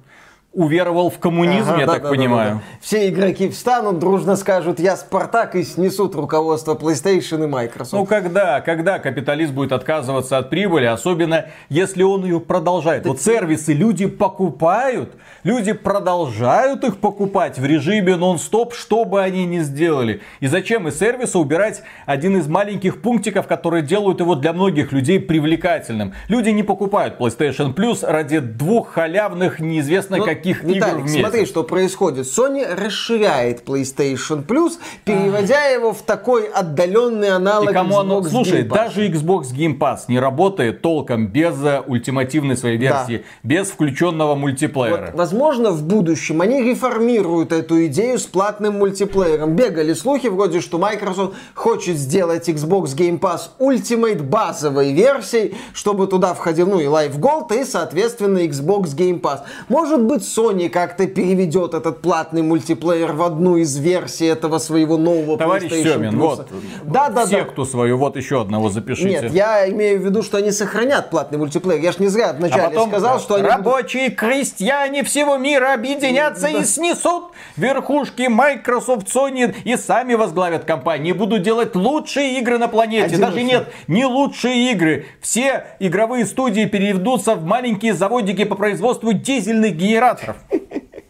Уверовал 0.53 1.11
в 1.11 1.19
коммунизм, 1.21 1.71
Ага, 1.71 1.81
я 1.81 1.87
да, 1.87 1.93
так 1.93 2.03
да, 2.03 2.09
да, 2.09 2.15
понимаю. 2.17 2.51
да, 2.51 2.57
да. 2.57 2.63
Все 2.81 3.09
игроки 3.09 3.49
встанут, 3.51 4.01
дружно 4.01 4.35
скажут, 4.35 4.81
я 4.81 4.97
Спартак, 4.97 5.55
и 5.55 5.63
снесут 5.63 6.17
руководство 6.17 6.75
PlayStation 6.75 7.45
и 7.45 7.47
Microsoft. 7.47 7.93
Ну 7.93 8.05
когда, 8.05 8.61
когда 8.61 8.99
капиталист 8.99 9.53
будет 9.53 9.71
отказываться 9.71 10.39
от 10.39 10.51
прибыли, 10.51 10.87
особенно 10.87 11.47
если 11.69 12.03
он 12.03 12.25
ее 12.25 12.41
продолжает. 12.41 13.07
Вот 13.07 13.21
сервисы 13.21 13.73
люди 13.75 14.07
покупают, 14.07 15.13
люди 15.45 15.71
продолжают 15.73 16.83
их 16.83 16.97
покупать 16.97 17.57
в 17.57 17.65
режиме 17.65 18.17
нон-стоп, 18.17 18.75
что 18.75 19.05
бы 19.05 19.23
они 19.23 19.47
ни 19.47 19.61
сделали. 19.61 20.21
И 20.41 20.49
зачем 20.49 20.89
из 20.89 20.99
сервиса 20.99 21.39
убирать 21.39 21.85
один 22.07 22.37
из 22.37 22.49
маленьких 22.49 23.03
пунктиков, 23.03 23.47
которые 23.47 23.85
делают 23.85 24.19
его 24.19 24.35
для 24.35 24.53
многих 24.53 24.91
людей 24.91 25.21
привлекательным. 25.21 26.13
Люди 26.27 26.49
не 26.49 26.65
покупают 26.65 27.21
PlayStation 27.21 27.73
Plus 27.73 28.05
ради 28.05 28.41
двух 28.41 28.95
халявных, 28.95 29.61
неизвестно 29.61 30.17
Ну, 30.17 30.25
каких 30.25 30.40
игр 30.47 30.67
Виталик, 30.67 31.03
в 31.03 31.05
месяц. 31.05 31.21
смотри, 31.21 31.47
что 31.47 31.65
происходит. 31.65 32.27
Sony 32.27 32.67
расширяет 32.75 33.63
PlayStation 33.65 34.45
Plus, 34.45 34.73
переводя 35.05 35.67
его 35.67 35.93
в 35.93 36.03
такой 36.03 36.47
отдаленный 36.49 37.31
аналог 37.31 37.71
И 37.71 37.73
кому 37.73 37.99
оно... 37.99 38.21
Xbox 38.21 38.29
Слушай, 38.31 38.63
Game 38.63 38.69
Pass. 38.69 38.75
даже 38.75 39.09
Xbox 39.09 39.43
Game 39.55 39.79
Pass 39.79 39.99
не 40.09 40.19
работает 40.19 40.83
толком 40.83 41.27
без 41.27 41.55
э, 41.65 41.83
ультимативной 41.87 42.57
своей 42.57 42.77
версии, 42.77 43.25
без 43.43 43.69
включенного 43.69 44.35
мультиплеера. 44.35 45.07
Вот, 45.07 45.15
возможно, 45.15 45.71
в 45.71 45.83
будущем 45.85 46.41
они 46.41 46.63
реформируют 46.63 47.53
эту 47.53 47.87
идею 47.87 48.19
с 48.19 48.27
платным 48.27 48.79
мультиплеером. 48.79 49.57
Бегали 49.57 49.93
слухи 49.95 50.27
вроде, 50.29 50.61
что 50.61 50.79
Microsoft 50.79 51.35
хочет 51.55 51.97
сделать 51.97 52.49
Xbox 52.49 52.97
Game 52.97 53.19
Pass 53.19 53.51
Ultimate 53.59 54.23
базовой 54.23 54.93
версией, 54.93 55.55
чтобы 55.73 56.07
туда 56.07 56.35
входил, 56.35 56.69
ну, 56.69 56.81
и 56.81 56.85
Live 56.85 57.19
Gold, 57.19 57.59
и, 57.59 57.65
соответственно, 57.65 58.39
Xbox 58.39 58.97
Game 58.97 59.21
Pass. 59.21 59.41
Может 59.69 60.03
быть, 60.03 60.25
Sony 60.37 60.69
как-то 60.69 61.07
переведет 61.07 61.75
этот 61.75 62.01
платный 62.03 62.43
мультиплеер 62.43 63.13
в 63.13 63.23
одну 63.23 63.57
из 63.57 63.77
версий 63.77 64.27
этого 64.27 64.59
своего 64.59 64.97
нового 64.97 65.37
Товарищ 65.39 65.71
PlayStation 65.71 65.95
Семин, 65.95 66.15
Plus. 66.15 66.19
вот, 66.37 66.49
Да, 66.85 67.09
да, 67.09 67.25
да. 67.25 67.27
секту 67.27 67.65
свою, 67.65 67.99
вот 67.99 68.17
еще 68.17 68.41
одного 68.41 68.69
запишите. 68.71 69.09
Нет, 69.23 69.33
я 69.33 69.69
имею 69.71 70.01
в 70.01 70.05
виду, 70.05 70.23
что 70.23 70.39
они 70.39 70.51
сохранят 70.53 71.11
платный 71.11 71.39
мультиплеер. 71.39 71.81
Я 71.83 71.93
ж 71.93 71.99
не 71.99 72.09
зря 72.09 72.31
а 72.31 72.33
вначале 72.35 72.63
потом 72.71 72.89
сказал, 72.91 73.21
что 73.21 73.35
они 73.35 73.45
будут- 73.45 73.57
рабочие 73.57 74.11
крестьяне 74.11 75.03
всего 75.05 75.37
мира 75.37 75.75
объединятся 75.75 76.49
и 76.49 76.65
снесут 76.65 77.33
верхушки 77.57 78.29
Microsoft, 78.29 79.09
Sony 79.15 79.55
и 79.65 79.77
сами 79.77 80.15
возглавят 80.15 80.65
компании. 80.65 81.13
Будут 81.13 81.43
делать 81.43 81.75
лучшие 81.75 82.39
игры 82.39 82.59
на 82.59 82.69
планете. 82.69 83.07
Один 83.07 83.21
Даже 83.21 83.43
нет, 83.43 83.69
не 83.89 84.05
лучшие 84.05 84.73
игры. 84.73 85.07
Все 85.21 85.65
игровые 85.81 86.27
студии 86.27 86.65
переведутся 86.67 87.35
в 87.35 87.45
маленькие 87.45 87.95
заводики 87.95 88.45
по 88.45 88.55
производству 88.55 89.13
дизельных 89.13 89.77
генераторов. 89.77 90.20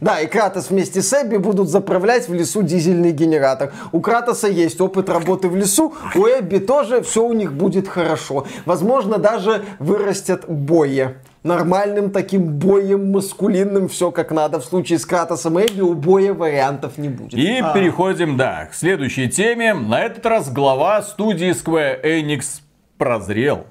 Да, 0.01 0.19
и 0.21 0.27
Кратос 0.27 0.71
вместе 0.71 1.03
с 1.03 1.13
Эбби 1.13 1.37
будут 1.37 1.69
заправлять 1.69 2.27
в 2.27 2.33
лесу 2.33 2.63
дизельный 2.63 3.13
генератор. 3.13 3.73
У 3.93 4.01
Кратоса 4.01 4.49
есть 4.49 4.81
опыт 4.81 5.11
работы 5.11 5.49
в 5.49 5.57
лесу, 5.57 5.95
у 6.15 6.27
Эбби 6.27 6.59
тоже 6.59 7.03
все 7.03 7.23
у 7.23 7.35
них 7.35 7.53
будет 7.53 7.87
хорошо. 7.87 8.47
Возможно, 8.65 9.19
даже 9.19 9.63
вырастет 9.79 10.45
боя. 10.49 11.17
Нормальным 11.43 12.11
таким 12.11 12.45
боем, 12.47 13.13
маскулинным, 13.13 13.89
все 13.89 14.11
как 14.11 14.31
надо. 14.31 14.61
В 14.61 14.65
случае 14.65 14.99
с 14.99 15.05
Кратосом 15.05 15.59
и 15.59 15.67
Эбби 15.67 15.83
у 15.83 15.93
боя 15.93 16.33
вариантов 16.33 16.97
не 16.97 17.11
будет. 17.11 17.35
И 17.35 17.63
переходим, 17.75 18.39
да, 18.39 18.67
к 18.67 18.75
следующей 18.75 19.29
теме. 19.29 19.75
На 19.75 20.01
этот 20.01 20.25
раз 20.25 20.51
глава 20.51 21.03
студии 21.03 21.51
Square 21.51 22.03
Enix 22.03 22.63
прозрел. 22.97 23.67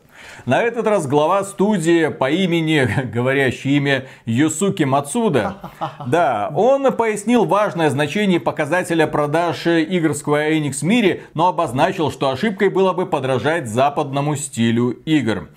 На 0.45 0.61
этот 0.61 0.87
раз 0.87 1.07
глава 1.07 1.43
студии 1.43 2.07
по 2.07 2.29
имени, 2.29 2.87
говорящее 3.13 3.77
имя 3.77 4.07
Юсуки 4.25 4.83
Мацуда, 4.83 5.71
да, 6.07 6.51
он 6.55 6.91
пояснил 6.93 7.45
важное 7.45 7.89
значение 7.89 8.39
показателя 8.39 9.07
продаж 9.07 9.67
игр 9.67 10.11
Square 10.11 10.59
Enix 10.59 10.79
в 10.79 10.83
мире, 10.83 11.23
но 11.33 11.47
обозначил, 11.47 12.11
что 12.11 12.29
ошибкой 12.29 12.69
было 12.69 12.93
бы 12.93 13.05
подражать 13.05 13.67
западному 13.67 14.35
стилю 14.35 14.91
игр. 15.05 15.49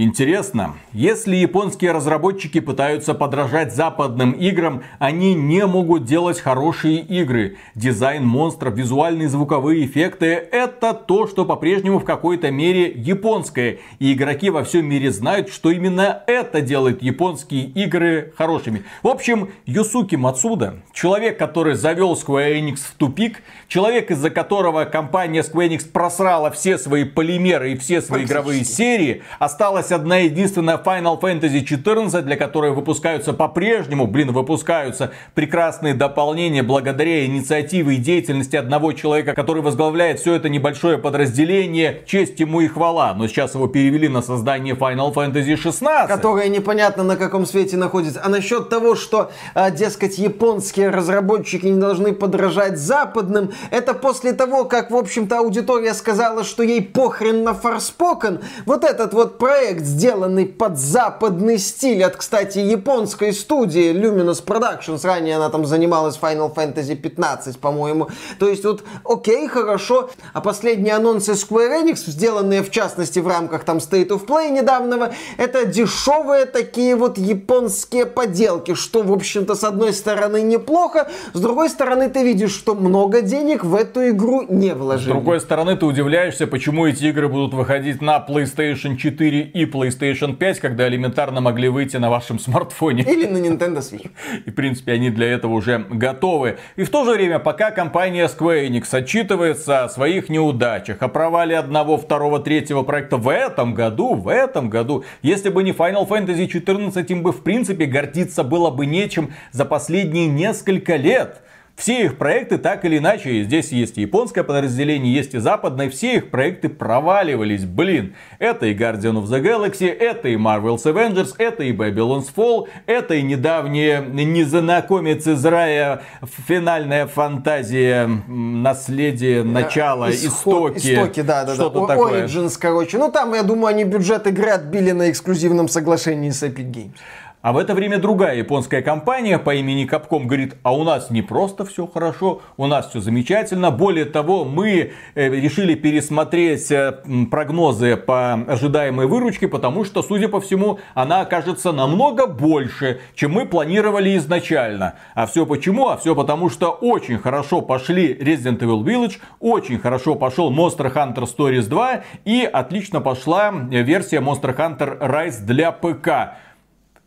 Интересно, 0.00 0.76
если 0.92 1.34
японские 1.34 1.90
разработчики 1.90 2.60
пытаются 2.60 3.14
подражать 3.14 3.74
западным 3.74 4.30
играм, 4.30 4.84
они 5.00 5.34
не 5.34 5.66
могут 5.66 6.04
делать 6.04 6.38
хорошие 6.38 7.00
игры. 7.00 7.56
Дизайн 7.74 8.24
монстров, 8.24 8.74
визуальные 8.74 9.28
звуковые 9.28 9.84
эффекты– 9.84 10.26
это 10.52 10.94
то, 10.94 11.26
что 11.26 11.44
по-прежнему 11.44 11.98
в 11.98 12.04
какой-то 12.04 12.52
мере 12.52 12.92
японское. 12.92 13.80
И 13.98 14.12
игроки 14.12 14.50
во 14.50 14.62
всем 14.62 14.86
мире 14.86 15.10
знают, 15.10 15.48
что 15.48 15.72
именно 15.72 16.22
это 16.28 16.60
делает 16.60 17.02
японские 17.02 17.64
игры 17.64 18.32
хорошими. 18.38 18.84
В 19.02 19.08
общем, 19.08 19.50
Юсуки 19.66 20.14
Мацуда, 20.14 20.76
человек, 20.92 21.40
который 21.40 21.74
завел 21.74 22.12
Square 22.12 22.56
Enix 22.56 22.76
в 22.76 22.94
тупик, 22.94 23.42
человек, 23.66 24.12
из-за 24.12 24.30
которого 24.30 24.84
компания 24.84 25.40
Square 25.40 25.70
Enix 25.70 25.90
просрала 25.90 26.52
все 26.52 26.78
свои 26.78 27.02
полимеры 27.02 27.72
и 27.72 27.76
все 27.76 28.00
свои 28.00 28.26
игровые 28.26 28.64
серии, 28.64 29.24
осталось 29.40 29.87
осталась 29.88 29.92
одна 29.92 30.18
единственная 30.18 30.76
Final 30.76 31.20
Fantasy 31.20 31.64
14, 31.64 32.24
для 32.24 32.36
которой 32.36 32.72
выпускаются 32.72 33.32
по-прежнему, 33.32 34.06
блин, 34.06 34.32
выпускаются 34.32 35.10
прекрасные 35.34 35.94
дополнения 35.94 36.62
благодаря 36.62 37.24
инициативе 37.26 37.94
и 37.94 37.96
деятельности 37.96 38.56
одного 38.56 38.92
человека, 38.92 39.34
который 39.34 39.62
возглавляет 39.62 40.20
все 40.20 40.34
это 40.34 40.48
небольшое 40.48 40.98
подразделение. 40.98 42.02
Честь 42.06 42.40
ему 42.40 42.60
и 42.60 42.68
хвала. 42.68 43.14
Но 43.14 43.28
сейчас 43.28 43.54
его 43.54 43.66
перевели 43.66 44.08
на 44.08 44.22
создание 44.22 44.74
Final 44.74 45.12
Fantasy 45.14 45.56
16. 45.56 46.08
Которая 46.08 46.48
непонятно 46.48 47.04
на 47.04 47.16
каком 47.16 47.46
свете 47.46 47.76
находится. 47.76 48.20
А 48.24 48.28
насчет 48.28 48.68
того, 48.68 48.94
что, 48.94 49.30
а, 49.54 49.70
дескать, 49.70 50.18
японские 50.18 50.90
разработчики 50.90 51.66
не 51.66 51.80
должны 51.80 52.12
подражать 52.12 52.78
западным, 52.78 53.50
это 53.70 53.94
после 53.94 54.32
того, 54.32 54.64
как, 54.64 54.90
в 54.90 54.96
общем-то, 54.96 55.38
аудитория 55.38 55.94
сказала, 55.94 56.44
что 56.44 56.62
ей 56.62 56.82
похрен 56.82 57.42
на 57.44 57.50
Forspoken. 57.50 58.42
Вот 58.66 58.84
этот 58.84 59.14
вот 59.14 59.38
проект 59.38 59.77
проект, 59.78 59.84
сделанный 59.84 60.46
под 60.46 60.78
западный 60.78 61.58
стиль 61.58 62.02
от, 62.04 62.16
кстати, 62.16 62.58
японской 62.58 63.32
студии 63.32 63.92
Luminous 63.92 64.44
Productions. 64.44 65.06
Ранее 65.06 65.36
она 65.36 65.48
там 65.50 65.64
занималась 65.64 66.18
Final 66.20 66.54
Fantasy 66.54 66.94
15, 66.94 67.58
по-моему. 67.58 68.08
То 68.38 68.48
есть 68.48 68.64
вот, 68.64 68.84
окей, 69.04 69.48
хорошо. 69.48 70.10
А 70.32 70.40
последние 70.40 70.94
анонсы 70.94 71.32
Square 71.32 71.82
Enix, 71.82 72.10
сделанные 72.10 72.62
в 72.62 72.70
частности 72.70 73.20
в 73.20 73.28
рамках 73.28 73.64
там 73.64 73.78
State 73.78 74.08
of 74.08 74.26
Play 74.26 74.50
недавнего, 74.50 75.10
это 75.36 75.64
дешевые 75.66 76.46
такие 76.46 76.96
вот 76.96 77.18
японские 77.18 78.06
поделки, 78.06 78.74
что, 78.74 79.02
в 79.02 79.12
общем-то, 79.12 79.54
с 79.54 79.64
одной 79.64 79.92
стороны 79.92 80.42
неплохо, 80.42 81.08
с 81.32 81.40
другой 81.40 81.68
стороны 81.68 82.08
ты 82.08 82.24
видишь, 82.24 82.54
что 82.54 82.74
много 82.74 83.22
денег 83.22 83.64
в 83.64 83.74
эту 83.74 84.08
игру 84.08 84.44
не 84.48 84.74
вложили. 84.74 85.10
С 85.10 85.12
другой 85.12 85.40
стороны 85.40 85.76
ты 85.76 85.86
удивляешься, 85.86 86.46
почему 86.46 86.86
эти 86.86 87.04
игры 87.04 87.28
будут 87.28 87.54
выходить 87.54 88.02
на 88.02 88.24
PlayStation 88.28 88.96
4 88.96 89.40
и 89.42 89.67
PlayStation 89.70 90.36
5, 90.36 90.60
когда 90.60 90.88
элементарно 90.88 91.40
могли 91.40 91.68
выйти 91.68 91.96
на 91.96 92.10
вашем 92.10 92.38
смартфоне. 92.38 93.02
Или 93.02 93.26
на 93.26 93.38
Nintendo 93.38 93.78
Switch. 93.78 94.10
И, 94.46 94.50
в 94.50 94.54
принципе, 94.54 94.92
они 94.92 95.10
для 95.10 95.28
этого 95.28 95.52
уже 95.52 95.78
готовы. 95.90 96.58
И 96.76 96.84
в 96.84 96.90
то 96.90 97.04
же 97.04 97.12
время, 97.12 97.38
пока 97.38 97.70
компания 97.70 98.26
Square 98.26 98.68
Enix 98.68 98.86
отчитывается 98.92 99.84
о 99.84 99.88
своих 99.88 100.28
неудачах, 100.28 101.02
о 101.02 101.08
провале 101.08 101.58
одного, 101.58 101.96
второго, 101.96 102.40
третьего 102.40 102.82
проекта 102.82 103.16
в 103.16 103.28
этом 103.28 103.74
году, 103.74 104.14
в 104.14 104.28
этом 104.28 104.70
году, 104.70 105.04
если 105.22 105.50
бы 105.50 105.62
не 105.62 105.72
Final 105.72 106.08
Fantasy 106.08 106.46
14, 106.46 107.10
им 107.10 107.22
бы, 107.22 107.32
в 107.32 107.42
принципе, 107.42 107.86
гордиться 107.86 108.44
было 108.44 108.70
бы 108.70 108.86
нечем 108.86 109.32
за 109.52 109.64
последние 109.64 110.26
несколько 110.26 110.96
лет. 110.96 111.42
Все 111.78 112.06
их 112.06 112.18
проекты 112.18 112.58
так 112.58 112.84
или 112.84 112.98
иначе, 112.98 113.44
здесь 113.44 113.70
есть 113.70 113.98
и 113.98 114.00
японское 114.00 114.42
подразделение, 114.42 115.14
есть 115.14 115.34
и 115.34 115.38
западное, 115.38 115.88
все 115.88 116.16
их 116.16 116.30
проекты 116.30 116.68
проваливались. 116.68 117.64
Блин, 117.64 118.16
это 118.40 118.66
и 118.66 118.74
Guardian 118.74 119.22
of 119.22 119.26
the 119.26 119.40
Galaxy, 119.40 119.86
это 119.86 120.26
и 120.26 120.34
Marvel's 120.34 120.82
Avengers, 120.82 121.34
это 121.38 121.62
и 121.62 121.72
Babylon's 121.72 122.26
Fall, 122.34 122.66
это 122.86 123.14
и 123.14 123.22
недавние 123.22 124.00
незнакомец 124.00 125.28
из 125.28 125.46
рая, 125.46 126.02
финальная 126.48 127.06
фантазия, 127.06 128.08
наследие, 128.26 129.44
начало, 129.44 130.10
Исход, 130.10 130.76
истоки. 130.78 130.94
Истоки, 130.94 131.22
да, 131.22 131.44
да, 131.44 131.54
что-то 131.54 131.82
да. 131.82 131.94
Такое. 131.94 132.26
Origins, 132.26 132.56
короче. 132.58 132.98
Ну 132.98 133.12
там, 133.12 133.34
я 133.34 133.44
думаю, 133.44 133.68
они 133.68 133.84
бюджет 133.84 134.26
игры 134.26 134.50
отбили 134.50 134.90
на 134.90 135.12
эксклюзивном 135.12 135.68
соглашении 135.68 136.30
с 136.30 136.42
Epic 136.42 136.72
Games. 136.72 136.96
А 137.40 137.52
в 137.52 137.56
это 137.56 137.72
время 137.72 137.98
другая 137.98 138.36
японская 138.36 138.82
компания 138.82 139.38
по 139.38 139.54
имени 139.54 139.88
Capcom 139.88 140.24
говорит, 140.24 140.56
а 140.64 140.74
у 140.74 140.82
нас 140.82 141.08
не 141.10 141.22
просто 141.22 141.64
все 141.64 141.86
хорошо, 141.86 142.42
у 142.56 142.66
нас 142.66 142.90
все 142.90 142.98
замечательно. 142.98 143.70
Более 143.70 144.06
того, 144.06 144.44
мы 144.44 144.90
э, 145.14 145.28
решили 145.28 145.76
пересмотреть 145.76 146.68
э, 146.72 147.00
прогнозы 147.30 147.96
по 147.96 148.32
ожидаемой 148.32 149.06
выручке, 149.06 149.46
потому 149.46 149.84
что, 149.84 150.02
судя 150.02 150.28
по 150.28 150.40
всему, 150.40 150.80
она 150.94 151.20
окажется 151.20 151.70
намного 151.70 152.26
больше, 152.26 153.00
чем 153.14 153.34
мы 153.34 153.46
планировали 153.46 154.16
изначально. 154.16 154.94
А 155.14 155.26
все 155.26 155.46
почему? 155.46 155.90
А 155.90 155.96
все 155.96 156.16
потому, 156.16 156.50
что 156.50 156.70
очень 156.72 157.18
хорошо 157.18 157.60
пошли 157.60 158.14
Resident 158.14 158.58
Evil 158.58 158.82
Village, 158.82 159.18
очень 159.38 159.78
хорошо 159.78 160.16
пошел 160.16 160.52
Monster 160.52 160.92
Hunter 160.92 161.24
Stories 161.24 161.68
2 161.68 162.02
и 162.24 162.50
отлично 162.52 163.00
пошла 163.00 163.52
версия 163.52 164.18
Monster 164.18 164.56
Hunter 164.56 164.98
Rise 164.98 165.44
для 165.44 165.70
ПК. 165.70 166.36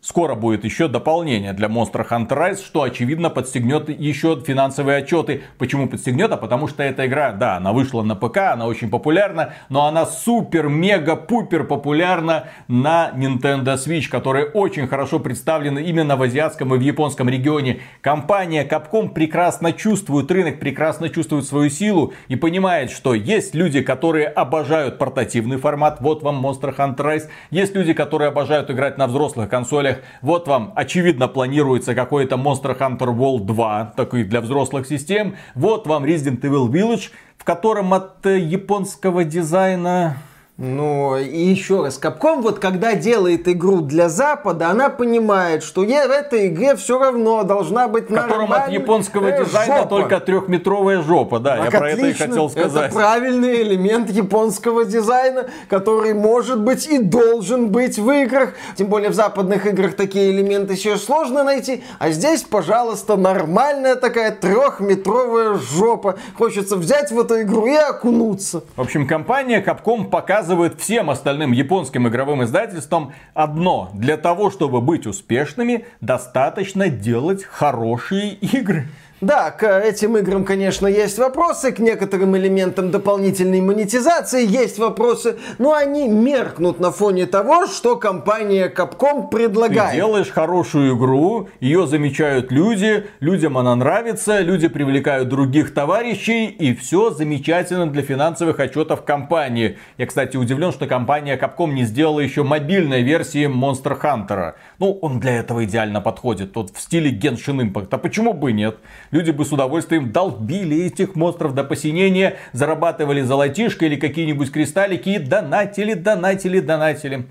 Скоро 0.04 0.34
будет 0.34 0.64
еще 0.64 0.88
дополнение 0.88 1.52
для 1.52 1.68
Monster 1.68 2.04
Hunter 2.04 2.30
Rise, 2.30 2.64
что 2.66 2.82
очевидно 2.82 3.30
подстегнет 3.30 3.88
еще 3.88 4.36
финансовые 4.44 4.98
отчеты. 4.98 5.42
Почему 5.58 5.88
подстегнет? 5.88 6.32
А 6.32 6.36
потому 6.36 6.66
что 6.66 6.82
эта 6.82 7.06
игра, 7.06 7.30
да, 7.30 7.58
она 7.58 7.72
вышла 7.72 8.02
на 8.02 8.16
ПК, 8.16 8.38
она 8.38 8.66
очень 8.66 8.90
популярна, 8.90 9.54
но 9.68 9.86
она 9.86 10.04
супер, 10.04 10.66
мега, 10.66 11.14
пупер 11.14 11.62
популярна 11.62 12.48
на 12.66 13.12
Nintendo 13.14 13.76
Switch, 13.76 14.08
которая 14.08 14.46
очень 14.46 14.88
хорошо 14.88 15.20
представлена 15.20 15.80
именно 15.80 16.16
в 16.16 16.22
азиатском 16.22 16.74
и 16.74 16.78
в 16.78 16.80
японском 16.80 17.28
регионе. 17.28 17.78
Компания 18.00 18.66
Capcom 18.68 19.10
прекрасно 19.10 19.72
чувствует 19.72 20.28
рынок, 20.32 20.58
прекрасно 20.58 21.10
чувствует 21.10 21.46
свою 21.46 21.70
силу 21.70 22.12
и 22.26 22.34
понимает, 22.34 22.90
что 22.90 23.14
есть 23.14 23.54
люди, 23.54 23.82
которые 23.82 24.26
обожают 24.26 24.98
портативный 24.98 25.58
формат, 25.58 26.00
вот 26.00 26.24
вам 26.24 26.44
Monster 26.44 26.76
Hunter 26.76 26.96
Rise, 26.96 27.28
есть 27.52 27.76
люди, 27.76 27.92
которые 27.92 28.30
обожают 28.30 28.68
играть 28.68 28.98
на 28.98 29.06
взрослых 29.06 29.48
консолях, 29.48 29.91
условиях. 29.92 30.04
Вот 30.22 30.48
вам, 30.48 30.72
очевидно, 30.76 31.28
планируется 31.28 31.94
какой-то 31.94 32.36
Monster 32.36 32.78
Hunter 32.78 33.16
World 33.16 33.44
2, 33.44 33.94
такой 33.96 34.24
для 34.24 34.40
взрослых 34.40 34.86
систем. 34.86 35.36
Вот 35.54 35.86
вам 35.86 36.04
Resident 36.04 36.40
Evil 36.40 36.68
Village, 36.68 37.10
в 37.36 37.44
котором 37.44 37.92
от 37.94 38.24
э, 38.26 38.38
японского 38.38 39.24
дизайна 39.24 40.16
ну, 40.64 41.16
и 41.16 41.38
еще 41.38 41.82
раз, 41.82 41.98
Capcom 42.00 42.40
вот 42.40 42.60
когда 42.60 42.94
делает 42.94 43.48
игру 43.48 43.80
для 43.80 44.08
Запада, 44.08 44.68
она 44.68 44.90
понимает, 44.90 45.64
что 45.64 45.82
я 45.82 46.06
в 46.06 46.12
этой 46.12 46.46
игре 46.46 46.76
все 46.76 47.00
равно 47.00 47.42
должна 47.42 47.88
быть 47.88 48.08
В 48.08 48.14
котором 48.14 48.52
от 48.52 48.68
японского 48.68 49.26
э, 49.26 49.44
дизайна 49.44 49.78
жопа. 49.78 49.88
только 49.88 50.20
трехметровая 50.20 51.02
жопа, 51.02 51.40
да, 51.40 51.56
так 51.56 51.72
я 51.72 51.78
про 51.80 51.90
это 51.90 52.06
и 52.06 52.12
хотел 52.12 52.48
сказать. 52.48 52.90
Это 52.90 52.94
правильный 52.94 53.62
элемент 53.62 54.08
японского 54.08 54.84
дизайна, 54.84 55.46
который 55.68 56.14
может 56.14 56.60
быть 56.60 56.86
и 56.86 56.98
должен 56.98 57.70
быть 57.70 57.98
в 57.98 58.08
играх. 58.12 58.54
Тем 58.76 58.86
более 58.86 59.10
в 59.10 59.14
западных 59.14 59.66
играх 59.66 59.96
такие 59.96 60.30
элементы 60.30 60.74
еще 60.74 60.96
сложно 60.96 61.42
найти, 61.42 61.82
а 61.98 62.10
здесь, 62.10 62.42
пожалуйста, 62.42 63.16
нормальная 63.16 63.96
такая 63.96 64.30
трехметровая 64.30 65.54
жопа. 65.54 66.18
Хочется 66.38 66.76
взять 66.76 67.10
в 67.10 67.18
эту 67.18 67.42
игру 67.42 67.66
и 67.66 67.74
окунуться. 67.74 68.62
В 68.76 68.80
общем, 68.80 69.08
компания 69.08 69.60
Capcom 69.60 70.08
показывает 70.08 70.51
показывает 70.52 70.78
всем 70.78 71.08
остальным 71.08 71.52
японским 71.52 72.08
игровым 72.08 72.44
издательствам 72.44 73.14
одно. 73.32 73.90
Для 73.94 74.18
того, 74.18 74.50
чтобы 74.50 74.82
быть 74.82 75.06
успешными, 75.06 75.86
достаточно 76.02 76.88
делать 76.90 77.42
хорошие 77.42 78.34
игры. 78.34 78.86
Да, 79.22 79.52
к 79.52 79.64
этим 79.78 80.16
играм, 80.16 80.44
конечно, 80.44 80.88
есть 80.88 81.16
вопросы, 81.16 81.70
к 81.70 81.78
некоторым 81.78 82.36
элементам 82.36 82.90
дополнительной 82.90 83.60
монетизации 83.60 84.44
есть 84.44 84.80
вопросы, 84.80 85.36
но 85.58 85.74
они 85.74 86.08
меркнут 86.08 86.80
на 86.80 86.90
фоне 86.90 87.26
того, 87.26 87.68
что 87.68 87.94
компания 87.94 88.68
Capcom 88.68 89.30
предлагает. 89.30 89.92
Ты 89.92 89.96
делаешь 89.98 90.28
хорошую 90.28 90.96
игру, 90.96 91.48
ее 91.60 91.86
замечают 91.86 92.50
люди, 92.50 93.06
людям 93.20 93.56
она 93.58 93.76
нравится, 93.76 94.40
люди 94.40 94.66
привлекают 94.66 95.28
других 95.28 95.72
товарищей, 95.72 96.46
и 96.46 96.74
все 96.74 97.10
замечательно 97.10 97.86
для 97.86 98.02
финансовых 98.02 98.58
отчетов 98.58 99.04
компании. 99.04 99.78
Я, 99.98 100.06
кстати, 100.06 100.36
удивлен, 100.36 100.72
что 100.72 100.88
компания 100.88 101.38
Capcom 101.38 101.72
не 101.72 101.84
сделала 101.84 102.18
еще 102.18 102.42
мобильной 102.42 103.02
версии 103.02 103.46
Monster 103.46 103.96
Hunter. 104.02 104.54
Ну, 104.80 104.98
он 105.00 105.20
для 105.20 105.38
этого 105.38 105.64
идеально 105.64 106.00
подходит, 106.00 106.54
тот 106.54 106.76
в 106.76 106.80
стиле 106.80 107.16
Genshin 107.16 107.60
Impact. 107.60 107.86
А 107.92 107.98
почему 107.98 108.32
бы 108.32 108.50
нет? 108.50 108.78
Люди 109.12 109.30
бы 109.30 109.44
с 109.44 109.52
удовольствием 109.52 110.10
долбили 110.10 110.86
этих 110.86 111.14
монстров 111.14 111.54
до 111.54 111.62
посинения, 111.62 112.38
зарабатывали 112.52 113.22
золотишко 113.22 113.86
или 113.86 113.94
какие-нибудь 113.94 114.50
кристаллики 114.50 115.10
и 115.10 115.18
донатили, 115.18 115.94
донатили, 115.94 116.58
донатили. 116.58 117.28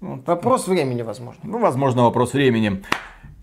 Вопрос 0.00 0.66
времени, 0.66 1.02
возможно. 1.02 1.40
Ну, 1.42 1.58
возможно, 1.58 2.02
вопрос 2.02 2.32
времени. 2.34 2.82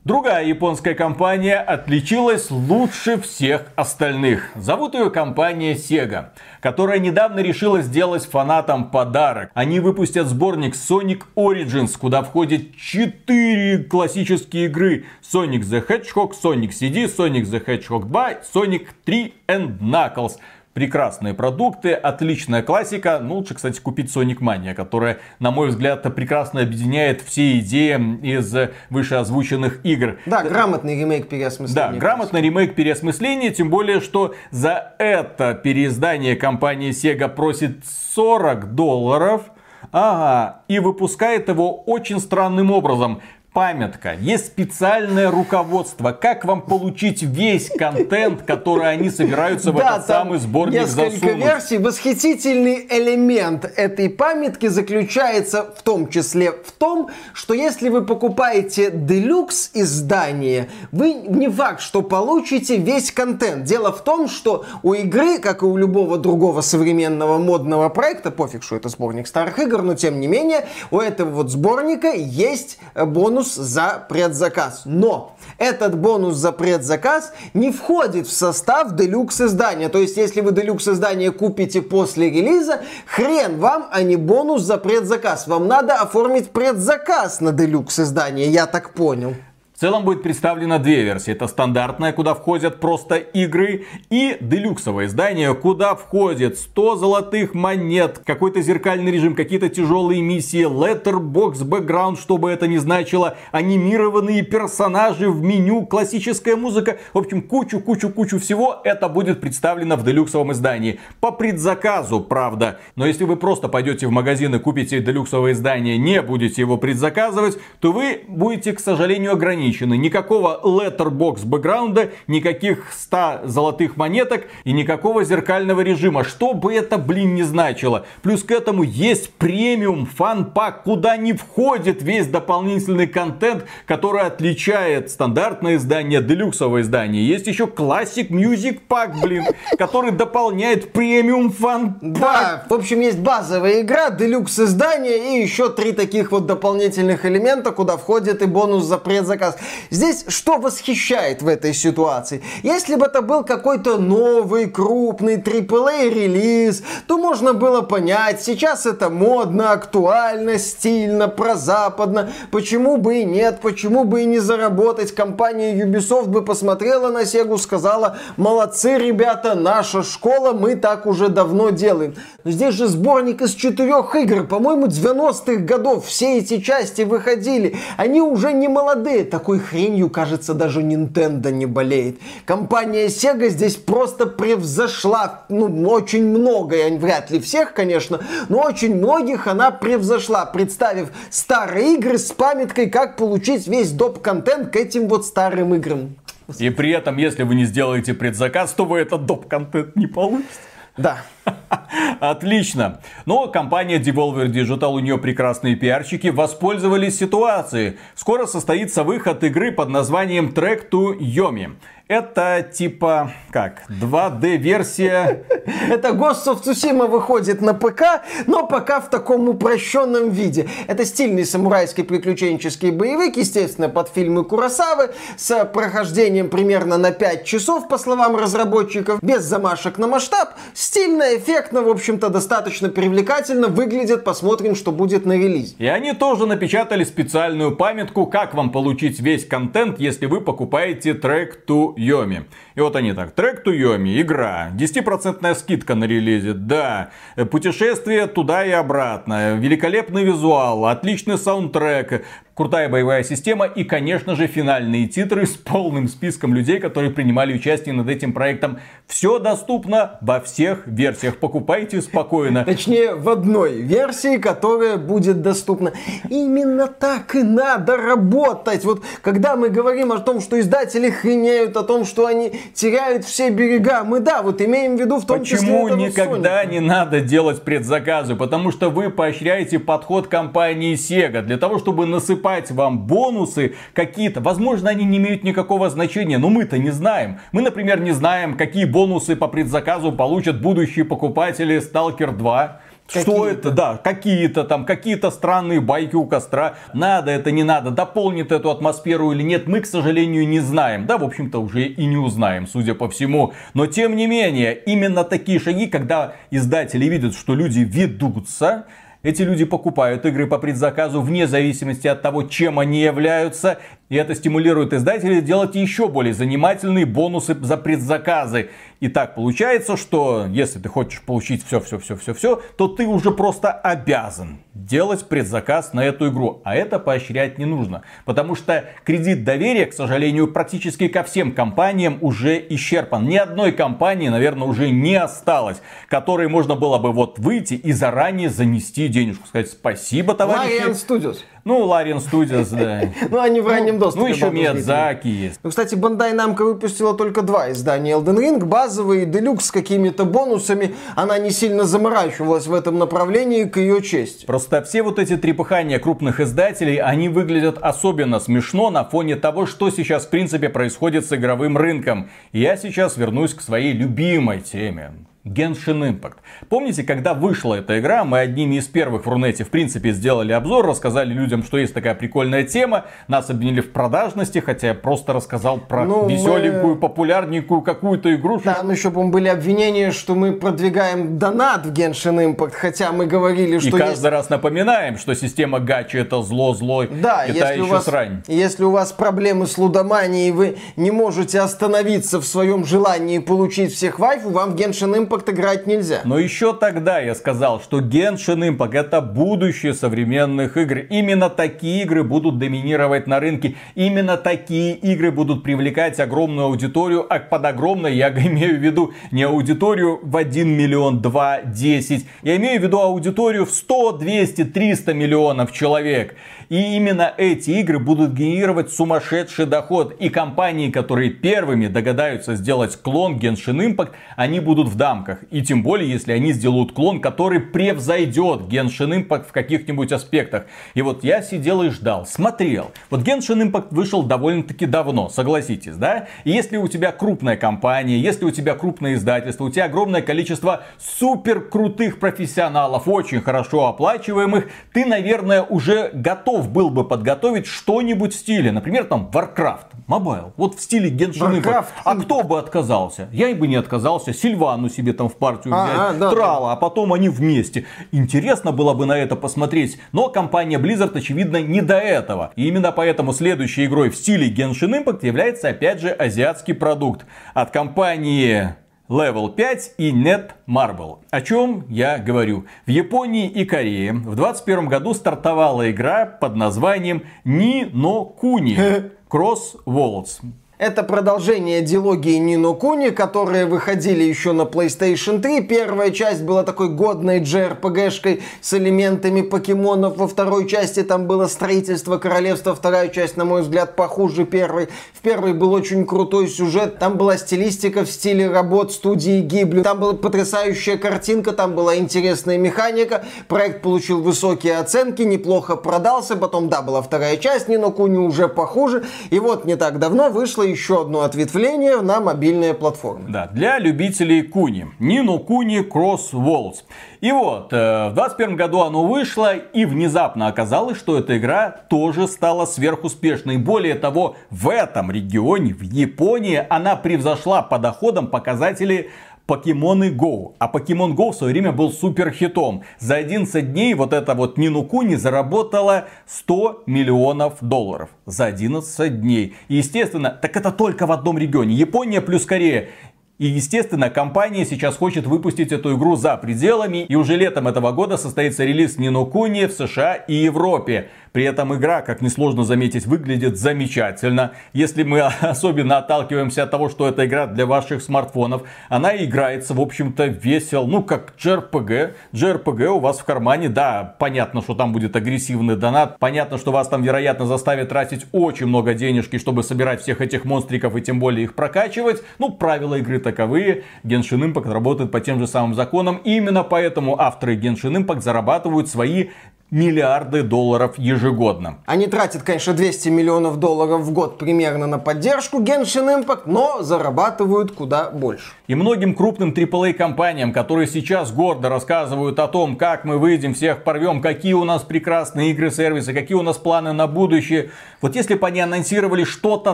Другая 0.08 0.46
японская 0.46 0.94
компания 0.94 1.58
отличилась 1.58 2.50
лучше 2.50 3.20
всех 3.20 3.64
остальных. 3.76 4.52
Зовут 4.56 4.94
ее 4.94 5.10
компания 5.10 5.74
Sega, 5.74 6.30
которая 6.62 7.00
недавно 7.00 7.42
решила 7.42 7.82
сделать 7.82 8.26
фанатам 8.26 8.90
подарок. 8.90 9.52
Они 9.54 9.82
выпустят 9.82 10.28
сборник 10.28 10.76
Sonic 10.76 11.24
Origins, 11.36 11.98
куда 12.00 12.24
входит 12.24 12.78
4 12.78 13.80
классические 13.80 14.68
игры. 14.68 15.04
Sonic 15.22 15.64
the 15.64 15.86
Hedgehog, 15.86 16.32
Sonic 16.42 16.70
CD, 16.70 17.14
Sonic 17.14 17.44
the 17.44 17.62
Hedgehog 17.66 18.06
2, 18.06 18.44
Sonic 18.54 18.88
3 19.04 19.34
and 19.50 19.82
Knuckles 19.82 20.38
прекрасные 20.78 21.34
продукты, 21.34 21.94
отличная 21.94 22.62
классика. 22.62 23.18
Ну, 23.20 23.38
лучше, 23.38 23.56
кстати, 23.56 23.80
купить 23.80 24.16
Sonic 24.16 24.38
Mania, 24.42 24.76
которая, 24.76 25.18
на 25.40 25.50
мой 25.50 25.70
взгляд, 25.70 26.04
прекрасно 26.14 26.62
объединяет 26.62 27.22
все 27.22 27.58
идеи 27.58 27.96
из 28.22 28.56
вышеозвученных 28.92 29.84
игр. 29.84 30.20
Да, 30.28 30.44
грамотный 30.44 31.00
ремейк 31.00 31.30
переосмысления. 31.30 31.94
Да, 31.94 31.98
грамотный 31.98 32.44
ремейк 32.44 32.76
переосмысления, 32.76 33.50
тем 33.50 33.72
более, 33.72 34.02
что 34.02 34.36
за 34.52 34.94
это 35.00 35.56
переиздание 35.56 36.36
компания 36.36 36.92
Sega 36.92 37.28
просит 37.28 37.84
40 38.14 38.76
долларов. 38.76 39.50
Ага, 39.92 40.64
и 40.68 40.80
выпускает 40.80 41.50
его 41.50 41.76
очень 41.76 42.20
странным 42.20 42.72
образом 42.72 43.22
памятка, 43.58 44.14
есть 44.14 44.46
специальное 44.46 45.32
руководство, 45.32 46.12
как 46.12 46.46
вам 46.46 46.62
получить 46.62 47.24
весь 47.24 47.72
контент, 47.72 48.44
который 48.44 48.88
они 48.88 49.10
собираются 49.10 49.72
в 49.72 49.80
этот 49.80 50.06
самый 50.06 50.38
сборник 50.38 50.82
несколько 50.82 51.10
засунуть. 51.10 51.38
версий. 51.38 51.80
Восхитительный 51.80 52.86
элемент 52.88 53.66
этой 53.66 54.12
памятки 54.12 54.68
заключается 54.68 55.64
в 55.76 55.82
том 55.82 56.08
числе 56.08 56.52
в 56.52 56.72
том, 56.72 57.10
что 57.34 57.56
если 57.56 57.90
вы 57.90 58.06
покупаете 58.06 58.92
делюкс 58.92 59.72
издание, 59.74 60.70
вы 60.92 61.14
не 61.14 61.50
факт, 61.50 61.82
что 61.82 62.04
получите 62.04 62.78
весь 62.78 63.12
контент. 63.12 63.64
Дело 63.64 63.92
в 63.92 64.04
том, 64.04 64.30
что 64.30 64.66
у 64.84 64.94
игры, 64.94 65.40
как 65.40 65.64
и 65.64 65.66
у 65.66 65.78
любого 65.78 66.20
другого 66.20 66.62
современного 66.62 67.40
модного 67.40 67.90
проекта, 67.90 68.30
пофиг, 68.30 68.62
что 68.62 68.76
это 68.76 68.90
сборник 68.90 69.26
старых 69.26 69.58
игр, 69.58 69.82
но 69.82 69.96
тем 69.96 70.20
не 70.20 70.28
менее, 70.28 70.68
у 70.92 71.00
этого 71.00 71.32
вот 71.32 71.50
сборника 71.50 72.14
есть 72.14 72.78
бонус 72.94 73.47
бонус 73.48 73.56
за 73.56 74.06
предзаказ. 74.10 74.82
Но 74.86 75.36
этот 75.58 75.98
бонус 75.98 76.36
за 76.36 76.52
предзаказ 76.52 77.34
не 77.54 77.72
входит 77.72 78.28
в 78.28 78.32
состав 78.32 78.96
делюкс 78.96 79.42
издания. 79.42 79.90
То 79.90 80.00
есть, 80.00 80.18
если 80.18 80.42
вы 80.42 80.52
делюкс 80.52 80.88
издание 80.88 81.32
купите 81.32 81.82
после 81.82 82.30
релиза, 82.30 82.82
хрен 83.06 83.60
вам, 83.60 83.88
а 83.92 84.04
не 84.04 84.16
бонус 84.16 84.64
за 84.64 84.78
предзаказ. 84.78 85.48
Вам 85.48 85.68
надо 85.68 85.96
оформить 85.96 86.52
предзаказ 86.52 87.42
на 87.42 87.52
делюкс 87.52 88.00
издание, 88.00 88.48
я 88.48 88.66
так 88.66 88.94
понял. 88.94 89.36
В 89.78 89.80
целом 89.80 90.06
будет 90.06 90.24
представлено 90.24 90.80
две 90.80 91.04
версии. 91.04 91.32
Это 91.32 91.48
стандартная, 91.48 92.12
куда 92.12 92.34
входят 92.34 92.80
просто 92.80 93.18
игры, 93.18 93.86
и 94.10 94.36
делюксовое 94.42 95.06
издание, 95.06 95.54
куда 95.54 95.94
входит 95.94 96.58
100 96.58 96.96
золотых 96.96 97.54
монет, 97.54 98.20
какой-то 98.26 98.60
зеркальный 98.62 99.12
режим, 99.12 99.36
какие-то 99.36 99.70
тяжелые 99.70 100.24
миссии, 100.24 100.66
letterbox, 100.66 101.64
бэкграунд, 101.64 102.18
что 102.18 102.40
бы 102.40 102.50
это 102.50 102.66
ни 102.66 102.78
значило, 102.78 103.38
анимированные 103.52 104.42
персонажи 104.42 105.30
в 105.30 105.44
меню, 105.44 105.86
классическая 105.86 106.56
музыка. 106.56 106.98
В 107.14 107.20
общем, 107.20 107.44
кучу-кучу-кучу 107.44 108.40
всего 108.40 108.82
это 108.84 109.08
будет 109.10 109.40
представлено 109.40 109.96
в 109.96 110.04
делюксовом 110.04 110.54
издании. 110.54 111.00
По 111.20 111.32
предзаказу, 111.32 112.22
правда. 112.22 112.80
Но 112.96 113.06
если 113.06 113.26
вы 113.26 113.36
просто 113.36 113.68
пойдете 113.68 114.08
в 114.08 114.12
магазин 114.12 114.56
и 114.56 114.60
купите 114.60 115.02
делюксовое 115.02 115.52
издание, 115.52 116.00
не 116.00 116.24
будете 116.24 116.64
его 116.64 116.78
предзаказывать, 116.78 117.60
то 117.80 117.92
вы 117.92 118.22
будете, 118.28 118.74
к 118.74 118.80
сожалению, 118.80 119.34
ограничены 119.34 119.67
ограничены. 119.68 119.98
Никакого 119.98 120.60
letterbox 120.64 121.46
бэкграунда, 121.46 122.10
никаких 122.28 122.92
100 122.94 123.42
золотых 123.46 123.98
монеток 123.98 124.46
и 124.64 124.72
никакого 124.72 125.24
зеркального 125.24 125.82
режима. 125.82 126.24
Что 126.24 126.54
бы 126.54 126.74
это, 126.74 126.98
блин, 126.98 127.36
не 127.36 127.44
значило. 127.44 128.06
Плюс 128.22 128.44
к 128.44 128.52
этому 128.52 128.84
есть 128.84 129.32
премиум 129.34 130.06
фан-пак, 130.06 130.84
куда 130.84 131.18
не 131.18 131.34
входит 131.34 132.02
весь 132.02 132.28
дополнительный 132.28 133.08
контент, 133.08 133.66
который 133.86 134.22
отличает 134.22 135.12
стандартное 135.12 135.76
издание, 135.76 136.22
делюксовое 136.22 136.82
издание. 136.82 137.28
Есть 137.28 137.48
еще 137.48 137.68
классик 137.68 138.32
Music 138.32 138.80
Pack, 138.90 139.22
блин, 139.22 139.46
который 139.78 140.12
дополняет 140.12 140.94
премиум 140.94 141.52
фан 141.52 141.98
Да, 142.02 142.66
в 142.70 142.74
общем, 142.74 143.02
есть 143.02 143.20
базовая 143.20 143.82
игра, 143.82 144.10
делюкс 144.10 144.60
издание 144.60 145.38
и 145.38 145.42
еще 145.42 145.70
три 145.70 145.92
таких 145.92 146.32
вот 146.32 146.46
дополнительных 146.46 147.26
элемента, 147.26 147.72
куда 147.72 147.98
входит 147.98 148.42
и 148.42 148.46
бонус 148.46 148.86
за 148.86 148.98
предзаказ. 148.98 149.57
Здесь 149.90 150.26
что 150.28 150.58
восхищает 150.58 151.42
в 151.42 151.48
этой 151.48 151.74
ситуации? 151.74 152.42
Если 152.64 152.96
бы 152.96 153.06
это 153.06 153.22
был 153.22 153.44
какой-то 153.44 153.98
новый, 153.98 154.70
крупный 154.70 155.38
AAA 155.38 156.10
релиз, 156.10 156.84
то 157.08 157.18
можно 157.18 157.54
было 157.54 157.82
понять, 157.82 158.42
сейчас 158.42 158.86
это 158.86 159.10
модно, 159.10 159.72
актуально, 159.72 160.58
стильно, 160.60 161.28
прозападно. 161.28 162.32
Почему 162.52 162.98
бы 162.98 163.20
и 163.20 163.26
нет, 163.26 163.60
почему 163.62 164.04
бы 164.04 164.24
и 164.24 164.26
не 164.26 164.40
заработать? 164.40 165.14
Компания 165.14 165.76
Ubisoft 165.76 166.28
бы 166.28 166.44
посмотрела 166.44 167.10
на 167.10 167.24
Sega, 167.24 167.58
сказала, 167.58 168.18
молодцы, 168.38 168.98
ребята, 168.98 169.56
наша 169.56 170.04
школа, 170.04 170.54
мы 170.54 170.76
так 170.76 171.06
уже 171.06 171.30
давно 171.30 171.70
делаем. 171.70 172.16
Но 172.44 172.52
здесь 172.52 172.74
же 172.74 172.88
сборник 172.88 173.42
из 173.42 173.54
четырех 173.56 174.16
игр, 174.16 174.46
по-моему, 174.46 174.88
90-х 174.88 175.62
годов, 175.64 176.06
все 176.06 176.38
эти 176.38 176.60
части 176.60 177.02
выходили. 177.02 177.78
Они 177.98 178.22
уже 178.22 178.54
не 178.54 178.68
молодые, 178.68 179.26
такой 179.48 179.60
хренью, 179.60 180.10
кажется, 180.10 180.54
даже 180.54 180.82
Nintendo 180.82 181.52
не 181.54 181.66
болеет. 181.66 182.20
Компания 182.44 183.06
Sega 183.06 183.48
здесь 183.48 183.78
просто 183.78 184.26
превзошла, 184.26 185.46
ну, 185.48 185.88
очень 185.88 186.28
много, 186.28 186.76
вряд 186.98 187.32
ли 187.32 187.40
всех, 187.40 187.72
конечно, 187.72 188.20
но 188.50 188.60
очень 188.60 188.96
многих 188.96 189.48
она 189.48 189.72
превзошла, 189.72 190.46
представив 190.46 191.14
старые 191.30 191.96
игры 191.96 192.18
с 192.18 192.34
памяткой, 192.34 192.90
как 192.90 193.16
получить 193.16 193.68
весь 193.68 193.92
доп-контент 193.92 194.74
к 194.74 194.76
этим 194.76 195.08
вот 195.08 195.26
старым 195.26 195.76
играм. 195.76 196.18
И 196.60 196.70
при 196.70 196.92
этом, 196.92 197.16
если 197.16 197.44
вы 197.44 197.56
не 197.56 197.64
сделаете 197.64 198.14
предзаказ, 198.14 198.74
то 198.74 198.84
вы 198.84 199.00
этот 199.00 199.26
доп-контент 199.26 199.96
не 199.96 200.08
получите. 200.08 200.50
Да. 200.98 201.22
Отлично. 202.20 203.00
Но 203.26 203.48
компания 203.48 204.00
Devolver 204.00 204.48
Digital, 204.48 204.94
у 204.94 205.00
нее 205.00 205.18
прекрасные 205.18 205.76
пиарщики, 205.76 206.28
воспользовались 206.28 207.18
ситуацией. 207.18 207.98
Скоро 208.16 208.48
состоится 208.48 209.04
выход 209.04 209.44
игры 209.44 209.72
под 209.72 209.90
названием 209.90 210.48
Track 210.50 210.90
to 210.90 211.18
Yomi. 211.20 211.76
Это 212.08 212.66
типа, 212.74 213.32
как, 213.52 213.84
2D-версия. 213.90 215.44
Это 215.90 216.10
Ghost 216.10 216.46
of 216.46 216.64
Tsushima 216.64 217.06
выходит 217.06 217.62
на 217.62 217.74
ПК, 217.74 218.24
но 218.46 218.66
пока 218.66 219.02
в 219.02 219.10
таком 219.10 219.50
упрощенном 219.50 220.30
виде. 220.30 220.70
Это 220.88 221.04
стильный 221.04 221.46
самурайский 221.46 222.06
приключенческий 222.06 222.92
боевик, 222.92 223.36
естественно, 223.36 223.90
под 223.90 224.08
фильмы 224.08 224.46
Курасавы, 224.46 225.10
с 225.36 225.66
прохождением 225.66 226.50
примерно 226.50 226.98
на 226.98 227.12
5 227.12 227.44
часов, 227.44 227.90
по 227.90 227.98
словам 227.98 228.38
разработчиков, 228.38 229.22
без 229.22 229.44
замашек 229.44 229.98
на 229.98 230.08
масштаб. 230.08 230.52
Стильно, 230.74 231.36
эффектно, 231.36 231.82
в 231.82 231.90
общем-то, 231.90 232.30
достаточно 232.30 232.88
привлекательно 232.88 233.68
выглядит. 233.68 234.24
Посмотрим, 234.24 234.76
что 234.76 234.94
будет 234.94 235.26
на 235.26 235.34
релизе. 235.34 235.76
И 235.78 235.88
они 235.88 236.14
тоже 236.14 236.46
напечатали 236.46 237.04
специальную 237.04 237.76
памятку, 237.76 238.28
как 238.28 238.54
вам 238.54 238.72
получить 238.72 239.20
весь 239.20 239.46
контент, 239.46 240.00
если 240.00 240.26
вы 240.26 240.40
покупаете 240.40 241.14
трек 241.14 241.66
to 241.68 241.97
Йоми. 241.98 242.46
И 242.76 242.82
вот 242.82 242.96
они 242.96 243.14
так, 243.14 243.32
трек 243.32 243.66
to 243.66 243.74
Йоми, 243.74 244.22
игра, 244.22 244.72
10% 244.74 245.56
скидка 245.56 245.96
на 245.96 246.06
релизе, 246.06 246.54
да, 246.54 247.10
путешествие 247.52 248.28
туда 248.28 248.66
и 248.66 248.72
обратно, 248.72 249.56
великолепный 249.56 250.24
визуал, 250.24 250.86
отличный 250.86 251.38
саундтрек, 251.38 252.26
крутая 252.58 252.90
боевая 252.90 253.24
система 253.24 253.68
и, 253.68 253.84
конечно 253.84 254.36
же, 254.36 254.48
финальные 254.48 255.08
титры 255.08 255.46
с 255.46 255.52
полным 255.52 256.08
списком 256.08 256.56
людей, 256.56 256.80
которые 256.80 257.12
принимали 257.12 257.54
участие 257.54 257.94
над 257.94 258.10
этим 258.10 258.34
проектом. 258.34 258.80
Все 259.06 259.38
доступно 259.38 260.18
во 260.22 260.42
всех 260.42 260.88
версиях. 260.88 261.38
Покупайте 261.38 262.02
спокойно. 262.02 262.66
Точнее, 262.66 263.14
в 263.14 263.30
одной 263.30 263.82
версии, 263.84 264.38
которая 264.38 264.98
будет 264.98 265.44
доступна. 265.44 265.94
Именно 266.32 266.88
так 266.88 267.36
и 267.36 267.44
надо 267.44 267.96
работать. 267.96 268.84
Вот 268.84 269.04
когда 269.22 269.56
мы 269.56 269.70
говорим 269.70 270.12
о 270.12 270.18
том, 270.18 270.42
что 270.42 270.60
издатели 270.60 271.12
хренеют, 271.12 271.78
о 271.78 271.84
том, 271.84 272.06
что 272.06 272.26
они 272.26 272.54
теряют 272.74 273.24
все 273.24 273.52
берега, 273.52 274.04
мы 274.04 274.20
да, 274.20 274.42
вот 274.42 274.62
имеем 274.64 274.98
в 274.98 275.00
виду 275.00 275.18
в 275.18 275.28
том 275.28 275.40
Почему 275.40 275.60
числе 275.60 275.84
Почему 275.84 276.08
никогда 276.08 276.64
Sony. 276.64 276.72
не 276.72 276.80
надо 276.80 277.22
делать 277.22 277.62
предзаказы? 277.62 278.36
Потому 278.36 278.72
что 278.72 278.90
вы 278.90 279.12
поощряете 279.12 279.78
подход 279.78 280.28
компании 280.28 280.96
Sega 280.96 281.44
для 281.44 281.58
того, 281.58 281.78
чтобы 281.78 282.08
насыпать 282.08 282.47
насыпать 282.48 282.72
вам 282.72 283.00
бонусы 283.00 283.76
какие-то. 283.94 284.42
Возможно, 284.42 284.90
они 284.90 285.06
не 285.06 285.18
имеют 285.18 285.44
никакого 285.44 285.90
значения, 285.90 286.38
но 286.38 286.50
мы-то 286.50 286.78
не 286.78 286.92
знаем. 286.92 287.40
Мы, 287.52 287.62
например, 287.62 288.02
не 288.02 288.12
знаем, 288.12 288.58
какие 288.58 288.86
бонусы 288.86 289.36
по 289.36 289.48
предзаказу 289.48 290.12
получат 290.12 290.62
будущие 290.62 291.06
покупатели 291.06 291.78
Stalker 291.78 292.36
2. 292.36 292.82
Что 293.10 293.48
это, 293.48 293.72
да, 293.72 293.98
какие-то 294.04 294.66
там, 294.66 294.86
какие-то 294.86 295.32
странные 295.32 295.80
байки 295.80 296.16
у 296.16 296.26
костра. 296.26 296.74
Надо 296.94 297.32
это, 297.32 297.52
не 297.52 297.64
надо, 297.64 297.90
дополнит 297.92 298.52
эту 298.52 298.70
атмосферу 298.70 299.32
или 299.32 299.44
нет, 299.44 299.66
мы, 299.66 299.80
к 299.80 299.86
сожалению, 299.86 300.46
не 300.46 300.60
знаем. 300.60 301.06
Да, 301.06 301.18
в 301.18 301.24
общем-то, 301.24 301.60
уже 301.60 301.84
и 301.84 302.06
не 302.06 302.18
узнаем, 302.18 302.68
судя 302.68 302.96
по 302.96 303.08
всему. 303.08 303.54
Но, 303.74 303.86
тем 303.86 304.18
не 304.18 304.28
менее, 304.28 304.78
именно 304.86 305.24
такие 305.24 305.58
шаги, 305.60 305.88
когда 305.88 306.34
издатели 306.52 307.06
видят, 307.06 307.34
что 307.34 307.56
люди 307.56 307.80
ведутся, 307.80 308.88
эти 309.24 309.42
люди 309.42 309.66
покупают 309.66 310.26
игры 310.26 310.48
по 310.48 310.58
предзаказу 310.58 311.22
вне 311.22 311.48
зависимости 311.48 312.08
от 312.08 312.22
того, 312.22 312.44
чем 312.44 312.80
они 312.80 313.02
являются. 313.02 313.80
И 314.10 314.16
это 314.16 314.36
стимулирует 314.36 314.94
издателей 314.94 315.42
делать 315.42 315.76
еще 315.76 316.08
более 316.08 316.34
занимательные 316.34 317.06
бонусы 317.06 317.56
за 317.56 317.76
предзаказы. 317.76 318.70
И 319.02 319.10
так 319.10 319.36
получается, 319.36 319.98
что 319.98 320.46
если 320.50 320.80
ты 320.80 320.88
хочешь 320.88 321.22
получить 321.22 321.66
все, 321.66 321.82
все, 321.82 322.00
все, 322.00 322.16
все, 322.16 322.34
все, 322.34 322.62
то 322.78 322.88
ты 322.88 323.06
уже 323.06 323.32
просто 323.32 323.72
обязан 323.72 324.60
делать 324.74 325.28
предзаказ 325.28 325.92
на 325.94 326.06
эту 326.06 326.30
игру. 326.30 326.62
А 326.64 326.76
это 326.76 327.00
поощрять 327.00 327.58
не 327.58 327.66
нужно. 327.66 328.04
Потому 328.26 328.56
что 328.56 328.86
кредит 329.04 329.44
доверия, 329.44 329.86
к 329.86 329.94
сожалению, 329.94 330.48
практически 330.48 331.10
ко 331.10 331.24
всем 331.24 331.52
компаниям 331.52 332.18
уже 332.22 332.66
исчерпан. 332.70 333.28
Ни 333.28 333.36
одной 333.36 333.74
компании, 333.74 334.30
наверное, 334.30 334.68
уже 334.68 334.90
не 334.90 335.16
осталось, 335.16 335.82
которой 336.08 336.48
можно 336.48 336.76
было 336.76 336.98
бы 336.98 337.12
вот 337.12 337.40
выйти 337.40 337.74
и 337.74 337.92
заранее 337.92 338.50
занести 338.50 339.10
денежку. 339.10 339.48
Сказать 339.48 339.70
спасибо, 339.70 340.34
товарищи. 340.34 340.82
Larian 340.82 340.94
Studios. 340.94 341.38
Ну, 341.68 341.86
Larian 341.86 342.20
Studios, 342.20 342.70
да. 342.72 343.12
Ну, 343.30 343.42
они 343.42 343.60
в 343.60 343.68
раннем 343.68 344.00
доступе. 344.00 344.24
Ну, 344.24 344.34
еще. 344.34 344.50
Миядзаки 344.50 345.28
есть. 345.28 345.60
Ну, 345.64 345.70
кстати, 345.70 345.96
Bandai 345.96 346.34
Namco 346.34 346.64
выпустила 346.64 347.14
только 347.14 347.42
два 347.42 347.72
издания 347.72 348.14
Elden 348.14 348.38
Ring, 348.38 348.64
базовый 348.64 349.24
и 349.24 349.26
Deluxe 349.26 349.64
с 349.64 349.72
какими-то 349.72 350.24
бонусами. 350.24 350.96
Она 351.18 351.38
не 351.38 351.52
сильно 351.52 351.84
заморачивалась 351.84 352.68
в 352.68 352.74
этом 352.74 352.98
направлении, 352.98 353.66
к 353.66 353.76
ее 353.76 354.02
чести. 354.02 354.46
Просто 354.46 354.82
все 354.82 355.04
вот 355.04 355.20
эти 355.20 355.36
трепыхания 355.36 356.00
крупных 356.00 356.40
издателей, 356.40 357.02
они 357.02 357.28
выглядят 357.28 357.78
особенно 357.82 358.40
смешно 358.40 358.90
на 358.90 359.04
фоне 359.04 359.36
того, 359.36 359.66
что 359.66 359.90
сейчас 359.90 360.26
в 360.26 360.30
принципе 360.30 360.70
происходит 360.70 361.26
с 361.26 361.34
игровым 361.34 361.78
рынком. 361.78 362.30
И 362.54 362.62
я 362.62 362.78
сейчас 362.78 363.18
вернусь 363.18 363.54
к 363.54 363.62
своей 363.62 363.92
любимой 363.92 364.62
теме. 364.62 365.12
Genshin 365.48 366.02
Impact. 366.20 366.36
Помните, 366.70 367.04
когда 367.04 367.34
вышла 367.34 367.76
эта 367.76 368.00
игра, 368.00 368.24
мы 368.24 368.40
одними 368.40 368.76
из 368.76 368.86
первых 368.88 369.26
в 369.26 369.30
Рунете, 369.30 369.64
в 369.64 369.70
принципе, 369.70 370.12
сделали 370.12 370.52
обзор, 370.52 370.86
рассказали 370.86 371.34
людям, 371.34 371.64
что 371.64 371.78
есть 371.78 371.94
такая 371.94 372.16
прикольная 372.16 372.64
тема, 372.64 373.06
нас 373.28 373.50
обвинили 373.50 373.82
в 373.82 373.92
продажности, 373.92 374.60
хотя 374.60 374.88
я 374.88 374.94
просто 374.94 375.34
рассказал 375.34 375.78
про 375.80 376.06
Ну, 376.06 376.28
веселенькую, 376.28 376.96
мы- 376.96 377.00
популярненькую 377.00 377.82
какую-то 377.82 378.34
игру. 378.36 378.60
Там 378.60 378.90
еще, 378.92 379.12
по 379.12 379.24
были 379.24 379.48
обвинения, 379.48 380.12
что 380.12 380.36
мы 380.36 380.54
продвигаем 380.54 381.38
донат 381.38 381.86
в 381.86 381.94
Genshin 381.94 382.56
Impact, 382.56 382.72
хотя 382.74 383.12
мы 383.12 383.26
говорили, 383.26 383.78
И 383.78 383.80
что 383.80 383.98
каждый 383.98 384.12
есть... 384.12 384.24
раз 384.24 384.50
напоминаем, 384.50 385.18
что 385.18 385.34
система 385.36 385.80
гачи 385.80 386.18
это 386.18 386.42
зло, 386.42 386.74
злой, 386.74 387.08
Да, 387.22 387.46
и 387.46 387.54
если 387.54 387.82
у, 387.82 387.88
вас, 387.88 388.06
срань. 388.06 388.44
если 388.48 388.84
у 388.84 388.92
вас 388.92 389.12
проблемы 389.12 389.68
с 389.68 389.78
лудоманией, 389.78 390.52
вы 390.52 390.78
не 390.96 391.12
можете 391.12 391.60
остановиться 391.60 392.40
в 392.40 392.46
своем 392.46 392.86
желании 392.86 393.40
получить 393.40 393.94
всех 393.94 394.20
вайфу, 394.20 394.50
вам 394.50 394.72
в 394.72 394.76
Genshin 394.76 395.16
Impact 395.28 395.37
играть 395.46 395.88
нельзя. 395.88 396.22
Но 396.26 396.40
еще 396.40 396.74
тогда 396.74 397.20
я 397.20 397.36
сказал, 397.36 397.80
что 397.82 398.00
Genshin 398.00 398.76
Impact 398.76 398.98
это 398.98 399.22
будущее 399.22 399.94
современных 399.94 400.78
игр. 400.78 401.00
Именно 401.10 401.50
такие 401.50 402.04
игры 402.04 402.24
будут 402.24 402.58
доминировать 402.58 403.28
на 403.28 403.40
рынке. 403.40 403.76
Именно 403.96 404.38
такие 404.38 404.96
игры 404.96 405.32
будут 405.32 405.64
привлекать 405.64 406.20
огромную 406.20 406.68
аудиторию. 406.68 407.26
А 407.30 407.40
под 407.40 407.66
огромной 407.66 408.16
я 408.16 408.30
имею 408.30 408.78
в 408.78 408.84
виду 408.84 409.14
не 409.32 409.44
аудиторию 409.44 410.20
в 410.22 410.36
1 410.36 410.68
миллион, 410.68 411.22
2, 411.22 411.62
10. 411.62 412.26
Я 412.44 412.58
имею 412.58 412.80
в 412.80 412.84
виду 412.84 413.00
аудиторию 413.00 413.66
в 413.66 413.72
100, 413.72 414.14
200, 414.14 414.66
300 414.66 415.14
миллионов 415.14 415.72
человек. 415.72 416.36
И 416.70 416.98
именно 416.98 417.34
эти 417.38 417.72
игры 417.72 418.00
будут 418.00 418.34
генерировать 418.34 418.92
сумасшедший 418.92 419.66
доход. 419.66 420.16
И 420.20 420.30
компании, 420.30 420.92
которые 420.92 421.30
первыми 421.30 421.88
догадаются 421.88 422.56
сделать 422.56 422.96
клон 423.02 423.38
Genshin 423.38 423.96
Impact, 423.96 424.12
они 424.36 424.60
будут 424.60 424.88
в 424.88 424.96
дамках. 424.96 425.27
И 425.52 425.62
тем 425.62 425.84
более, 425.84 426.10
если 426.10 426.32
они 426.32 426.54
сделают 426.54 426.94
клон, 426.94 427.22
который 427.22 427.60
превзойдет 427.60 428.62
Genshin 428.62 429.28
Impact 429.28 429.48
в 429.50 429.52
каких-нибудь 429.52 430.12
аспектах. 430.12 430.66
И 430.94 431.02
вот 431.02 431.24
я 431.24 431.42
сидел 431.42 431.82
и 431.84 431.90
ждал, 431.90 432.26
смотрел. 432.26 432.92
Вот 433.10 433.22
Genshin 433.22 433.70
Impact 433.70 433.88
вышел 433.92 434.24
довольно-таки 434.24 434.86
давно, 434.86 435.30
согласитесь, 435.30 435.96
да? 435.96 436.28
И 436.44 436.52
если 436.52 436.78
у 436.78 436.88
тебя 436.88 437.12
крупная 437.12 437.58
компания, 437.58 438.18
если 438.18 438.46
у 438.46 438.52
тебя 438.52 438.76
крупное 438.76 439.16
издательство, 439.16 439.66
у 439.66 439.70
тебя 439.70 439.86
огромное 439.86 440.22
количество 440.22 440.84
супер 440.98 441.62
крутых 441.62 442.20
профессионалов, 442.20 443.08
очень 443.08 443.42
хорошо 443.42 443.88
оплачиваемых, 443.88 444.68
ты, 444.94 445.06
наверное, 445.06 445.64
уже 445.64 446.10
готов 446.14 446.70
был 446.70 446.90
бы 446.90 447.08
подготовить 447.08 447.66
что-нибудь 447.66 448.34
в 448.34 448.38
стиле, 448.38 448.72
например, 448.72 449.06
там 449.06 449.30
Warcraft, 449.34 449.88
Mobile, 450.08 450.54
вот 450.58 450.76
в 450.76 450.82
стиле 450.82 451.10
Genshin 451.10 451.62
Impact. 451.62 451.86
А 452.04 452.16
кто 452.16 452.44
бы 452.44 452.60
отказался? 452.60 453.28
Я 453.32 453.54
бы 453.56 453.68
не 453.68 453.76
отказался, 453.76 454.34
Сильвану 454.34 454.90
себе 454.90 455.07
там 455.14 455.30
в 455.30 455.36
партию 455.36 455.74
А, 455.74 455.86
взять, 455.86 455.98
а, 455.98 456.14
да, 456.14 456.32
Трала, 456.32 456.74
а 456.74 456.76
потом 456.76 457.14
они 457.14 457.30
вместе. 457.30 457.86
Интересно 458.12 458.72
было 458.72 458.94
бы 458.94 459.06
на 459.06 459.18
это 459.18 459.36
посмотреть, 459.36 460.00
но 460.12 460.30
компания 460.30 460.78
Blizzard, 460.78 461.18
очевидно, 461.18 461.62
не 461.62 461.82
до 461.82 461.98
этого. 461.98 462.52
И 462.56 462.68
именно 462.68 462.92
поэтому 462.92 463.34
следующей 463.34 463.86
игрой 463.86 464.10
в 464.10 464.16
стиле 464.16 464.50
Genshin 464.50 465.04
Impact 465.04 465.26
является, 465.26 465.70
опять 465.70 466.02
же, 466.02 466.10
азиатский 466.10 466.74
продукт 466.74 467.26
от 467.54 467.72
компании 467.72 468.76
Level 469.10 469.54
5 469.56 469.94
и 469.98 470.12
Netmarble. 470.12 471.20
О 471.30 471.42
чем 471.42 471.86
я 471.90 472.18
говорю? 472.18 472.66
В 472.86 472.90
Японии 472.90 473.48
и 473.48 473.64
Корее 473.64 474.12
в 474.12 474.36
2021 474.36 474.88
году 474.88 475.14
стартовала 475.14 475.90
игра 475.90 476.26
под 476.26 476.56
названием 476.56 477.24
Ni 477.46 477.90
no 477.92 478.36
Kuni 478.38 479.12
Cross 479.30 479.78
Worlds. 479.86 480.42
Это 480.80 481.02
продолжение 481.02 481.82
дилогии 481.82 482.36
Нино 482.36 482.74
Куни, 482.74 483.10
которые 483.10 483.66
выходили 483.66 484.24
еще 484.24 484.52
на 484.52 484.62
PlayStation 484.62 485.42
3. 485.42 485.62
Первая 485.62 486.12
часть 486.12 486.44
была 486.44 486.62
такой 486.62 486.90
годной 486.90 487.42
JRPG-шкой 487.42 488.44
с 488.62 488.76
элементами 488.76 489.42
покемонов. 489.42 490.18
Во 490.18 490.28
второй 490.28 490.68
части 490.68 491.02
там 491.02 491.26
было 491.26 491.48
строительство 491.48 492.20
королевства. 492.20 492.76
Вторая 492.76 493.08
часть, 493.08 493.38
на 493.38 493.44
мой 493.46 493.64
взгляд, 493.64 493.96
похуже 493.96 494.46
первой. 494.46 494.88
В 495.14 495.22
первой 495.22 495.54
был 495.54 495.74
очень 495.74 496.06
крутой 496.06 496.48
сюжет. 496.48 497.00
Там 497.00 497.18
была 497.18 497.38
стилистика 497.38 498.06
в 498.06 498.12
стиле 498.12 498.48
работ 498.48 498.92
студии 498.92 499.42
Ghibli. 499.42 499.82
Там 499.82 500.00
была 500.00 500.14
потрясающая 500.14 500.98
картинка, 500.98 501.54
там 501.54 501.74
была 501.74 501.98
интересная 501.98 502.60
механика. 502.60 503.26
Проект 503.48 503.82
получил 503.82 504.22
высокие 504.22 504.78
оценки, 504.78 505.24
неплохо 505.24 505.76
продался. 505.76 506.36
Потом, 506.36 506.70
да, 506.70 506.84
была 506.84 507.02
вторая 507.02 507.38
часть, 507.38 507.68
Нино 507.68 507.90
Куни 507.90 508.20
уже 508.20 508.48
похуже. 508.48 509.06
И 509.32 509.40
вот 509.40 509.66
не 509.66 509.76
так 509.76 509.98
давно 509.98 510.30
вышло 510.30 510.67
еще 510.70 511.02
одно 511.02 511.22
ответвление 511.22 512.02
на 512.02 512.20
мобильные 512.20 512.74
платформы. 512.74 513.30
Да, 513.30 513.48
для 513.48 513.80
любителей 513.80 514.42
Куни. 514.42 514.88
Нину 515.00 515.40
Куни 515.40 515.80
Cross 515.80 516.32
Worlds. 516.34 516.84
И 517.22 517.32
вот, 517.32 517.74
э, 517.74 518.10
в 518.10 518.14
2021 518.14 518.56
году 518.56 518.82
оно 518.82 519.06
вышло, 519.06 519.56
и 519.56 519.86
внезапно 519.86 520.48
оказалось, 520.48 520.98
что 520.98 521.18
эта 521.18 521.38
игра 521.38 521.70
тоже 521.70 522.28
стала 522.28 522.66
сверхуспешной. 522.66 523.58
Более 523.58 523.96
того, 523.96 524.36
в 524.52 524.70
этом 524.70 525.12
регионе, 525.12 525.74
в 525.74 525.82
Японии, 525.82 526.64
она 526.70 526.96
превзошла 526.96 527.62
по 527.62 527.80
доходам 527.80 528.28
показатели 528.28 529.10
Покемоны 529.48 530.10
Go. 530.10 530.56
А 530.60 530.68
Покемон 530.68 531.16
Go 531.16 531.32
в 531.32 531.36
свое 531.36 531.54
время 531.54 531.72
был 531.72 531.92
супер 531.92 532.32
хитом. 532.32 532.84
За 533.00 533.16
11 533.16 533.72
дней 533.72 533.94
вот 533.94 534.12
эта 534.12 534.36
вот 534.36 534.58
Нину 534.58 534.84
Куни 534.84 535.16
заработала 535.16 536.08
100 536.28 536.84
миллионов 536.86 537.54
долларов. 537.62 538.10
За 538.26 538.46
11 538.46 539.22
дней. 539.22 539.56
И 539.70 539.76
естественно, 539.76 540.30
так 540.30 540.58
это 540.58 540.72
только 540.72 541.08
в 541.08 541.14
одном 541.14 541.38
регионе. 541.38 541.74
Япония 541.74 542.20
плюс 542.20 542.46
Корея. 542.46 542.90
И, 543.38 543.46
естественно, 543.46 544.10
компания 544.10 544.66
сейчас 544.66 544.98
хочет 544.98 545.28
выпустить 545.28 545.72
эту 545.72 545.96
игру 545.96 546.16
за 546.16 546.36
пределами. 546.38 547.06
И 547.06 547.16
уже 547.16 547.36
летом 547.36 547.68
этого 547.68 547.92
года 547.92 548.18
состоится 548.18 548.66
релиз 548.66 548.98
Нину 548.98 549.28
Куни 549.28 549.68
в 549.68 549.72
США 549.72 550.16
и 550.16 550.34
Европе. 550.34 551.10
При 551.38 551.44
этом 551.44 551.72
игра, 551.76 552.02
как 552.02 552.24
несложно 552.24 552.64
заметить, 552.64 553.06
выглядит 553.06 553.60
замечательно. 553.60 554.54
Если 554.74 555.04
мы 555.04 555.20
особенно 555.42 556.00
отталкиваемся 556.00 556.64
от 556.64 556.72
того, 556.72 556.90
что 556.90 557.08
это 557.08 557.28
игра 557.28 557.46
для 557.46 557.68
ваших 557.68 558.02
смартфонов, 558.02 558.64
она 558.90 559.16
играется, 559.16 559.76
в 559.76 559.80
общем-то, 559.80 560.26
весел. 560.26 560.88
Ну, 560.88 561.04
как 561.04 561.36
JRPG. 561.38 562.16
JRPG 562.34 562.86
у 562.88 562.98
вас 562.98 563.20
в 563.20 563.24
кармане, 563.24 563.70
да, 563.70 564.16
понятно, 564.18 564.64
что 564.64 564.74
там 564.74 564.92
будет 564.94 565.16
агрессивный 565.16 565.76
донат. 565.76 566.18
Понятно, 566.18 566.58
что 566.58 566.72
вас 566.72 566.88
там, 566.88 567.04
вероятно, 567.04 567.46
заставят 567.46 567.90
тратить 567.90 568.26
очень 568.32 568.66
много 568.66 568.96
денежки, 568.96 569.38
чтобы 569.38 569.62
собирать 569.62 570.02
всех 570.02 570.22
этих 570.22 570.44
монстриков 570.44 570.96
и 570.96 571.02
тем 571.02 571.20
более 571.20 571.44
их 571.44 571.54
прокачивать. 571.54 572.24
Ну, 572.40 572.50
правила 572.50 572.96
игры 572.96 573.20
таковые. 573.20 573.84
Genshin 574.04 574.52
Impact 574.52 574.74
работает 574.74 575.12
по 575.12 575.20
тем 575.20 575.38
же 575.38 575.46
самым 575.46 575.76
законам. 575.76 576.18
И 576.24 576.38
именно 576.38 576.64
поэтому 576.64 577.22
авторы 577.22 577.56
Genshin 577.58 577.96
Impact 577.96 578.22
зарабатывают 578.22 578.90
свои 578.90 579.28
миллиарды 579.70 580.44
долларов 580.44 580.98
ежегодно. 580.98 581.80
Они 581.86 582.08
тратят, 582.08 582.44
конечно, 582.44 582.74
200 582.74 583.10
миллионов 583.10 583.58
долларов 583.58 584.02
в 584.02 584.14
год 584.14 584.38
примерно 584.38 584.88
на 584.88 584.98
поддержку 584.98 585.62
Genshin 585.62 586.24
Impact, 586.24 586.44
но 586.46 586.82
зарабатывают 586.82 587.74
куда 587.74 588.10
больше. 588.10 588.54
И 588.68 588.76
многим 588.76 589.14
крупным 589.14 589.52
AAA 589.52 589.94
компаниям, 589.94 590.54
которые 590.54 590.88
сейчас 590.88 591.32
гордо 591.32 591.68
рассказывают 591.68 592.40
о 592.40 592.48
том, 592.48 592.78
как 592.78 593.04
мы 593.04 593.18
выйдем, 593.18 593.54
всех 593.54 593.84
порвем, 593.84 594.22
какие 594.22 594.54
у 594.54 594.64
нас 594.64 594.84
прекрасные 594.84 595.52
игры, 595.52 595.70
сервисы, 595.70 596.14
какие 596.14 596.38
у 596.38 596.44
нас 596.44 596.58
планы 596.58 596.94
на 596.94 597.08
будущее. 597.08 597.72
Вот 598.02 598.16
если 598.16 598.36
бы 598.36 598.48
они 598.48 598.62
анонсировали 598.62 599.26
что-то 599.26 599.74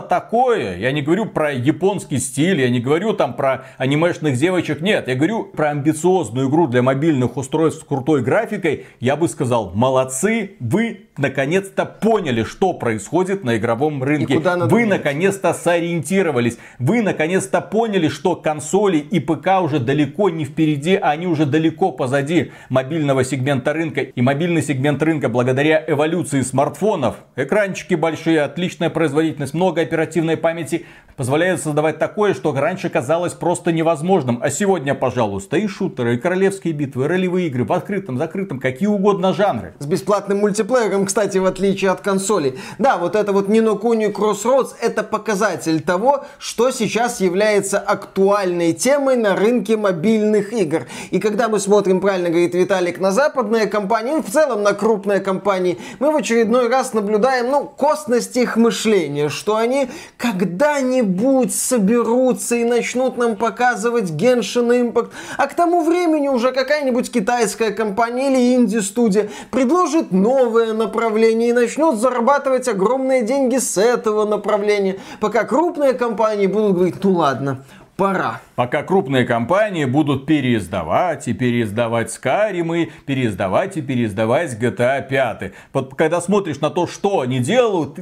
такое, 0.00 0.76
я 0.76 0.90
не 0.90 1.02
говорю 1.02 1.26
про 1.26 1.52
японский 1.52 2.18
стиль, 2.18 2.60
я 2.60 2.68
не 2.68 2.80
говорю 2.80 3.12
там 3.12 3.34
про 3.34 3.66
анимешных 3.78 4.36
девочек, 4.36 4.80
нет, 4.80 5.06
я 5.06 5.14
говорю 5.14 5.44
про 5.44 5.70
амбициозную 5.70 6.48
игру 6.48 6.66
для 6.66 6.82
мобильных 6.82 7.36
устройств 7.36 7.82
с 7.82 7.84
крутой 7.86 8.22
графикой, 8.22 8.86
я 8.98 9.14
бы 9.14 9.28
сказал, 9.28 9.70
молодцы, 9.84 10.52
вы 10.60 11.08
наконец-то 11.18 11.84
поняли, 11.84 12.42
что 12.42 12.72
происходит 12.72 13.44
на 13.44 13.58
игровом 13.58 14.02
рынке. 14.02 14.38
Вы 14.38 14.86
наконец-то 14.86 15.52
сориентировались. 15.52 16.56
Вы 16.78 17.02
наконец-то 17.02 17.60
поняли, 17.60 18.08
что 18.08 18.34
консоли 18.34 18.96
и 18.96 19.20
ПК 19.20 19.60
уже 19.62 19.80
далеко 19.80 20.30
не 20.30 20.46
впереди, 20.46 20.94
а 20.96 21.10
они 21.10 21.26
уже 21.26 21.44
далеко 21.44 21.92
позади 21.92 22.52
мобильного 22.70 23.24
сегмента 23.24 23.74
рынка. 23.74 24.00
И 24.00 24.22
мобильный 24.22 24.62
сегмент 24.62 25.02
рынка 25.02 25.28
благодаря 25.28 25.84
эволюции 25.86 26.40
смартфонов, 26.40 27.16
экранчики 27.36 27.94
большие, 27.94 28.40
отличная 28.40 28.88
производительность, 28.88 29.52
много 29.52 29.82
оперативной 29.82 30.38
памяти, 30.38 30.86
позволяют 31.16 31.60
создавать 31.60 31.98
такое, 31.98 32.32
что 32.34 32.52
раньше 32.52 32.88
казалось 32.88 33.34
просто 33.34 33.70
невозможным. 33.70 34.38
А 34.42 34.50
сегодня, 34.50 34.94
пожалуйста, 34.94 35.58
и 35.58 35.66
шутеры, 35.68 36.14
и 36.14 36.18
королевские 36.18 36.72
битвы, 36.72 37.04
и 37.04 37.08
ролевые 37.08 37.48
игры 37.48 37.64
в 37.64 37.72
открытом, 37.72 38.18
закрытом, 38.18 38.58
какие 38.58 38.88
угодно 38.88 39.32
жанры. 39.32 39.73
С 39.80 39.86
бесплатным 39.86 40.38
мультиплеером 40.38 41.06
кстати, 41.06 41.38
в 41.38 41.46
отличие 41.46 41.90
от 41.90 42.00
консолей. 42.00 42.58
Да, 42.78 42.96
вот 42.96 43.16
это 43.16 43.32
вот 43.32 43.48
Nino 43.48 43.80
Kuni 43.80 44.12
Crossroads 44.12 44.70
это 44.80 45.02
показатель 45.02 45.82
того, 45.82 46.24
что 46.38 46.70
сейчас 46.70 47.20
является 47.20 47.78
актуальной 47.78 48.72
темой 48.72 49.16
на 49.16 49.34
рынке 49.34 49.76
мобильных 49.76 50.52
игр. 50.52 50.86
И 51.10 51.18
когда 51.18 51.48
мы 51.48 51.58
смотрим, 51.58 52.00
правильно 52.00 52.30
говорит 52.30 52.54
Виталик, 52.54 53.00
на 53.00 53.10
западные 53.10 53.66
компании, 53.66 54.20
в 54.20 54.30
целом 54.30 54.62
на 54.62 54.74
крупные 54.74 55.20
компании, 55.20 55.78
мы 55.98 56.12
в 56.12 56.16
очередной 56.16 56.68
раз 56.68 56.92
наблюдаем, 56.92 57.50
ну, 57.50 57.64
косность 57.64 58.36
их 58.36 58.56
мышления, 58.56 59.28
что 59.28 59.56
они 59.56 59.88
когда-нибудь 60.16 61.54
соберутся 61.54 62.56
и 62.56 62.64
начнут 62.64 63.16
нам 63.16 63.36
показывать 63.36 64.10
Genshin 64.10 64.92
Impact, 64.92 65.10
а 65.36 65.46
к 65.48 65.54
тому 65.54 65.84
времени 65.84 66.28
уже 66.28 66.52
какая-нибудь 66.52 67.10
китайская 67.10 67.70
компания 67.70 68.30
или 68.30 68.54
инди-студия 68.54 69.30
предложит 69.64 70.12
новое 70.12 70.74
направление 70.74 71.48
и 71.48 71.52
начнут 71.52 71.98
зарабатывать 71.98 72.68
огромные 72.68 73.22
деньги 73.22 73.56
с 73.56 73.78
этого 73.78 74.26
направления, 74.26 74.98
пока 75.20 75.44
крупные 75.44 75.94
компании 75.94 76.46
будут 76.46 76.74
говорить, 76.74 77.02
ну 77.02 77.12
ладно, 77.12 77.64
пора. 77.96 78.40
Пока 78.56 78.82
крупные 78.82 79.24
компании 79.24 79.84
будут 79.84 80.26
переиздавать 80.26 81.28
и 81.28 81.32
переиздавать 81.32 82.08
Skyrim, 82.08 82.82
и 82.82 82.90
переиздавать 83.06 83.76
и 83.76 83.82
переиздавать 83.82 84.54
GTA 84.60 85.06
5. 85.06 85.52
Вот 85.72 85.94
когда 85.94 86.20
смотришь 86.20 86.60
на 86.60 86.70
то, 86.70 86.86
что 86.86 87.20
они 87.20 87.40
делают, 87.40 87.98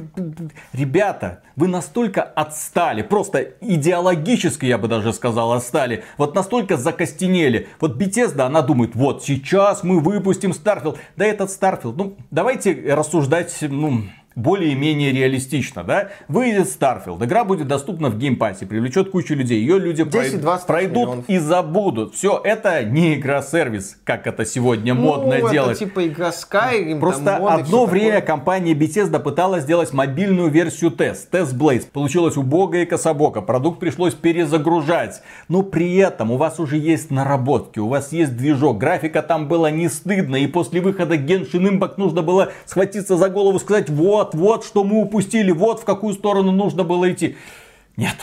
ребята, 0.73 1.41
вы 1.55 1.67
настолько 1.67 2.23
отстали, 2.23 3.01
просто 3.01 3.53
идеологически, 3.61 4.65
я 4.65 4.77
бы 4.77 4.87
даже 4.87 5.13
сказал, 5.13 5.53
отстали. 5.53 6.03
Вот 6.17 6.35
настолько 6.35 6.77
закостенели. 6.77 7.67
Вот 7.79 8.01
Bethesda, 8.01 8.43
она 8.43 8.61
думает, 8.61 8.95
вот 8.95 9.23
сейчас 9.23 9.83
мы 9.83 9.99
выпустим 9.99 10.51
Starfield. 10.51 10.97
Да 11.15 11.25
этот 11.25 11.49
Starfield, 11.49 11.93
ну 11.95 12.17
давайте 12.31 12.73
рассуждать, 12.93 13.55
ну, 13.61 14.03
более-менее 14.35 15.11
реалистично, 15.11 15.83
да? 15.83 16.09
Выйдет 16.27 16.67
Starfield, 16.67 17.23
игра 17.23 17.43
будет 17.43 17.67
доступна 17.67 18.09
в 18.09 18.17
Game 18.17 18.36
Pass 18.36 18.55
е, 18.55 18.65
привлечет 18.65 19.11
кучу 19.11 19.35
людей, 19.35 19.59
ее 19.59 19.79
люди 19.79 20.03
пройдут, 20.03 20.65
пройдут 20.65 21.25
и 21.27 21.37
забудут. 21.37 22.15
Все, 22.15 22.39
это 22.43 22.83
не 22.83 23.15
игра-сервис, 23.15 23.97
как 24.03 24.27
это 24.27 24.45
сегодня 24.45 24.93
ну, 24.93 25.01
модно 25.01 25.33
это 25.33 25.51
делать. 25.51 25.79
типа 25.79 26.07
игра 26.07 26.29
Skyrim, 26.29 26.99
Просто 26.99 27.25
там, 27.25 27.47
одно 27.47 27.85
время 27.85 28.21
такое. 28.21 28.27
компания 28.27 28.73
Bethesda 28.73 29.19
пыталась 29.19 29.63
сделать 29.63 29.93
мобильную 29.93 30.49
версию 30.49 30.91
TES, 30.91 31.33
TES 31.33 31.53
Blades. 31.57 31.85
Получилось 31.91 32.37
убого 32.37 32.75
и 32.75 32.85
кособоко, 32.85 33.41
продукт 33.41 33.79
пришлось 33.79 34.13
перезагружать. 34.13 35.21
Но 35.47 35.63
при 35.63 35.95
этом 35.97 36.31
у 36.31 36.37
вас 36.37 36.59
уже 36.59 36.77
есть 36.77 37.11
наработки, 37.11 37.79
у 37.79 37.87
вас 37.87 38.11
есть 38.11 38.35
движок, 38.37 38.77
графика 38.77 39.21
там 39.21 39.47
была 39.47 39.71
не 39.71 39.89
стыдно, 39.89 40.37
и 40.37 40.47
после 40.47 40.81
выхода 40.81 41.15
Genshin 41.15 41.69
Impact 41.69 41.95
нужно 41.97 42.21
было 42.21 42.51
схватиться 42.65 43.17
за 43.17 43.29
голову 43.29 43.57
и 43.57 43.59
сказать, 43.59 43.89
вот, 43.89 44.22
вот, 44.23 44.35
вот, 44.35 44.65
что 44.65 44.83
мы 44.83 45.01
упустили, 45.01 45.51
вот 45.51 45.81
в 45.81 45.85
какую 45.85 46.13
сторону 46.13 46.51
нужно 46.51 46.83
было 46.83 47.11
идти. 47.11 47.35
Нет, 47.97 48.15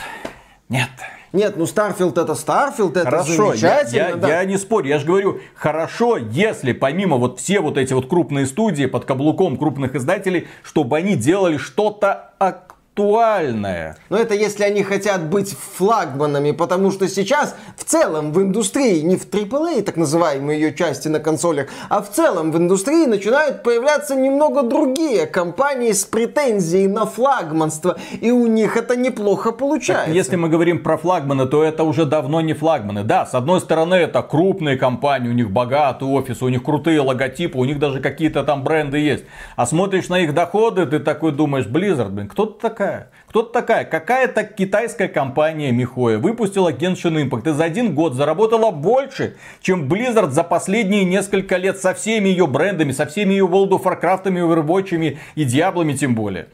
нет. 0.69 0.89
Нет, 1.33 1.55
ну 1.55 1.65
Starfield 1.65 2.17
это 2.17 2.35
Starfield, 2.35 2.97
это 2.97 3.05
хорошо, 3.05 3.51
замечательно. 3.51 3.97
Я, 3.97 4.09
я, 4.09 4.15
да. 4.15 4.27
я 4.27 4.45
не 4.45 4.57
спорю, 4.57 4.89
я 4.89 4.99
же 4.99 5.05
говорю, 5.05 5.39
хорошо, 5.55 6.17
если 6.17 6.73
помимо 6.73 7.15
вот 7.15 7.39
все 7.39 7.61
вот 7.61 7.77
эти 7.77 7.93
вот 7.93 8.09
крупные 8.09 8.45
студии 8.45 8.85
под 8.85 9.05
каблуком 9.05 9.55
крупных 9.55 9.95
издателей, 9.95 10.47
чтобы 10.61 10.97
они 10.97 11.15
делали 11.15 11.55
что-то 11.55 12.33
актуальное. 13.01 13.97
Но 14.09 14.17
это 14.17 14.35
если 14.35 14.63
они 14.63 14.83
хотят 14.83 15.23
быть 15.23 15.55
флагманами, 15.75 16.51
потому 16.51 16.91
что 16.91 17.07
сейчас 17.07 17.55
в 17.75 17.83
целом 17.83 18.31
в 18.31 18.41
индустрии, 18.41 19.01
не 19.01 19.15
в 19.15 19.27
AAA, 19.27 19.81
так 19.83 19.97
называемой 19.97 20.55
ее 20.55 20.73
части 20.73 21.07
на 21.07 21.19
консолях, 21.19 21.67
а 21.89 22.01
в 22.01 22.11
целом 22.11 22.51
в 22.51 22.57
индустрии 22.57 23.05
начинают 23.05 23.63
появляться 23.63 24.15
немного 24.15 24.63
другие 24.63 25.25
компании 25.25 25.91
с 25.91 26.03
претензией 26.03 26.87
на 26.87 27.05
флагманство, 27.05 27.97
и 28.19 28.31
у 28.31 28.47
них 28.47 28.77
это 28.77 28.95
неплохо 28.95 29.51
получается. 29.51 30.05
Так, 30.05 30.15
если 30.15 30.35
мы 30.35 30.49
говорим 30.49 30.83
про 30.83 30.97
флагманы, 30.97 31.47
то 31.47 31.63
это 31.63 31.83
уже 31.83 32.05
давно 32.05 32.41
не 32.41 32.53
флагманы. 32.53 33.03
Да, 33.03 33.25
с 33.25 33.33
одной 33.33 33.61
стороны 33.61 33.95
это 33.95 34.21
крупные 34.21 34.77
компании, 34.77 35.29
у 35.29 35.33
них 35.33 35.51
богатый 35.51 36.07
офис, 36.07 36.41
у 36.41 36.49
них 36.49 36.63
крутые 36.63 37.01
логотипы, 37.01 37.57
у 37.57 37.65
них 37.65 37.79
даже 37.79 37.99
какие-то 37.99 38.43
там 38.43 38.63
бренды 38.63 38.97
есть. 38.99 39.23
А 39.55 39.65
смотришь 39.65 40.09
на 40.09 40.19
их 40.19 40.33
доходы, 40.33 40.85
ты 40.85 40.99
такой 40.99 41.31
думаешь, 41.31 41.65
Blizzard, 41.65 42.09
блин, 42.09 42.27
кто 42.27 42.45
ты 42.45 42.59
такая? 42.59 42.90
Такая? 42.91 43.09
Кто-то 43.27 43.53
такая, 43.53 43.85
какая-то 43.85 44.43
китайская 44.43 45.07
компания 45.07 45.71
Михоя 45.71 46.17
выпустила 46.17 46.71
Genshin 46.73 47.29
Impact 47.29 47.49
и 47.49 47.53
за 47.53 47.63
один 47.63 47.95
год 47.95 48.13
заработала 48.13 48.71
больше, 48.71 49.35
чем 49.61 49.87
Blizzard 49.87 50.31
за 50.31 50.43
последние 50.43 51.05
несколько 51.05 51.57
лет 51.57 51.79
со 51.79 51.93
всеми 51.93 52.29
ее 52.29 52.47
брендами, 52.47 52.91
со 52.91 53.05
всеми 53.05 53.33
ее 53.33 53.45
World 53.45 53.69
of 53.69 53.83
Warcraft, 53.83 54.25
Overwatch 54.25 55.17
и 55.35 55.43
Диаблами 55.43 55.93
тем 55.93 56.15
более. 56.15 56.47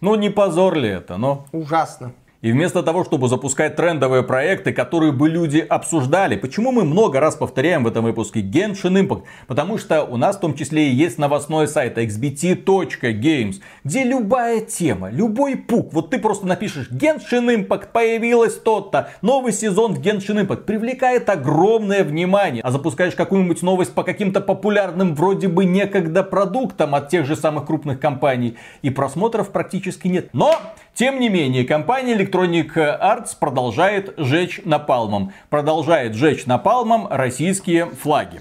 Ну 0.00 0.14
не 0.14 0.30
позор 0.30 0.74
ли 0.74 0.88
это, 0.88 1.16
но... 1.16 1.46
Ужасно. 1.52 2.12
И 2.42 2.50
вместо 2.50 2.82
того, 2.82 3.04
чтобы 3.04 3.28
запускать 3.28 3.76
трендовые 3.76 4.24
проекты, 4.24 4.72
которые 4.72 5.12
бы 5.12 5.28
люди 5.28 5.58
обсуждали, 5.58 6.34
почему 6.34 6.72
мы 6.72 6.82
много 6.82 7.20
раз 7.20 7.36
повторяем 7.36 7.84
в 7.84 7.86
этом 7.86 8.04
выпуске 8.04 8.40
Genshin 8.40 9.00
Impact? 9.00 9.22
Потому 9.46 9.78
что 9.78 10.02
у 10.02 10.16
нас 10.16 10.36
в 10.36 10.40
том 10.40 10.56
числе 10.56 10.88
и 10.88 10.92
есть 10.92 11.18
новостной 11.18 11.68
сайт 11.68 11.98
xbt.games, 11.98 13.60
где 13.84 14.02
любая 14.02 14.60
тема, 14.60 15.08
любой 15.08 15.54
пук, 15.54 15.92
вот 15.92 16.10
ты 16.10 16.18
просто 16.18 16.48
напишешь 16.48 16.90
Genshin 16.90 17.46
Impact, 17.64 17.92
появилась 17.92 18.54
то-то, 18.54 19.10
новый 19.22 19.52
сезон 19.52 19.94
в 19.94 20.00
Genshin 20.00 20.44
Impact, 20.44 20.64
привлекает 20.64 21.30
огромное 21.30 22.02
внимание. 22.02 22.64
А 22.64 22.72
запускаешь 22.72 23.14
какую-нибудь 23.14 23.62
новость 23.62 23.94
по 23.94 24.02
каким-то 24.02 24.40
популярным 24.40 25.14
вроде 25.14 25.46
бы 25.46 25.64
некогда 25.64 26.24
продуктам 26.24 26.96
от 26.96 27.08
тех 27.08 27.24
же 27.24 27.36
самых 27.36 27.66
крупных 27.66 28.00
компаний, 28.00 28.56
и 28.82 28.90
просмотров 28.90 29.52
практически 29.52 30.08
нет. 30.08 30.30
Но, 30.32 30.58
тем 30.94 31.20
не 31.20 31.30
менее, 31.30 31.64
компания 31.64 32.14
Electronic 32.16 32.74
Arts 32.74 33.30
продолжает 33.38 34.12
жечь 34.18 34.60
напалмом. 34.64 35.32
Продолжает 35.48 36.14
жечь 36.14 36.44
напалмом 36.46 37.08
российские 37.10 37.86
флаги. 37.86 38.40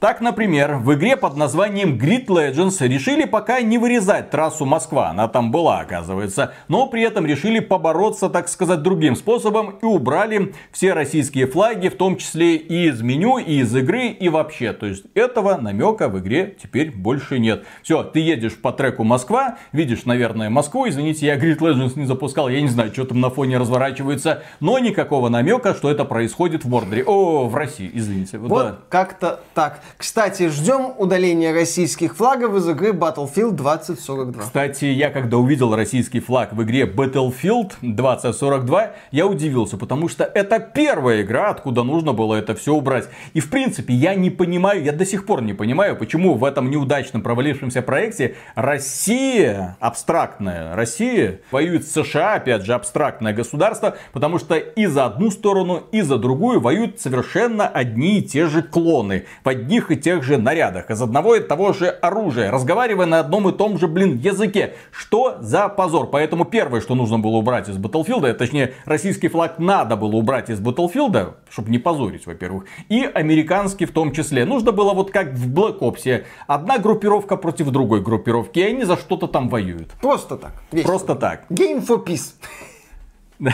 Так, 0.00 0.20
например, 0.20 0.76
в 0.76 0.94
игре 0.94 1.16
под 1.16 1.36
названием 1.36 1.98
Grid 1.98 2.26
Legends 2.26 2.86
решили 2.86 3.24
пока 3.24 3.60
не 3.62 3.78
вырезать 3.78 4.30
трассу 4.30 4.64
Москва, 4.64 5.10
она 5.10 5.26
там 5.26 5.50
была, 5.50 5.80
оказывается, 5.80 6.54
но 6.68 6.86
при 6.86 7.02
этом 7.02 7.26
решили 7.26 7.58
побороться, 7.58 8.28
так 8.28 8.48
сказать, 8.48 8.82
другим 8.82 9.16
способом 9.16 9.70
и 9.82 9.84
убрали 9.84 10.54
все 10.70 10.92
российские 10.92 11.48
флаги, 11.48 11.88
в 11.88 11.96
том 11.96 12.16
числе 12.16 12.54
и 12.54 12.88
из 12.88 13.02
меню, 13.02 13.38
и 13.38 13.58
из 13.58 13.74
игры, 13.74 14.06
и 14.06 14.28
вообще. 14.28 14.72
То 14.72 14.86
есть 14.86 15.02
этого 15.14 15.56
намека 15.56 16.08
в 16.08 16.16
игре 16.20 16.56
теперь 16.62 16.92
больше 16.92 17.40
нет. 17.40 17.64
Все, 17.82 18.04
ты 18.04 18.20
едешь 18.20 18.54
по 18.54 18.70
треку 18.70 19.02
Москва, 19.02 19.58
видишь, 19.72 20.04
наверное, 20.04 20.48
Москву, 20.48 20.88
извините, 20.88 21.26
я 21.26 21.36
Grid 21.36 21.58
Legends 21.58 21.98
не 21.98 22.06
запускал. 22.06 22.48
Я 22.48 22.60
не 22.60 22.68
знаю, 22.68 22.92
что 22.92 23.04
там 23.04 23.20
на 23.20 23.30
фоне 23.30 23.58
разворачивается. 23.58 24.44
Но 24.60 24.78
никакого 24.78 25.28
намека, 25.28 25.74
что 25.74 25.90
это 25.90 26.04
происходит 26.04 26.64
в 26.64 26.68
Мордоре. 26.68 27.02
О, 27.04 27.48
в 27.48 27.56
России, 27.56 27.90
извините. 27.92 28.38
Вот 28.38 28.64
да. 28.64 28.78
как-то 28.88 29.40
так. 29.54 29.80
Кстати, 29.96 30.48
ждем 30.48 30.92
удаления 30.98 31.52
российских 31.52 32.16
флагов 32.16 32.54
из 32.54 32.68
игры 32.68 32.90
Battlefield 32.90 33.52
2042. 33.52 34.42
Кстати, 34.42 34.84
я 34.86 35.10
когда 35.10 35.38
увидел 35.38 35.74
российский 35.74 36.20
флаг 36.20 36.52
в 36.52 36.62
игре 36.62 36.84
Battlefield 36.84 37.72
2042, 37.82 38.90
я 39.10 39.26
удивился, 39.26 39.76
потому 39.76 40.08
что 40.08 40.24
это 40.24 40.60
первая 40.60 41.22
игра, 41.22 41.50
откуда 41.50 41.82
нужно 41.82 42.12
было 42.12 42.34
это 42.34 42.54
все 42.54 42.74
убрать. 42.74 43.08
И 43.34 43.40
в 43.40 43.50
принципе, 43.50 43.94
я 43.94 44.14
не 44.14 44.30
понимаю, 44.30 44.82
я 44.82 44.92
до 44.92 45.06
сих 45.06 45.26
пор 45.26 45.42
не 45.42 45.54
понимаю, 45.54 45.96
почему 45.96 46.34
в 46.34 46.44
этом 46.44 46.70
неудачном 46.70 47.22
провалившемся 47.22 47.82
проекте 47.82 48.36
Россия, 48.54 49.76
абстрактная 49.80 50.74
Россия, 50.74 51.40
воюет 51.50 51.86
с 51.86 51.92
США, 51.92 52.34
опять 52.34 52.64
же, 52.64 52.74
абстрактное 52.74 53.32
государство, 53.32 53.96
потому 54.12 54.38
что 54.38 54.56
и 54.56 54.86
за 54.86 55.06
одну 55.06 55.30
сторону, 55.30 55.84
и 55.92 56.02
за 56.02 56.18
другую 56.18 56.60
воюют 56.60 57.00
совершенно 57.00 57.66
одни 57.66 58.18
и 58.18 58.22
те 58.22 58.46
же 58.46 58.62
клоны, 58.62 59.24
в 59.44 59.44
одних 59.78 59.90
и 59.90 59.96
тех 59.96 60.22
же 60.22 60.38
нарядах, 60.38 60.90
из 60.90 61.00
одного 61.00 61.36
и 61.36 61.40
того 61.40 61.72
же 61.72 61.88
оружия, 61.88 62.50
разговаривая 62.50 63.06
на 63.06 63.20
одном 63.20 63.48
и 63.48 63.52
том 63.52 63.78
же, 63.78 63.86
блин, 63.86 64.16
языке. 64.16 64.74
Что 64.90 65.36
за 65.40 65.68
позор? 65.68 66.08
Поэтому 66.10 66.44
первое, 66.44 66.80
что 66.80 66.94
нужно 66.94 67.18
было 67.18 67.36
убрать 67.36 67.68
из 67.68 67.76
Battlefield, 67.76 68.32
точнее, 68.34 68.74
российский 68.84 69.28
флаг 69.28 69.58
надо 69.58 69.96
было 69.96 70.16
убрать 70.16 70.50
из 70.50 70.60
Battlefield, 70.60 71.34
чтобы 71.50 71.70
не 71.70 71.78
позорить, 71.78 72.26
во-первых, 72.26 72.64
и 72.88 73.02
американский 73.02 73.86
в 73.86 73.92
том 73.92 74.12
числе. 74.12 74.44
Нужно 74.44 74.72
было 74.72 74.94
вот 74.94 75.10
как 75.10 75.32
в 75.32 75.52
Black 75.52 75.78
Ops, 75.78 76.24
одна 76.46 76.78
группировка 76.78 77.36
против 77.36 77.70
другой 77.70 78.00
группировки, 78.00 78.58
и 78.58 78.62
они 78.62 78.84
за 78.84 78.96
что-то 78.96 79.28
там 79.28 79.48
воюют. 79.48 79.90
Просто 80.00 80.36
так. 80.36 80.52
весело. 80.72 80.90
Просто 80.90 81.14
так. 81.14 81.44
Game 81.50 81.86
for 81.86 82.04
Peace. 82.04 82.34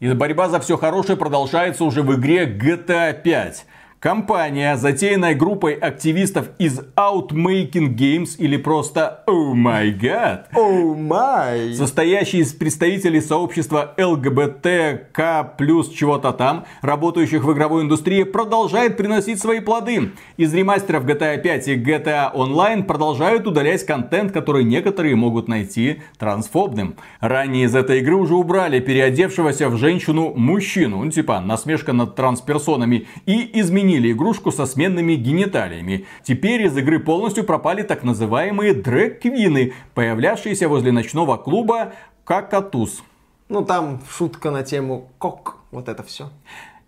И 0.00 0.12
борьба 0.12 0.48
за 0.48 0.60
все 0.60 0.76
хорошее 0.76 1.18
продолжается 1.18 1.82
уже 1.84 2.02
в 2.02 2.14
игре 2.14 2.46
GTA 2.46 3.20
5. 3.20 3.66
Компания, 4.00 4.76
затеянная 4.76 5.34
группой 5.34 5.74
активистов 5.74 6.50
из 6.60 6.82
Outmaking 6.94 7.96
Games 7.96 8.36
или 8.38 8.56
просто 8.56 9.24
Oh 9.26 9.54
My 9.54 9.92
God, 9.92 10.42
Оу 10.54 10.94
май. 10.94 11.74
состоящий 11.74 12.38
из 12.38 12.52
представителей 12.52 13.20
сообщества 13.20 13.96
ЛГБТК 13.98 15.52
плюс 15.58 15.88
чего-то 15.88 16.32
там, 16.32 16.64
работающих 16.80 17.42
в 17.42 17.52
игровой 17.52 17.82
индустрии, 17.82 18.22
продолжает 18.22 18.96
приносить 18.96 19.40
свои 19.40 19.58
плоды. 19.58 20.12
Из 20.36 20.54
ремастеров 20.54 21.04
GTA 21.04 21.36
5 21.42 21.66
и 21.66 21.74
GTA 21.74 22.32
Online 22.32 22.84
продолжают 22.84 23.48
удалять 23.48 23.84
контент, 23.84 24.30
который 24.30 24.62
некоторые 24.62 25.16
могут 25.16 25.48
найти 25.48 26.02
трансфобным. 26.18 26.94
Ранее 27.18 27.64
из 27.64 27.74
этой 27.74 27.98
игры 27.98 28.14
уже 28.14 28.36
убрали 28.36 28.78
переодевшегося 28.78 29.68
в 29.68 29.76
женщину 29.76 30.34
мужчину, 30.36 31.02
ну 31.02 31.10
типа 31.10 31.40
насмешка 31.40 31.92
над 31.92 32.14
трансперсонами, 32.14 33.08
и 33.26 33.50
изменили 33.58 33.87
игрушку 33.96 34.52
со 34.52 34.66
сменными 34.66 35.14
гениталиями. 35.14 36.06
Теперь 36.22 36.62
из 36.62 36.76
игры 36.76 36.98
полностью 36.98 37.44
пропали 37.44 37.82
так 37.82 38.04
называемые 38.04 38.74
дрэк-квины, 38.74 39.72
появлявшиеся 39.94 40.68
возле 40.68 40.92
ночного 40.92 41.36
клуба 41.36 41.92
Какатус. 42.24 43.02
Ну 43.48 43.64
там 43.64 44.02
шутка 44.10 44.50
на 44.50 44.62
тему 44.62 45.10
кок. 45.18 45.56
Вот 45.70 45.88
это 45.88 46.02
все. 46.02 46.28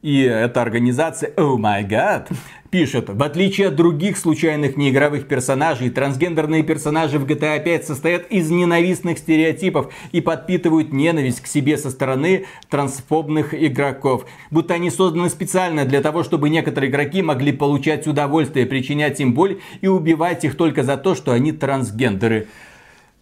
И 0.02 0.22
эта 0.22 0.62
организация 0.62 1.30
Oh 1.36 1.58
My 1.58 1.86
God 1.86 2.32
пишет, 2.70 3.10
в 3.10 3.22
отличие 3.22 3.68
от 3.68 3.76
других 3.76 4.16
случайных 4.16 4.78
неигровых 4.78 5.28
персонажей, 5.28 5.90
трансгендерные 5.90 6.62
персонажи 6.62 7.18
в 7.18 7.26
GTA 7.26 7.62
5 7.62 7.86
состоят 7.86 8.26
из 8.30 8.50
ненавистных 8.50 9.18
стереотипов 9.18 9.92
и 10.12 10.22
подпитывают 10.22 10.94
ненависть 10.94 11.42
к 11.42 11.46
себе 11.46 11.76
со 11.76 11.90
стороны 11.90 12.46
трансфобных 12.70 13.52
игроков. 13.52 14.24
Будто 14.50 14.72
они 14.72 14.90
созданы 14.90 15.28
специально 15.28 15.84
для 15.84 16.00
того, 16.00 16.22
чтобы 16.22 16.48
некоторые 16.48 16.90
игроки 16.90 17.20
могли 17.20 17.52
получать 17.52 18.06
удовольствие, 18.06 18.64
причинять 18.64 19.20
им 19.20 19.34
боль 19.34 19.60
и 19.82 19.86
убивать 19.86 20.46
их 20.46 20.56
только 20.56 20.82
за 20.82 20.96
то, 20.96 21.14
что 21.14 21.32
они 21.32 21.52
трансгендеры. 21.52 22.48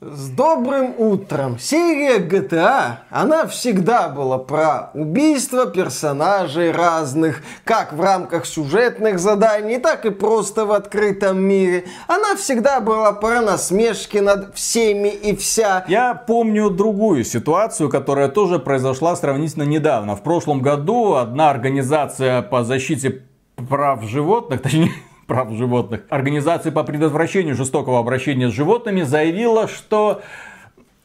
С 0.01 0.28
добрым 0.28 0.94
утром! 0.96 1.59
Серия 1.59 2.20
GTA, 2.20 2.99
она 3.11 3.49
всегда 3.49 4.09
была 4.09 4.38
про 4.38 4.90
убийство 4.94 5.66
персонажей 5.66 6.70
разных, 6.70 7.42
как 7.64 7.92
в 7.92 8.01
рамках 8.01 8.46
сюжетных 8.46 9.18
заданий, 9.18 9.78
так 9.78 10.07
и 10.07 10.11
просто 10.11 10.66
в 10.66 10.70
открытом 10.70 11.40
мире. 11.40 11.84
Она 12.07 12.36
всегда 12.36 12.78
была 12.78 13.12
про 13.12 13.40
насмешки 13.40 14.18
над 14.18 14.55
всеми 14.55 15.09
и 15.09 15.34
вся. 15.34 15.84
Я 15.88 16.14
помню 16.14 16.70
другую 16.70 17.24
ситуацию, 17.24 17.88
которая 17.88 18.28
тоже 18.28 18.61
произошла 18.61 19.16
сравнительно 19.16 19.64
недавно. 19.64 20.14
В 20.14 20.22
прошлом 20.22 20.62
году 20.62 21.14
одна 21.14 21.51
организация 21.51 22.42
по 22.42 22.62
защите 22.62 23.24
прав 23.68 24.05
животных, 24.05 24.62
точнее, 24.62 24.92
прав 25.29 25.53
животных, 25.53 26.01
организация 26.09 26.72
по 26.72 26.83
предотвращению 26.83 27.55
жестокого 27.55 28.01
обращения 28.01 28.49
с 28.49 28.53
животными 28.53 29.03
заявила, 29.03 29.68
что 29.68 30.22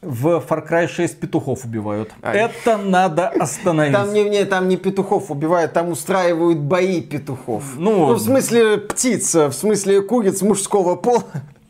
в 0.00 0.42
Far 0.48 0.68
Cry 0.68 0.88
6 0.88 1.20
петухов 1.20 1.64
убивают. 1.64 2.10
Ай. 2.22 2.38
Это 2.38 2.78
надо 2.78 3.28
остановить. 3.28 3.94
Там 3.94 4.12
не, 4.12 4.24
не, 4.24 4.44
там 4.44 4.68
не 4.68 4.76
петухов 4.76 5.30
убивают, 5.30 5.72
там 5.72 5.90
устраивают 5.90 6.58
бои 6.58 7.00
петухов. 7.00 7.76
Ну, 7.76 8.14
в 8.14 8.18
смысле 8.18 8.78
птиц, 8.78 9.34
в 9.34 9.52
смысле 9.52 10.02
куриц 10.02 10.42
мужского 10.42 10.96
пола, 10.96 11.24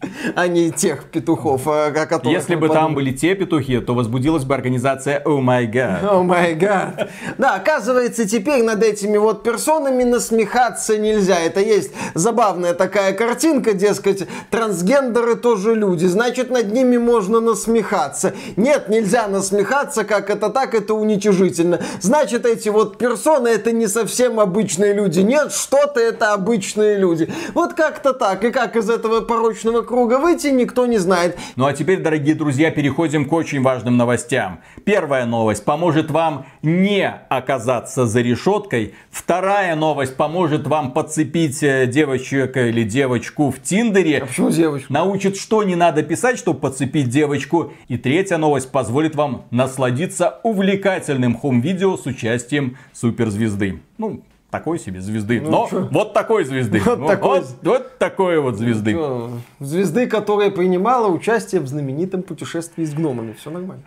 а 0.34 0.46
не 0.48 0.70
тех 0.70 1.04
петухов, 1.04 1.66
а, 1.66 1.86
о 1.86 2.06
которых 2.06 2.32
Если 2.32 2.54
бы 2.54 2.68
там 2.68 2.94
были 2.94 3.12
те 3.12 3.34
петухи, 3.34 3.80
то 3.80 3.94
возбудилась 3.94 4.44
бы 4.44 4.54
организация 4.54 5.22
Oh 5.24 5.40
My 5.40 5.70
God. 5.70 6.06
О 6.08 6.22
май 6.22 6.54
гад. 6.54 7.10
Да, 7.38 7.54
оказывается, 7.54 8.28
теперь 8.28 8.62
над 8.62 8.82
этими 8.82 9.16
вот 9.16 9.42
персонами 9.42 10.04
насмехаться 10.04 10.98
нельзя. 10.98 11.38
Это 11.38 11.60
есть 11.60 11.92
забавная 12.14 12.74
такая 12.74 13.12
картинка, 13.12 13.72
дескать, 13.72 14.26
трансгендеры 14.50 15.36
тоже 15.36 15.74
люди, 15.74 16.06
значит, 16.06 16.50
над 16.50 16.72
ними 16.72 16.96
можно 16.96 17.40
насмехаться. 17.40 18.34
Нет, 18.56 18.88
нельзя 18.88 19.28
насмехаться, 19.28 20.04
как 20.04 20.30
это 20.30 20.50
так, 20.50 20.74
это 20.74 20.94
уничижительно. 20.94 21.80
Значит, 22.00 22.46
эти 22.46 22.68
вот 22.68 22.98
персоны 22.98 23.48
это 23.48 23.72
не 23.72 23.86
совсем 23.86 24.40
обычные 24.40 24.94
люди. 24.94 25.20
Нет, 25.20 25.52
что-то 25.52 26.00
это 26.00 26.32
обычные 26.32 26.98
люди. 26.98 27.32
Вот 27.54 27.74
как-то 27.74 28.12
так. 28.12 28.44
И 28.44 28.50
как 28.50 28.76
из 28.76 28.88
этого 28.90 29.20
порочного 29.20 29.82
круга 29.82 29.93
выйти, 29.94 30.48
никто 30.48 30.86
не 30.86 30.98
знает. 30.98 31.38
Ну 31.56 31.66
а 31.66 31.72
теперь, 31.72 32.00
дорогие 32.00 32.34
друзья, 32.34 32.70
переходим 32.70 33.26
к 33.26 33.32
очень 33.32 33.62
важным 33.62 33.96
новостям. 33.96 34.60
Первая 34.84 35.26
новость 35.26 35.64
поможет 35.64 36.10
вам 36.10 36.46
не 36.62 37.08
оказаться 37.28 38.06
за 38.06 38.20
решеткой. 38.20 38.94
Вторая 39.10 39.76
новость 39.76 40.16
поможет 40.16 40.66
вам 40.66 40.92
подцепить 40.92 41.62
э, 41.62 41.86
девочек 41.86 42.56
или 42.56 42.82
девочку 42.82 43.50
в 43.50 43.60
Тиндере. 43.62 44.18
А 44.18 44.26
почему 44.26 44.50
девочку? 44.50 44.92
Научит, 44.92 45.36
что 45.36 45.62
не 45.62 45.76
надо 45.76 46.02
писать, 46.02 46.38
чтобы 46.38 46.58
подцепить 46.58 47.08
девочку. 47.08 47.72
И 47.88 47.96
третья 47.96 48.36
новость 48.36 48.70
позволит 48.70 49.14
вам 49.14 49.44
насладиться 49.50 50.40
увлекательным 50.42 51.36
хом-видео 51.36 51.96
с 51.96 52.06
участием 52.06 52.76
суперзвезды. 52.92 53.80
Ну, 53.98 54.22
такой 54.54 54.78
себе 54.78 55.00
звезды. 55.00 55.40
Но 55.40 55.66
чё? 55.68 55.88
вот 55.90 56.12
такой 56.12 56.44
звезды. 56.44 56.80
Вот 56.84 57.00
Ну, 57.00 57.06
такой. 57.08 57.40
вот- 57.40 57.56
вот 57.62 57.98
такой 57.98 58.38
вот 58.38 58.56
звезды. 58.56 58.92
Всё, 58.92 59.30
Звезды, 59.58 60.06
которая 60.06 60.50
принимала 60.50 61.08
участие 61.08 61.60
в 61.60 61.66
знаменитом 61.66 62.22
путешествии 62.22 62.84
с 62.84 62.94
гномами. 62.94 63.32
Все 63.32 63.50
нормально. 63.50 63.82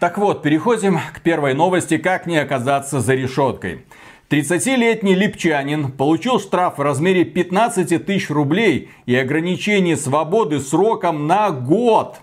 Так 0.00 0.16
вот, 0.16 0.42
переходим 0.42 0.98
к 1.14 1.20
первой 1.20 1.52
новости, 1.52 1.98
как 1.98 2.26
не 2.26 2.38
оказаться 2.38 3.00
за 3.00 3.14
решеткой. 3.14 3.84
30-летний 4.30 5.14
липчанин 5.14 5.90
получил 5.92 6.38
штраф 6.40 6.78
в 6.78 6.82
размере 6.82 7.24
15 7.24 7.98
тысяч 7.98 8.30
рублей 8.30 8.88
и 9.04 9.14
ограничение 9.16 9.96
свободы 9.96 10.60
сроком 10.60 11.26
на 11.26 11.50
год. 11.50 12.16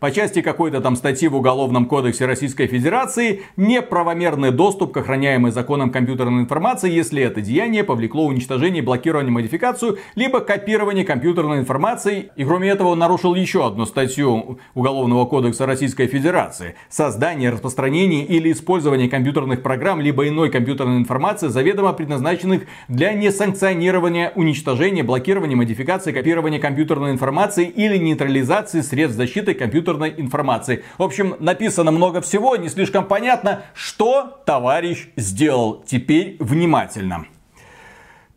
По 0.00 0.10
части 0.10 0.42
какой-то 0.42 0.82
там 0.82 0.94
статьи 0.94 1.26
в 1.26 1.36
Уголовном 1.36 1.86
кодексе 1.86 2.26
Российской 2.26 2.66
Федерации 2.66 3.40
неправомерный 3.56 4.50
доступ 4.50 4.92
к 4.92 4.98
охраняемой 4.98 5.52
законом 5.52 5.90
компьютерной 5.90 6.42
информации, 6.42 6.92
если 6.92 7.22
это 7.22 7.40
деяние 7.40 7.82
повлекло 7.82 8.26
уничтожение, 8.26 8.82
блокирование, 8.82 9.32
модификацию, 9.32 9.98
либо 10.14 10.40
копирование 10.40 11.04
компьютерной 11.04 11.60
информации. 11.60 12.30
И 12.36 12.44
кроме 12.44 12.68
этого 12.68 12.88
он 12.88 12.98
нарушил 12.98 13.34
еще 13.34 13.66
одну 13.66 13.86
статью 13.86 14.58
Уголовного 14.74 15.24
кодекса 15.24 15.64
Российской 15.64 16.08
Федерации. 16.08 16.74
Создание, 16.90 17.48
распространение 17.48 18.26
или 18.26 18.52
использование 18.52 19.08
компьютерных 19.08 19.62
программ, 19.62 20.02
либо 20.02 20.28
иной 20.28 20.50
компьютерной 20.50 20.98
информации, 20.98 21.48
заведомо 21.48 21.94
предназначенных 21.94 22.64
для 22.88 23.14
несанкционирования, 23.14 24.32
уничтожения, 24.34 25.02
блокирования, 25.02 25.56
модификации, 25.56 26.12
копирования 26.12 26.60
компьютерной 26.60 27.12
информации 27.12 27.66
или 27.66 27.96
нейтрализации 27.96 28.82
средств 28.82 29.16
защиты 29.16 29.54
компьютерной 29.54 29.85
информации. 29.92 30.84
В 30.98 31.02
общем, 31.02 31.36
написано 31.38 31.90
много 31.90 32.20
всего, 32.20 32.56
не 32.56 32.68
слишком 32.68 33.06
понятно, 33.06 33.62
что 33.74 34.42
товарищ 34.44 35.08
сделал. 35.16 35.82
Теперь 35.86 36.36
внимательно. 36.40 37.26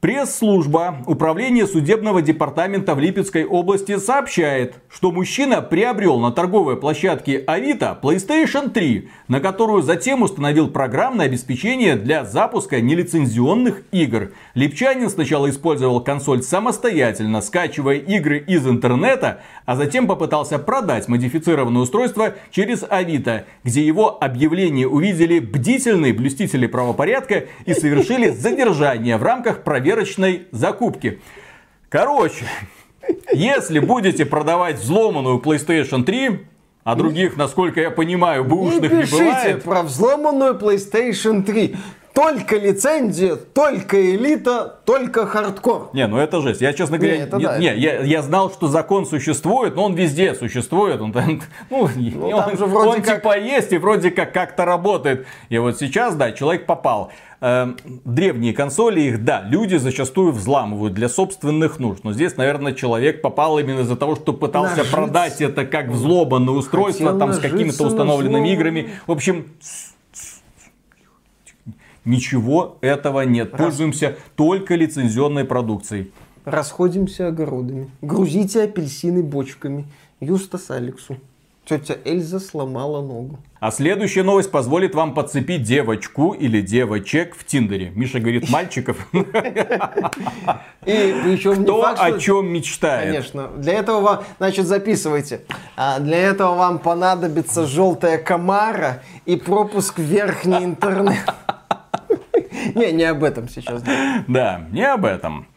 Пресс-служба 0.01 1.03
Управления 1.07 1.67
судебного 1.67 2.21
департамента 2.21 2.95
в 2.95 2.99
Липецкой 2.99 3.43
области 3.43 3.97
сообщает, 3.97 4.75
что 4.89 5.11
мужчина 5.11 5.61
приобрел 5.61 6.19
на 6.19 6.31
торговой 6.31 6.77
площадке 6.77 7.43
Авито 7.45 7.99
PlayStation 8.01 8.69
3, 8.69 9.09
на 9.27 9.41
которую 9.41 9.81
затем 9.81 10.21
установил 10.21 10.69
программное 10.69 11.25
обеспечение 11.25 11.97
для 11.97 12.23
запуска 12.23 12.79
нелицензионных 12.79 13.81
игр. 13.91 14.31
Липчанин 14.53 15.09
сначала 15.09 15.49
использовал 15.49 16.01
консоль 16.01 16.43
самостоятельно, 16.43 17.41
скачивая 17.41 17.97
игры 17.97 18.39
из 18.39 18.65
интернета, 18.65 19.41
а 19.65 19.75
затем 19.75 20.07
попытался 20.07 20.59
продать 20.59 21.09
модифицированное 21.09 21.81
устройство 21.81 22.35
через 22.51 22.85
Авито, 22.89 23.47
где 23.65 23.85
его 23.85 24.17
объявление 24.23 24.87
увидели 24.87 25.39
бдительные 25.39 26.13
блюстители 26.13 26.67
правопорядка 26.67 27.47
и 27.65 27.73
совершили 27.73 28.29
задержание 28.29 29.17
в 29.17 29.23
рамках 29.23 29.63
проверки 29.65 29.88
проверочной 29.89 30.47
закупки. 30.51 31.19
Короче, 31.89 32.45
если 33.33 33.79
будете 33.79 34.25
продавать 34.25 34.77
взломанную 34.77 35.39
PlayStation 35.39 36.03
3, 36.03 36.45
а 36.83 36.95
других, 36.95 37.37
насколько 37.37 37.81
я 37.81 37.89
понимаю, 37.89 38.43
бэушных 38.45 38.91
не, 38.91 38.97
не 38.99 39.03
бывает. 39.05 39.63
про 39.63 39.83
взломанную 39.83 40.55
PlayStation 40.59 41.43
3. 41.43 41.75
Только 42.13 42.57
лицензия, 42.57 43.35
только 43.35 44.15
элита, 44.15 44.79
только 44.85 45.25
хардкор. 45.25 45.89
Не, 45.93 46.05
ну 46.07 46.17
это 46.17 46.41
жесть. 46.41 46.59
Я, 46.59 46.73
честно 46.73 46.97
говоря, 46.97 47.17
не, 47.17 47.23
это 47.23 47.37
не, 47.37 47.43
да, 47.43 47.57
не 47.57 47.65
я, 47.65 48.01
я 48.01 48.21
знал, 48.21 48.51
что 48.51 48.67
закон 48.67 49.05
существует, 49.05 49.75
но 49.75 49.85
он 49.85 49.93
везде 49.93 50.35
существует. 50.35 50.99
Он, 51.01 51.15
ну, 51.69 51.89
ну, 51.95 52.29
он, 52.29 52.57
же 52.57 52.65
вроде 52.65 52.89
он 52.89 53.01
как... 53.03 53.17
типа 53.17 53.39
есть 53.39 53.71
и 53.71 53.77
вроде 53.77 54.11
как 54.11 54.33
как-то 54.33 54.65
работает. 54.65 55.27
И 55.49 55.57
вот 55.59 55.79
сейчас, 55.79 56.15
да, 56.15 56.31
человек 56.31 56.65
попал. 56.65 57.11
Э, 57.41 57.73
древние 58.03 58.53
консоли, 58.53 59.01
их, 59.01 59.23
да, 59.23 59.41
люди 59.41 59.77
зачастую 59.77 60.33
взламывают 60.33 60.93
для 60.93 61.07
собственных 61.07 61.79
нужд. 61.79 62.03
Но 62.03 62.11
здесь, 62.11 62.35
наверное, 62.35 62.73
человек 62.73 63.21
попал 63.21 63.59
именно 63.59 63.81
из-за 63.81 63.95
того, 63.95 64.15
что 64.15 64.33
пытался 64.33 64.77
нажиться. 64.77 64.95
продать 64.95 65.41
это 65.41 65.65
как 65.65 65.87
взломанное 65.87 66.53
устройство, 66.53 67.13
Хотел 67.13 67.19
там 67.19 67.33
с 67.33 67.39
какими-то 67.39 67.85
установленными 67.87 68.51
играми. 68.51 68.89
В 69.07 69.11
общем, 69.11 69.45
Ничего 72.05 72.77
этого 72.81 73.21
нет. 73.21 73.51
Раз... 73.51 73.61
Пользуемся 73.61 74.17
только 74.35 74.75
лицензионной 74.75 75.45
продукцией. 75.45 76.11
Расходимся 76.43 77.27
огородами. 77.27 77.91
Грузите 78.01 78.63
апельсины 78.63 79.21
бочками. 79.21 79.85
Юстас 80.19 80.71
Алексу. 80.71 81.17
Тетя 81.69 81.97
Эльза 82.03 82.39
сломала 82.39 82.99
ногу. 82.99 83.37
А 83.59 83.69
следующая 83.69 84.23
новость 84.23 84.49
позволит 84.49 84.95
вам 84.95 85.13
подцепить 85.13 85.61
девочку 85.61 86.31
или 86.31 86.61
девочек 86.61 87.35
в 87.35 87.45
Тиндере. 87.45 87.91
Миша 87.93 88.19
говорит 88.19 88.49
мальчиков. 88.51 89.07
И 90.83 91.37
Кто 91.37 91.81
факт, 91.83 91.99
о 92.01 92.17
чем 92.17 92.47
мечтает. 92.47 93.11
Конечно. 93.11 93.49
Для 93.49 93.73
этого 93.73 94.01
вам, 94.01 94.23
значит, 94.39 94.65
записывайте. 94.65 95.41
А 95.77 95.99
для 95.99 96.17
этого 96.17 96.55
вам 96.55 96.79
понадобится 96.79 97.67
желтая 97.67 98.17
комара 98.17 99.03
и 99.27 99.35
пропуск 99.35 99.99
в 99.99 100.01
верхний 100.01 100.65
интернет. 100.65 101.23
Не, 102.73 102.91
не 102.91 103.03
об 103.03 103.23
этом 103.23 103.47
сейчас. 103.47 103.83
Да, 104.27 104.67
не 104.71 104.83
об 104.83 105.05
этом. 105.05 105.47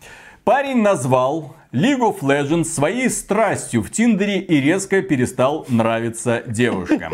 Парень 0.44 0.82
назвал 0.82 1.56
League 1.72 2.00
of 2.00 2.20
Legends 2.20 2.64
своей 2.64 3.08
страстью 3.08 3.82
в 3.82 3.90
Тиндере 3.90 4.40
и 4.40 4.60
резко 4.60 5.00
перестал 5.00 5.64
нравиться 5.70 6.42
девушкам. 6.46 7.10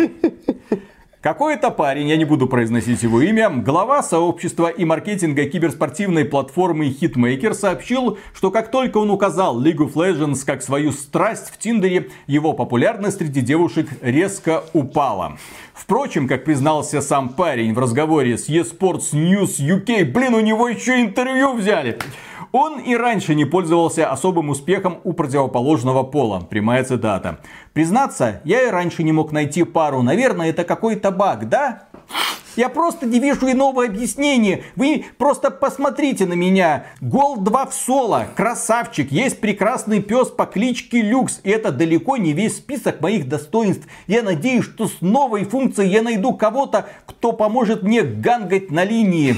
Какой-то 1.20 1.70
парень, 1.70 2.08
я 2.08 2.16
не 2.16 2.24
буду 2.24 2.48
произносить 2.48 3.04
его 3.04 3.20
имя, 3.20 3.50
глава 3.50 4.02
сообщества 4.02 4.66
и 4.66 4.84
маркетинга 4.84 5.44
киберспортивной 5.44 6.24
платформы 6.24 6.88
Hitmaker 6.88 7.54
сообщил, 7.54 8.18
что 8.34 8.50
как 8.50 8.72
только 8.72 8.98
он 8.98 9.12
указал 9.12 9.62
League 9.62 9.78
of 9.78 9.94
Legends 9.94 10.44
как 10.44 10.62
свою 10.62 10.90
страсть 10.90 11.52
в 11.52 11.58
Тиндере, 11.58 12.10
его 12.26 12.52
популярность 12.52 13.18
среди 13.18 13.40
девушек 13.40 13.88
резко 14.00 14.64
упала. 14.72 15.38
Впрочем, 15.72 16.26
как 16.26 16.44
признался 16.44 17.00
сам 17.00 17.28
парень 17.28 17.74
в 17.74 17.78
разговоре 17.78 18.36
с 18.36 18.48
eSports 18.48 19.12
News 19.12 19.60
UK, 19.60 20.04
блин, 20.04 20.34
у 20.34 20.40
него 20.40 20.68
еще 20.68 21.00
интервью 21.00 21.54
взяли. 21.54 21.98
Он 22.52 22.78
и 22.78 22.94
раньше 22.96 23.34
не 23.34 23.44
пользовался 23.44 24.10
особым 24.10 24.48
успехом 24.48 24.98
у 25.04 25.12
противоположного 25.12 26.02
пола. 26.02 26.40
Прямая 26.40 26.82
цитата. 26.84 27.38
Признаться, 27.74 28.40
я 28.44 28.62
и 28.66 28.70
раньше 28.70 29.02
не 29.02 29.12
мог 29.12 29.32
найти 29.32 29.64
пару. 29.64 30.02
Наверное, 30.02 30.48
это 30.50 30.64
какой-то 30.64 31.10
баг, 31.10 31.48
да? 31.48 31.88
Я 32.56 32.68
просто 32.70 33.06
не 33.06 33.20
вижу 33.20 33.48
иного 33.48 33.84
объяснения. 33.84 34.64
Вы 34.74 35.04
просто 35.16 35.50
посмотрите 35.50 36.26
на 36.26 36.32
меня. 36.32 36.86
Гол 37.00 37.36
2 37.36 37.66
в 37.66 37.74
соло. 37.74 38.26
Красавчик. 38.34 39.12
Есть 39.12 39.40
прекрасный 39.40 40.02
пес 40.02 40.28
по 40.28 40.44
кличке 40.44 41.02
Люкс. 41.02 41.40
И 41.44 41.50
это 41.50 41.70
далеко 41.70 42.16
не 42.16 42.32
весь 42.32 42.56
список 42.56 43.00
моих 43.00 43.28
достоинств. 43.28 43.86
Я 44.08 44.22
надеюсь, 44.22 44.64
что 44.64 44.88
с 44.88 45.00
новой 45.00 45.44
функцией 45.44 45.90
я 45.90 46.02
найду 46.02 46.34
кого-то, 46.34 46.88
кто 47.06 47.30
поможет 47.30 47.84
мне 47.84 48.02
гангать 48.02 48.72
на 48.72 48.82
линии. 48.82 49.36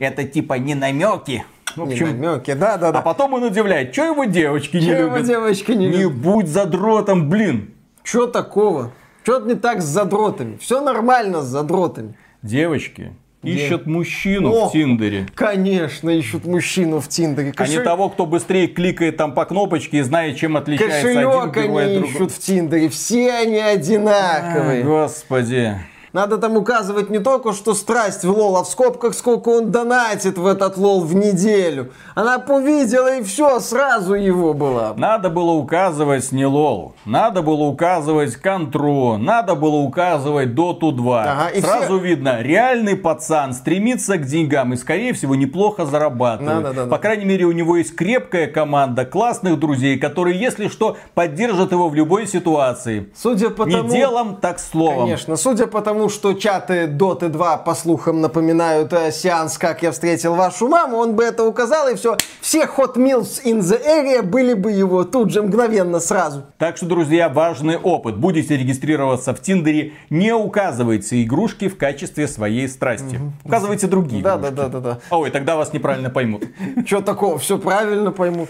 Это 0.00 0.24
типа 0.24 0.54
не 0.54 0.74
намеки. 0.74 1.44
В 1.76 1.82
общем, 1.82 2.06
не 2.06 2.26
намеки, 2.26 2.54
да, 2.54 2.76
да, 2.76 2.90
да. 2.90 2.98
А 3.00 3.02
потом 3.02 3.34
он 3.34 3.44
удивляет, 3.44 3.92
что 3.92 4.04
его 4.04 4.24
девочки 4.24 4.76
не 4.76 4.86
любят. 4.86 4.98
его 4.98 5.18
девочки 5.18 5.72
не 5.72 5.86
любят? 5.88 5.98
Не 5.98 6.08
будь 6.08 6.48
задротом, 6.48 7.28
блин. 7.28 7.74
Что 8.02 8.26
такого? 8.26 8.92
Что 9.22 9.40
не 9.40 9.54
так 9.54 9.82
с 9.82 9.84
задротами? 9.84 10.56
Все 10.58 10.80
нормально 10.80 11.42
с 11.42 11.46
задротами. 11.46 12.16
Девочки 12.42 13.12
ищут 13.42 13.86
мужчину 13.86 14.52
О, 14.52 14.68
в 14.68 14.72
Тиндере. 14.72 15.26
Конечно, 15.34 16.10
ищут 16.10 16.44
мужчину 16.44 17.00
в 17.00 17.08
Тиндере. 17.08 17.52
Кошель... 17.52 17.76
А 17.76 17.78
не 17.78 17.84
того, 17.84 18.08
кто 18.08 18.26
быстрее 18.26 18.66
кликает 18.68 19.16
там 19.16 19.34
по 19.34 19.44
кнопочке 19.44 19.98
и 19.98 20.02
знает, 20.02 20.36
чем 20.36 20.56
отличается 20.56 21.02
Кошелек 21.02 21.56
один 21.56 21.64
герой 21.64 21.84
они 21.84 21.96
от 21.98 22.04
ищут 22.06 22.32
в 22.32 22.38
Тиндере. 22.38 22.88
Все 22.88 23.32
они 23.32 23.58
одинаковые. 23.58 24.82
А, 24.82 24.84
господи. 24.84 25.76
Надо 26.16 26.38
там 26.38 26.56
указывать 26.56 27.10
не 27.10 27.18
только, 27.18 27.52
что 27.52 27.74
страсть 27.74 28.24
в 28.24 28.30
LoL, 28.30 28.56
а 28.56 28.64
в 28.64 28.68
скобках, 28.68 29.12
сколько 29.12 29.50
он 29.50 29.70
донатит 29.70 30.38
в 30.38 30.46
этот 30.46 30.78
LoL 30.78 31.02
в 31.02 31.14
неделю. 31.14 31.92
Она 32.14 32.42
увидела 32.48 33.18
и 33.18 33.22
все, 33.22 33.60
сразу 33.60 34.14
его 34.14 34.54
было. 34.54 34.94
Надо 34.96 35.28
было 35.28 35.50
указывать 35.50 36.32
не 36.32 36.46
LoL. 36.46 36.94
Надо 37.04 37.42
было 37.42 37.64
указывать 37.64 38.34
контру. 38.36 39.18
Надо 39.18 39.56
было 39.56 39.76
указывать 39.76 40.54
доту 40.54 40.90
2. 40.90 41.22
Ага, 41.22 41.48
и 41.48 41.60
сразу 41.60 41.98
все... 41.98 41.98
видно, 41.98 42.40
реальный 42.40 42.96
пацан 42.96 43.52
стремится 43.52 44.16
к 44.16 44.24
деньгам 44.24 44.72
и, 44.72 44.76
скорее 44.78 45.12
всего, 45.12 45.34
неплохо 45.34 45.84
зарабатывает. 45.84 46.62
Да, 46.62 46.72
да, 46.72 46.84
да, 46.84 46.90
По 46.90 46.96
крайней 46.96 47.26
мере, 47.26 47.44
у 47.44 47.52
него 47.52 47.76
есть 47.76 47.94
крепкая 47.94 48.46
команда 48.46 49.04
классных 49.04 49.58
друзей, 49.58 49.98
которые, 49.98 50.40
если 50.40 50.68
что, 50.68 50.96
поддержат 51.12 51.72
его 51.72 51.90
в 51.90 51.94
любой 51.94 52.26
ситуации. 52.26 53.12
Судя 53.14 53.50
по 53.50 53.64
не 53.64 53.76
тому... 53.76 53.90
делом, 53.90 54.36
так 54.36 54.58
словом. 54.58 55.04
Конечно, 55.04 55.36
судя 55.36 55.66
по 55.66 55.82
тому, 55.82 56.05
что 56.08 56.34
чаты 56.34 56.86
Доты 56.86 57.28
2, 57.28 57.58
по 57.58 57.74
слухам, 57.74 58.20
напоминают 58.20 58.92
э, 58.92 59.12
сеанс 59.12 59.58
«Как 59.58 59.82
я 59.82 59.92
встретил 59.92 60.34
вашу 60.34 60.68
маму», 60.68 60.96
он 60.96 61.14
бы 61.14 61.24
это 61.24 61.44
указал, 61.44 61.88
и 61.88 61.94
все. 61.94 62.16
Все 62.40 62.64
Hot 62.64 62.96
Meals 62.96 63.42
in 63.44 63.60
the 63.60 63.80
area 63.84 64.22
были 64.22 64.54
бы 64.54 64.72
его 64.72 65.04
тут 65.04 65.30
же, 65.30 65.42
мгновенно, 65.42 66.00
сразу. 66.00 66.44
Так 66.58 66.76
что, 66.76 66.86
друзья, 66.86 67.28
важный 67.28 67.76
опыт. 67.76 68.16
Будете 68.16 68.56
регистрироваться 68.56 69.34
в 69.34 69.40
Тиндере, 69.40 69.92
не 70.10 70.32
указывайте 70.32 71.22
игрушки 71.22 71.68
в 71.68 71.76
качестве 71.76 72.28
своей 72.28 72.68
страсти. 72.68 73.16
Угу. 73.16 73.32
Указывайте 73.44 73.86
другие 73.86 74.22
да, 74.22 74.36
игрушки. 74.36 74.54
Да, 74.54 74.68
да, 74.68 74.80
да, 74.80 74.94
да. 74.94 74.98
Ой, 75.10 75.30
тогда 75.30 75.56
вас 75.56 75.72
неправильно 75.72 76.10
поймут. 76.10 76.44
Что 76.86 77.00
такого? 77.00 77.38
Все 77.38 77.58
правильно 77.58 78.12
поймут. 78.12 78.48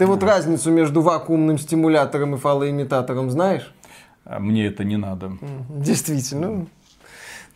Ты 0.00 0.06
вот 0.06 0.22
разницу 0.22 0.70
между 0.70 1.02
вакуумным 1.02 1.58
стимулятором 1.58 2.34
и 2.34 2.38
фалоимитатором 2.38 3.30
знаешь? 3.30 3.70
А 4.24 4.38
мне 4.38 4.66
это 4.66 4.84
не 4.84 4.96
надо. 4.96 5.32
Действительно, 5.68 6.66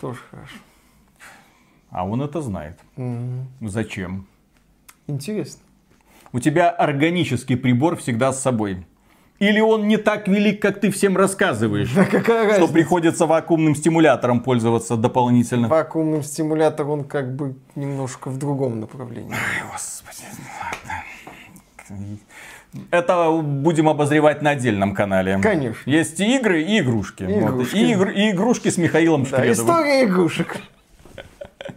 тоже 0.00 0.18
хорошо. 0.30 0.56
А 1.90 2.06
он 2.06 2.22
это 2.22 2.40
знает. 2.42 2.78
mm 2.96 3.44
Зачем? 3.60 4.26
Интересно. 5.06 5.62
У 6.32 6.40
тебя 6.40 6.70
органический 6.70 7.56
прибор 7.56 7.96
всегда 7.96 8.32
с 8.32 8.42
собой. 8.42 8.84
Или 9.38 9.60
он 9.60 9.88
не 9.88 9.96
так 9.96 10.28
велик, 10.28 10.62
как 10.62 10.80
ты 10.80 10.90
всем 10.90 11.16
рассказываешь? 11.16 11.92
Да 11.92 12.04
какая 12.04 12.44
разница? 12.44 12.64
Что 12.64 12.72
приходится 12.72 13.26
вакуумным 13.26 13.74
стимулятором 13.74 14.40
пользоваться 14.40 14.96
дополнительно. 14.96 15.68
Вакуумным 15.68 16.22
стимулятором 16.22 16.90
он 16.90 17.04
как 17.04 17.34
бы 17.34 17.56
немножко 17.74 18.30
в 18.30 18.38
другом 18.38 18.80
направлении. 18.80 19.32
Ай, 19.32 19.70
господи. 19.70 20.24
Это 22.90 23.30
будем 23.30 23.88
обозревать 23.88 24.42
на 24.42 24.50
отдельном 24.50 24.94
канале. 24.94 25.38
Конечно. 25.42 25.88
Есть 25.88 26.20
и 26.20 26.36
игры, 26.36 26.62
и 26.62 26.80
игрушки. 26.80 27.22
И, 27.22 27.26
вот. 27.26 27.50
игрушки. 27.50 27.76
И, 27.76 27.92
игр, 27.92 28.08
и 28.10 28.30
игрушки 28.30 28.68
с 28.68 28.76
Михаилом 28.78 29.22
да, 29.24 29.38
Шкредовым. 29.38 29.52
История 29.52 30.04
игрушек. 30.04 30.56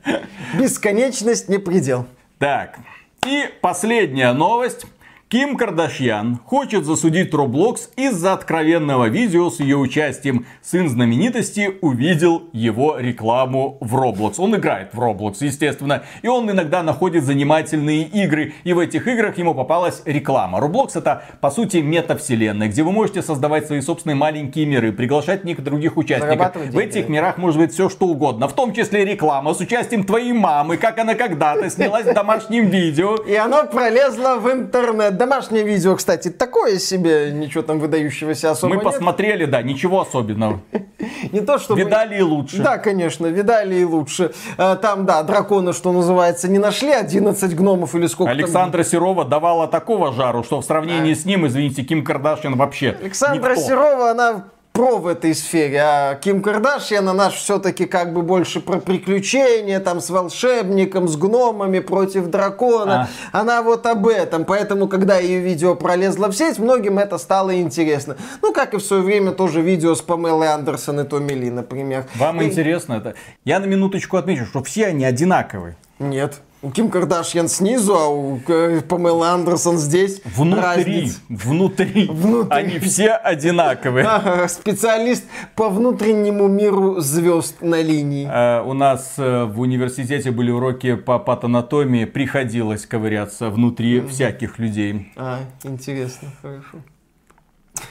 Бесконечность 0.60 1.50
не 1.50 1.60
предел. 1.60 2.08
Так. 2.40 2.80
И 3.26 3.46
последняя 3.62 4.34
новость. 4.34 4.86
Ким 5.30 5.58
Кардашьян 5.58 6.40
хочет 6.46 6.86
засудить 6.86 7.34
Roblox 7.34 7.90
из-за 7.98 8.32
откровенного 8.32 9.10
видео 9.10 9.50
с 9.50 9.60
ее 9.60 9.76
участием. 9.76 10.46
Сын 10.62 10.88
знаменитости 10.88 11.70
увидел 11.82 12.44
его 12.54 12.98
рекламу 12.98 13.78
в 13.82 13.94
Roblox. 13.98 14.36
Он 14.38 14.56
играет 14.56 14.94
в 14.94 15.02
Roblox, 15.02 15.40
естественно, 15.42 16.04
и 16.22 16.30
он 16.30 16.50
иногда 16.50 16.82
находит 16.82 17.26
занимательные 17.26 18.04
игры, 18.04 18.54
и 18.64 18.72
в 18.72 18.80
этих 18.80 19.06
играх 19.06 19.38
ему 19.38 19.54
попалась 19.54 20.02
реклама. 20.06 20.60
Roblox 20.60 20.92
это, 20.96 21.24
по 21.42 21.52
сути, 21.52 21.78
метавселенная, 21.78 22.70
где 22.70 22.84
вы 22.84 22.94
можете 22.94 23.22
создавать 23.22 23.68
свои 23.68 23.82
собственные 23.82 24.16
маленькие 24.16 24.66
миры, 24.66 24.94
приглашать 24.94 25.44
неких 25.44 25.62
других 25.62 25.98
участников. 25.98 26.56
В 26.56 26.78
этих 26.78 27.10
мирах 27.10 27.38
может 27.38 27.60
быть 27.60 27.74
все 27.74 27.90
что 27.90 28.06
угодно, 28.06 28.48
в 28.48 28.54
том 28.54 28.72
числе 28.72 29.04
реклама 29.04 29.54
с 29.54 29.60
участием 29.60 30.06
твоей 30.06 30.32
мамы, 30.32 30.78
как 30.78 30.98
она 31.00 31.16
когда-то 31.16 31.70
снялась 31.70 32.06
в 32.06 32.14
домашнем 32.14 32.70
видео. 32.70 33.18
И 33.18 33.36
оно 33.36 33.66
пролезло 33.66 34.38
в 34.40 34.50
интернет. 34.50 35.17
Домашнее 35.18 35.64
видео, 35.64 35.96
кстати, 35.96 36.30
такое 36.30 36.78
себе, 36.80 37.32
ничего 37.32 37.64
там 37.64 37.80
выдающегося 37.80 38.52
особо 38.52 38.76
Мы 38.76 38.76
нет. 38.76 38.84
посмотрели, 38.84 39.46
да, 39.46 39.62
ничего 39.62 40.02
особенного. 40.02 40.62
Не 41.32 41.42
то, 41.42 41.58
чтобы... 41.58 41.80
Видали 41.80 42.18
и 42.18 42.22
лучше. 42.22 42.62
Да, 42.62 42.78
конечно, 42.78 43.28
видали 43.28 43.76
и 43.76 43.84
лучше. 43.84 44.32
Э, 44.58 44.76
Там, 44.82 45.06
да, 45.06 45.24
дракона, 45.24 45.74
что 45.74 45.92
называется, 45.92 46.48
не 46.48 46.60
нашли 46.60 46.92
11 46.92 47.56
гномов 47.56 47.96
или 47.96 48.08
сколько. 48.08 48.32
Александра 48.32 48.84
Серова 48.84 49.26
давала 49.26 49.68
такого 49.68 50.14
жару, 50.14 50.44
что 50.44 50.62
в 50.62 50.66
сравнении 50.66 51.14
с 51.14 51.26
ним, 51.26 51.48
извините, 51.48 51.84
Ким 51.84 52.04
Кардашьян 52.04 52.56
вообще 52.56 52.98
Александра. 53.02 53.56
Серова, 53.56 54.12
она 54.12 54.46
про 54.78 55.00
в 55.00 55.08
этой 55.08 55.34
сфере, 55.34 55.82
а 55.82 56.14
Ким 56.14 56.44
Кардашьян, 56.44 57.10
она 57.10 57.32
все-таки 57.32 57.86
как 57.86 58.14
бы 58.14 58.22
больше 58.22 58.60
про 58.60 58.78
приключения, 58.78 59.80
там, 59.80 60.00
с 60.00 60.12
волшебником, 60.12 61.08
с 61.08 61.16
гномами 61.16 61.80
против 61.80 62.28
дракона. 62.28 63.10
Она 63.32 63.64
вот 63.64 63.88
об 63.88 64.08
этом, 64.08 64.46
поэтому, 64.46 64.88
когда 64.88 65.18
ее 65.18 65.40
видео 65.40 65.74
пролезло 65.74 66.28
в 66.28 66.36
сеть, 66.36 66.60
многим 66.60 67.00
это 67.00 67.18
стало 67.18 67.60
интересно. 67.60 68.18
Ну, 68.44 68.54
как 68.54 68.76
и 68.76 68.78
в 68.78 68.82
свое 68.82 69.02
время 69.02 69.32
тоже 69.32 69.62
видео 69.62 69.96
с 69.96 70.02
Памелой 70.04 70.50
Андерсон 70.50 71.00
и 71.00 71.06
Томми 71.06 71.34
Ли, 71.34 71.50
например. 71.50 72.06
Вам 72.14 72.40
И- 72.44 72.46
интересно 72.46 72.94
это? 72.94 73.16
Я 73.46 73.60
на 73.60 73.66
минуточку 73.66 74.18
отмечу, 74.18 74.46
что 74.46 74.62
все 74.62 74.86
они 74.86 75.06
одинаковые. 75.06 75.76
Нет. 75.98 76.40
У 76.64 76.72
Ким 76.72 76.90
Кардашьян 76.90 77.48
снизу, 77.48 77.94
а 77.96 78.08
у 78.10 78.40
э, 78.48 78.82
Памелы 78.82 79.28
Андерсон 79.28 79.78
здесь. 79.78 80.22
Внутри, 80.26 80.62
разница. 80.64 81.20
внутри, 81.30 82.08
Внутри. 82.08 82.58
они 82.58 82.80
все 82.80 83.12
одинаковые. 83.12 84.06
Ага, 84.10 84.48
Специалист 84.48 85.24
по 85.56 85.70
внутреннему 85.70 86.48
миру 86.48 87.00
звезд 87.00 87.62
на 87.62 87.80
линии. 87.82 88.28
Э, 88.28 88.64
У 88.64 88.74
нас 88.74 89.14
э, 89.18 89.44
в 89.46 89.60
университете 89.60 90.32
были 90.32 90.50
уроки 90.50 90.96
по 90.96 91.20
патанатомии, 91.20 92.06
приходилось 92.06 92.88
ковыряться 92.88 93.50
внутри 93.52 94.02
всяких 94.02 94.58
людей. 94.58 95.12
А, 95.16 95.42
интересно, 95.64 96.30
хорошо. 96.42 96.78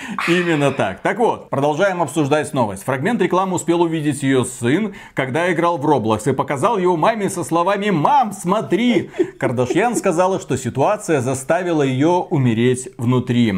Именно 0.28 0.72
так. 0.72 1.00
Так 1.00 1.18
вот, 1.18 1.50
продолжаем 1.50 2.02
обсуждать 2.02 2.52
новость. 2.52 2.84
Фрагмент 2.84 3.20
рекламы 3.20 3.56
успел 3.56 3.82
увидеть 3.82 4.22
ее 4.22 4.44
сын, 4.44 4.94
когда 5.14 5.52
играл 5.52 5.78
в 5.78 5.86
Roblox 5.86 6.30
и 6.30 6.34
показал 6.34 6.78
его 6.78 6.96
маме 6.96 7.30
со 7.30 7.44
словами 7.44 7.90
«Мам, 7.90 8.32
смотри!». 8.32 9.10
Кардашьян 9.38 9.96
сказала, 9.96 10.40
что 10.40 10.56
ситуация 10.56 11.20
заставила 11.20 11.82
ее 11.82 12.26
умереть 12.30 12.88
внутри. 12.98 13.54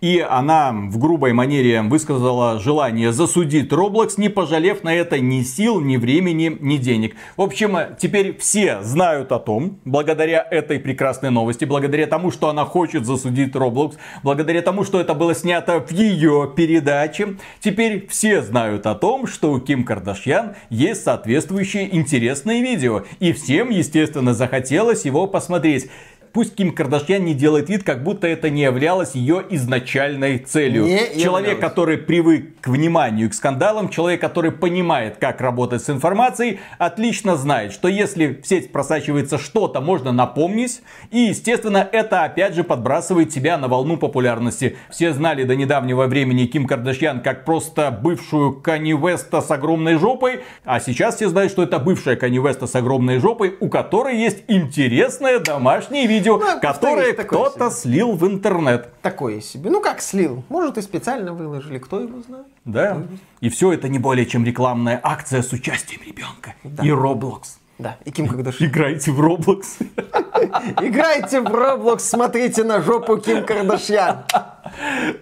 И 0.00 0.18
она 0.18 0.72
в 0.72 0.98
грубой 0.98 1.34
манере 1.34 1.82
высказала 1.82 2.58
желание 2.58 3.12
засудить 3.12 3.70
Roblox, 3.70 4.14
не 4.16 4.30
пожалев 4.30 4.82
на 4.82 4.94
это 4.94 5.20
ни 5.20 5.42
сил, 5.42 5.80
ни 5.80 5.98
времени, 5.98 6.56
ни 6.58 6.78
денег. 6.78 7.16
В 7.36 7.42
общем, 7.42 7.76
теперь 7.98 8.36
все 8.38 8.80
знают 8.82 9.30
о 9.30 9.38
том, 9.38 9.78
благодаря 9.84 10.46
этой 10.50 10.78
прекрасной 10.78 11.30
новости, 11.30 11.66
благодаря 11.66 12.06
тому, 12.06 12.30
что 12.30 12.48
она 12.48 12.64
хочет 12.64 13.04
засудить 13.04 13.54
Roblox, 13.54 13.96
благодаря 14.22 14.62
тому, 14.62 14.84
что 14.84 14.98
это 15.00 15.12
было 15.12 15.34
снято 15.34 15.80
в 15.80 15.90
ее 15.92 16.50
передаче, 16.56 17.36
теперь 17.60 18.06
все 18.08 18.40
знают 18.40 18.86
о 18.86 18.94
том, 18.94 19.26
что 19.26 19.52
у 19.52 19.60
Ким 19.60 19.84
Кардашьян 19.84 20.54
есть 20.70 21.04
соответствующие 21.04 21.94
интересные 21.94 22.62
видео. 22.62 23.04
И 23.18 23.32
всем, 23.32 23.68
естественно, 23.68 24.32
захотелось 24.32 25.04
его 25.04 25.26
посмотреть. 25.26 25.90
Пусть 26.32 26.54
Ким 26.54 26.72
Кардашьян 26.72 27.24
не 27.24 27.34
делает 27.34 27.68
вид, 27.68 27.82
как 27.82 28.04
будто 28.04 28.26
это 28.26 28.50
не 28.50 28.62
являлось 28.62 29.14
ее 29.14 29.44
изначальной 29.50 30.38
целью. 30.38 30.84
Не 30.84 31.20
Человек, 31.20 31.54
являлось. 31.54 31.60
который 31.60 31.98
привык 31.98 32.60
к 32.60 32.68
вниманию 32.68 33.28
к 33.28 33.34
скандалам, 33.34 33.88
человек, 33.88 34.20
который 34.20 34.52
понимает, 34.52 35.16
как 35.16 35.40
работать 35.40 35.82
с 35.82 35.90
информацией, 35.90 36.60
отлично 36.78 37.36
знает, 37.36 37.72
что 37.72 37.88
если 37.88 38.40
в 38.42 38.46
сеть 38.46 38.70
просачивается 38.70 39.38
что-то, 39.38 39.80
можно 39.80 40.12
напомнить. 40.12 40.82
И, 41.10 41.18
естественно, 41.18 41.88
это 41.90 42.24
опять 42.24 42.54
же 42.54 42.62
подбрасывает 42.62 43.30
тебя 43.30 43.58
на 43.58 43.66
волну 43.66 43.96
популярности. 43.96 44.76
Все 44.90 45.12
знали 45.12 45.44
до 45.44 45.56
недавнего 45.56 46.06
времени 46.06 46.46
Ким 46.46 46.66
Кардашьян 46.66 47.20
как 47.20 47.44
просто 47.44 47.90
бывшую 47.90 48.52
Кани 48.52 48.92
Веста 48.92 49.40
с 49.40 49.50
огромной 49.50 49.96
жопой, 49.96 50.40
а 50.64 50.78
сейчас 50.78 51.16
все 51.16 51.28
знают, 51.28 51.50
что 51.50 51.62
это 51.62 51.78
бывшая 51.78 52.16
Кани 52.16 52.38
Веста 52.38 52.66
с 52.66 52.74
огромной 52.74 53.18
жопой, 53.18 53.56
у 53.58 53.68
которой 53.68 54.16
есть 54.16 54.44
интересное 54.48 55.38
домашнее 55.40 56.06
видео, 56.06 56.19
повторюсь, 56.28 56.60
которое 56.60 57.12
такое 57.14 57.50
кто-то 57.50 57.70
слил 57.70 58.12
в 58.12 58.26
интернет. 58.26 58.92
Такое 59.02 59.40
себе. 59.40 59.70
Ну 59.70 59.80
как 59.80 60.00
слил? 60.00 60.44
Может 60.48 60.78
и 60.78 60.82
специально 60.82 61.32
выложили, 61.32 61.78
кто 61.78 62.00
его 62.00 62.20
знает. 62.22 62.46
Да. 62.64 63.02
И 63.40 63.48
все 63.48 63.72
это 63.72 63.88
не 63.88 63.98
более 63.98 64.26
чем 64.26 64.44
рекламная 64.44 65.00
акция 65.02 65.42
с 65.42 65.52
участием 65.52 66.00
ребенка. 66.04 66.54
И 66.64 66.90
Roblox. 66.90 67.59
Да, 67.80 67.96
и 68.04 68.10
Ким 68.10 68.28
Кардашьян. 68.28 68.68
Играйте 68.68 69.10
в 69.10 69.20
Roblox. 69.20 69.62
Играйте 70.82 71.40
в 71.40 71.46
Roblox, 71.46 72.00
смотрите 72.00 72.62
на 72.62 72.82
жопу 72.82 73.16
Ким 73.16 73.42
Кардашьян. 73.42 74.18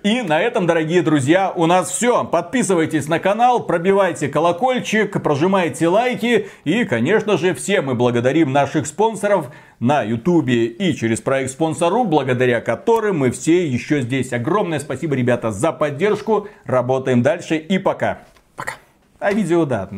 И 0.02 0.22
на 0.22 0.40
этом, 0.40 0.66
дорогие 0.66 1.02
друзья, 1.02 1.52
у 1.54 1.66
нас 1.66 1.88
все. 1.88 2.24
Подписывайтесь 2.24 3.06
на 3.06 3.20
канал, 3.20 3.62
пробивайте 3.62 4.26
колокольчик, 4.26 5.22
прожимайте 5.22 5.86
лайки. 5.86 6.48
И, 6.64 6.84
конечно 6.84 7.38
же, 7.38 7.54
все 7.54 7.80
мы 7.80 7.94
благодарим 7.94 8.52
наших 8.52 8.88
спонсоров 8.88 9.50
на 9.78 10.02
Ютубе 10.02 10.66
и 10.66 10.96
через 10.96 11.20
проект 11.20 11.52
Спонсору, 11.52 12.02
благодаря 12.02 12.60
которым 12.60 13.18
мы 13.18 13.30
все 13.30 13.68
еще 13.68 14.00
здесь. 14.00 14.32
Огромное 14.32 14.80
спасибо, 14.80 15.14
ребята, 15.14 15.52
за 15.52 15.70
поддержку. 15.70 16.48
Работаем 16.64 17.22
дальше 17.22 17.56
и 17.56 17.78
пока. 17.78 18.18
Пока. 18.56 18.72
А 19.20 19.32
видео, 19.32 19.64
да. 19.64 19.88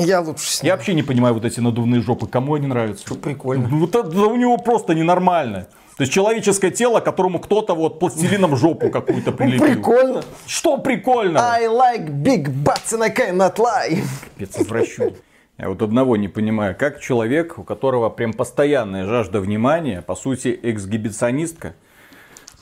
Я 0.00 0.20
лучше 0.20 0.50
с 0.50 0.62
Я 0.62 0.76
вообще 0.76 0.94
не 0.94 1.02
понимаю 1.02 1.34
вот 1.34 1.44
эти 1.44 1.60
надувные 1.60 2.02
жопы, 2.02 2.26
кому 2.26 2.54
они 2.54 2.66
нравятся. 2.66 3.14
Прикольно. 3.14 3.68
Ну, 3.68 3.80
Вот 3.80 3.94
это 3.94 4.08
у 4.08 4.36
него 4.36 4.56
просто 4.58 4.94
ненормально. 4.94 5.68
То 5.96 6.02
есть 6.02 6.12
человеческое 6.12 6.70
тело, 6.70 7.00
которому 7.00 7.40
кто-то 7.40 7.74
вот 7.74 7.98
пластилином 7.98 8.56
жопу 8.56 8.88
какую-то 8.92 9.32
прилепил. 9.32 9.66
Прикольно. 9.66 10.22
Что 10.46 10.78
прикольно? 10.78 11.40
I 11.40 11.66
like 11.66 12.08
big 12.10 12.48
butts 12.48 12.92
and 12.92 13.02
I 13.02 13.10
cannot 13.10 13.56
lie. 13.56 14.02
Капец, 14.22 14.56
извращу. 14.58 15.14
Я 15.58 15.68
вот 15.68 15.82
одного 15.82 16.16
не 16.16 16.28
понимаю, 16.28 16.76
как 16.78 17.00
человек, 17.00 17.58
у 17.58 17.64
которого 17.64 18.10
прям 18.10 18.32
постоянная 18.32 19.06
жажда 19.06 19.40
внимания, 19.40 20.02
по 20.02 20.14
сути 20.14 20.56
эксгибиционистка, 20.62 21.74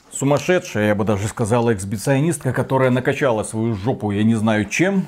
сумасшедшая, 0.09 0.87
я 0.87 0.95
бы 0.95 1.05
даже 1.05 1.27
сказала, 1.27 1.75
эксгибиционистка, 1.75 2.53
которая 2.53 2.89
накачала 2.89 3.43
свою 3.43 3.75
жопу, 3.75 4.09
я 4.09 4.23
не 4.23 4.33
знаю 4.33 4.65
чем, 4.65 5.05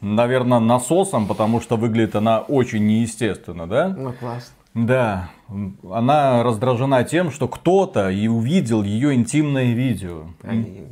наверное, 0.00 0.58
насосом, 0.58 1.26
потому 1.26 1.60
что 1.60 1.76
выглядит 1.76 2.16
она 2.16 2.40
очень 2.40 2.86
неестественно, 2.86 3.66
да? 3.66 3.88
Ну 3.88 4.12
классно. 4.12 4.54
Да, 4.72 5.30
она 5.90 6.42
раздражена 6.44 7.02
тем, 7.02 7.30
что 7.32 7.48
кто-то 7.48 8.08
и 8.10 8.28
увидел 8.28 8.82
ее 8.82 9.14
интимное 9.14 9.72
видео. 9.72 10.26
Ай, 10.44 10.86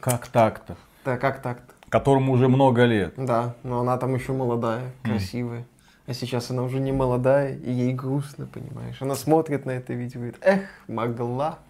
Как 0.00 0.26
так-то? 0.26 0.76
Да 1.04 1.16
как 1.16 1.40
так-то? 1.40 1.72
Которому 1.88 2.32
уже 2.32 2.48
много 2.48 2.84
лет. 2.84 3.14
Да, 3.16 3.54
но 3.62 3.80
она 3.80 3.96
там 3.96 4.14
еще 4.14 4.32
молодая, 4.32 4.92
красивая. 5.02 5.64
А 6.06 6.12
сейчас 6.12 6.50
она 6.50 6.62
уже 6.64 6.80
не 6.80 6.92
молодая, 6.92 7.56
и 7.56 7.72
ей 7.72 7.94
грустно, 7.94 8.46
понимаешь? 8.46 9.00
Она 9.00 9.14
смотрит 9.14 9.64
на 9.64 9.70
это 9.70 9.94
видео 9.94 10.20
и 10.20 10.22
говорит, 10.24 10.38
эх, 10.42 10.62
могла. 10.86 11.60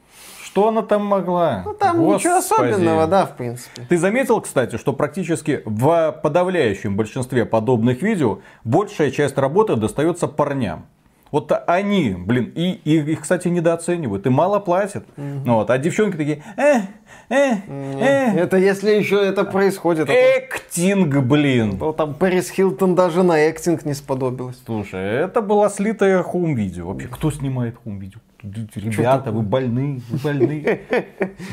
Что 0.54 0.68
она 0.68 0.82
там 0.82 1.04
могла? 1.04 1.62
Ну 1.66 1.74
там 1.74 1.98
ничего 1.98 2.36
Господи. 2.36 2.68
особенного, 2.68 3.08
да, 3.08 3.26
в 3.26 3.36
принципе. 3.36 3.82
Ты 3.88 3.98
заметил, 3.98 4.40
кстати, 4.40 4.76
что 4.76 4.92
практически 4.92 5.62
в 5.64 6.12
подавляющем 6.22 6.96
большинстве 6.96 7.44
подобных 7.44 8.02
видео 8.02 8.38
большая 8.62 9.10
часть 9.10 9.36
работы 9.36 9.74
достается 9.74 10.28
парням. 10.28 10.86
Вот 11.32 11.50
они, 11.66 12.14
блин, 12.16 12.52
и, 12.54 12.70
и 12.84 13.00
их, 13.00 13.22
кстати, 13.22 13.48
недооценивают, 13.48 14.26
и 14.26 14.30
мало 14.30 14.60
платят. 14.60 15.04
Ну 15.16 15.56
Вот, 15.56 15.70
а 15.70 15.78
девчонки 15.78 16.16
такие, 16.16 16.44
э, 16.56 16.82
э, 17.30 17.56
э, 17.66 18.38
Это 18.38 18.56
если 18.56 18.92
еще 18.92 19.20
это 19.26 19.42
происходит. 19.42 20.08
а 20.08 20.12
acting, 20.12 21.16
блин. 21.24 21.80
то 21.80 21.92
там 21.92 22.14
Пэрис 22.14 22.48
Хилтон 22.50 22.94
даже 22.94 23.24
на 23.24 23.34
acting 23.48 23.84
не 23.84 23.94
сподобилась. 23.94 24.62
Слушай, 24.64 25.24
это 25.24 25.42
было 25.42 25.68
слитое 25.68 26.22
home 26.22 26.48
video. 26.48 26.86
Вообще, 26.86 27.08
кто 27.08 27.32
снимает 27.32 27.74
home 27.82 27.97
video? 27.97 28.20
Ребята, 28.44 29.32
вы 29.32 29.42
больны, 29.42 30.02
вы 30.10 30.18
больны. 30.18 30.80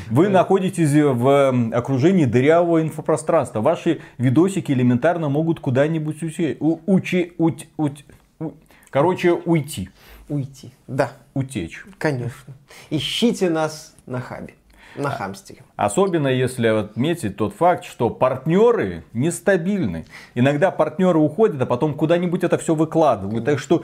Вы 0.09 0.27
находитесь 0.29 0.91
в 0.93 1.69
окружении 1.73 2.25
дырявого 2.25 2.81
инфопространства. 2.81 3.61
Ваши 3.61 4.01
видосики 4.17 4.71
элементарно 4.73 5.29
могут 5.29 5.59
куда-нибудь 5.61 6.21
уйти. 6.21 6.57
Учи- 6.59 7.33
уть- 7.37 8.05
Короче, 8.89 9.31
уйти. 9.33 9.89
Уйти. 10.27 10.71
Да, 10.87 11.11
Утечь. 11.33 11.83
конечно. 11.97 12.53
Ищите 12.89 13.49
нас 13.49 13.95
на 14.05 14.19
хабе. 14.19 14.53
На 14.97 15.09
хамстере. 15.09 15.61
Особенно 15.77 16.27
если 16.27 16.67
отметить 16.67 17.37
тот 17.37 17.53
факт, 17.55 17.85
что 17.85 18.09
партнеры 18.09 19.05
нестабильны. 19.13 20.05
Иногда 20.35 20.69
партнеры 20.71 21.17
уходят, 21.19 21.61
а 21.61 21.65
потом 21.65 21.93
куда-нибудь 21.93 22.43
это 22.43 22.57
все 22.57 22.75
выкладывают. 22.75 23.45
Так 23.45 23.59
что 23.59 23.83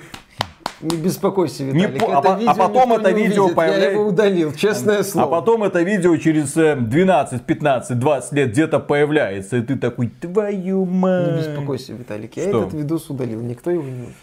Не 0.82 0.96
беспокойся, 0.98 1.64
Виталик. 1.64 2.00
по- 2.00 2.16
а 2.16 2.20
это 2.20 2.34
а 2.34 2.38
видео 2.38 2.54
потом 2.56 2.90
никто 2.90 3.02
это 3.02 3.12
не 3.14 3.24
видео 3.28 3.42
увидит. 3.44 3.56
появляется- 3.56 3.86
Я 3.88 3.92
его 3.94 4.06
удалил, 4.08 4.54
честное 4.54 5.00
А 5.00 5.04
слово. 5.04 5.28
потом 5.32 5.64
это 5.64 5.82
видео 5.82 6.16
через 6.18 6.56
э, 6.56 6.76
12, 6.76 7.42
15, 7.44 7.98
20 8.00 8.34
лет 8.34 8.50
где-то 8.52 8.80
появляется, 8.80 9.58
и 9.58 9.62
ты 9.62 9.76
такой, 9.76 10.08
твою 10.22 10.86
мать. 10.86 11.32
Не 11.32 11.38
беспокойся, 11.40 11.94
Виталик. 11.94 12.38
Я 12.38 12.50
Что? 12.50 12.60
этот 12.62 12.74
видос 12.74 13.10
удалил, 13.10 13.42
никто 13.42 13.72
его 13.72 13.84
не 13.84 13.90
увидит. 13.92 14.14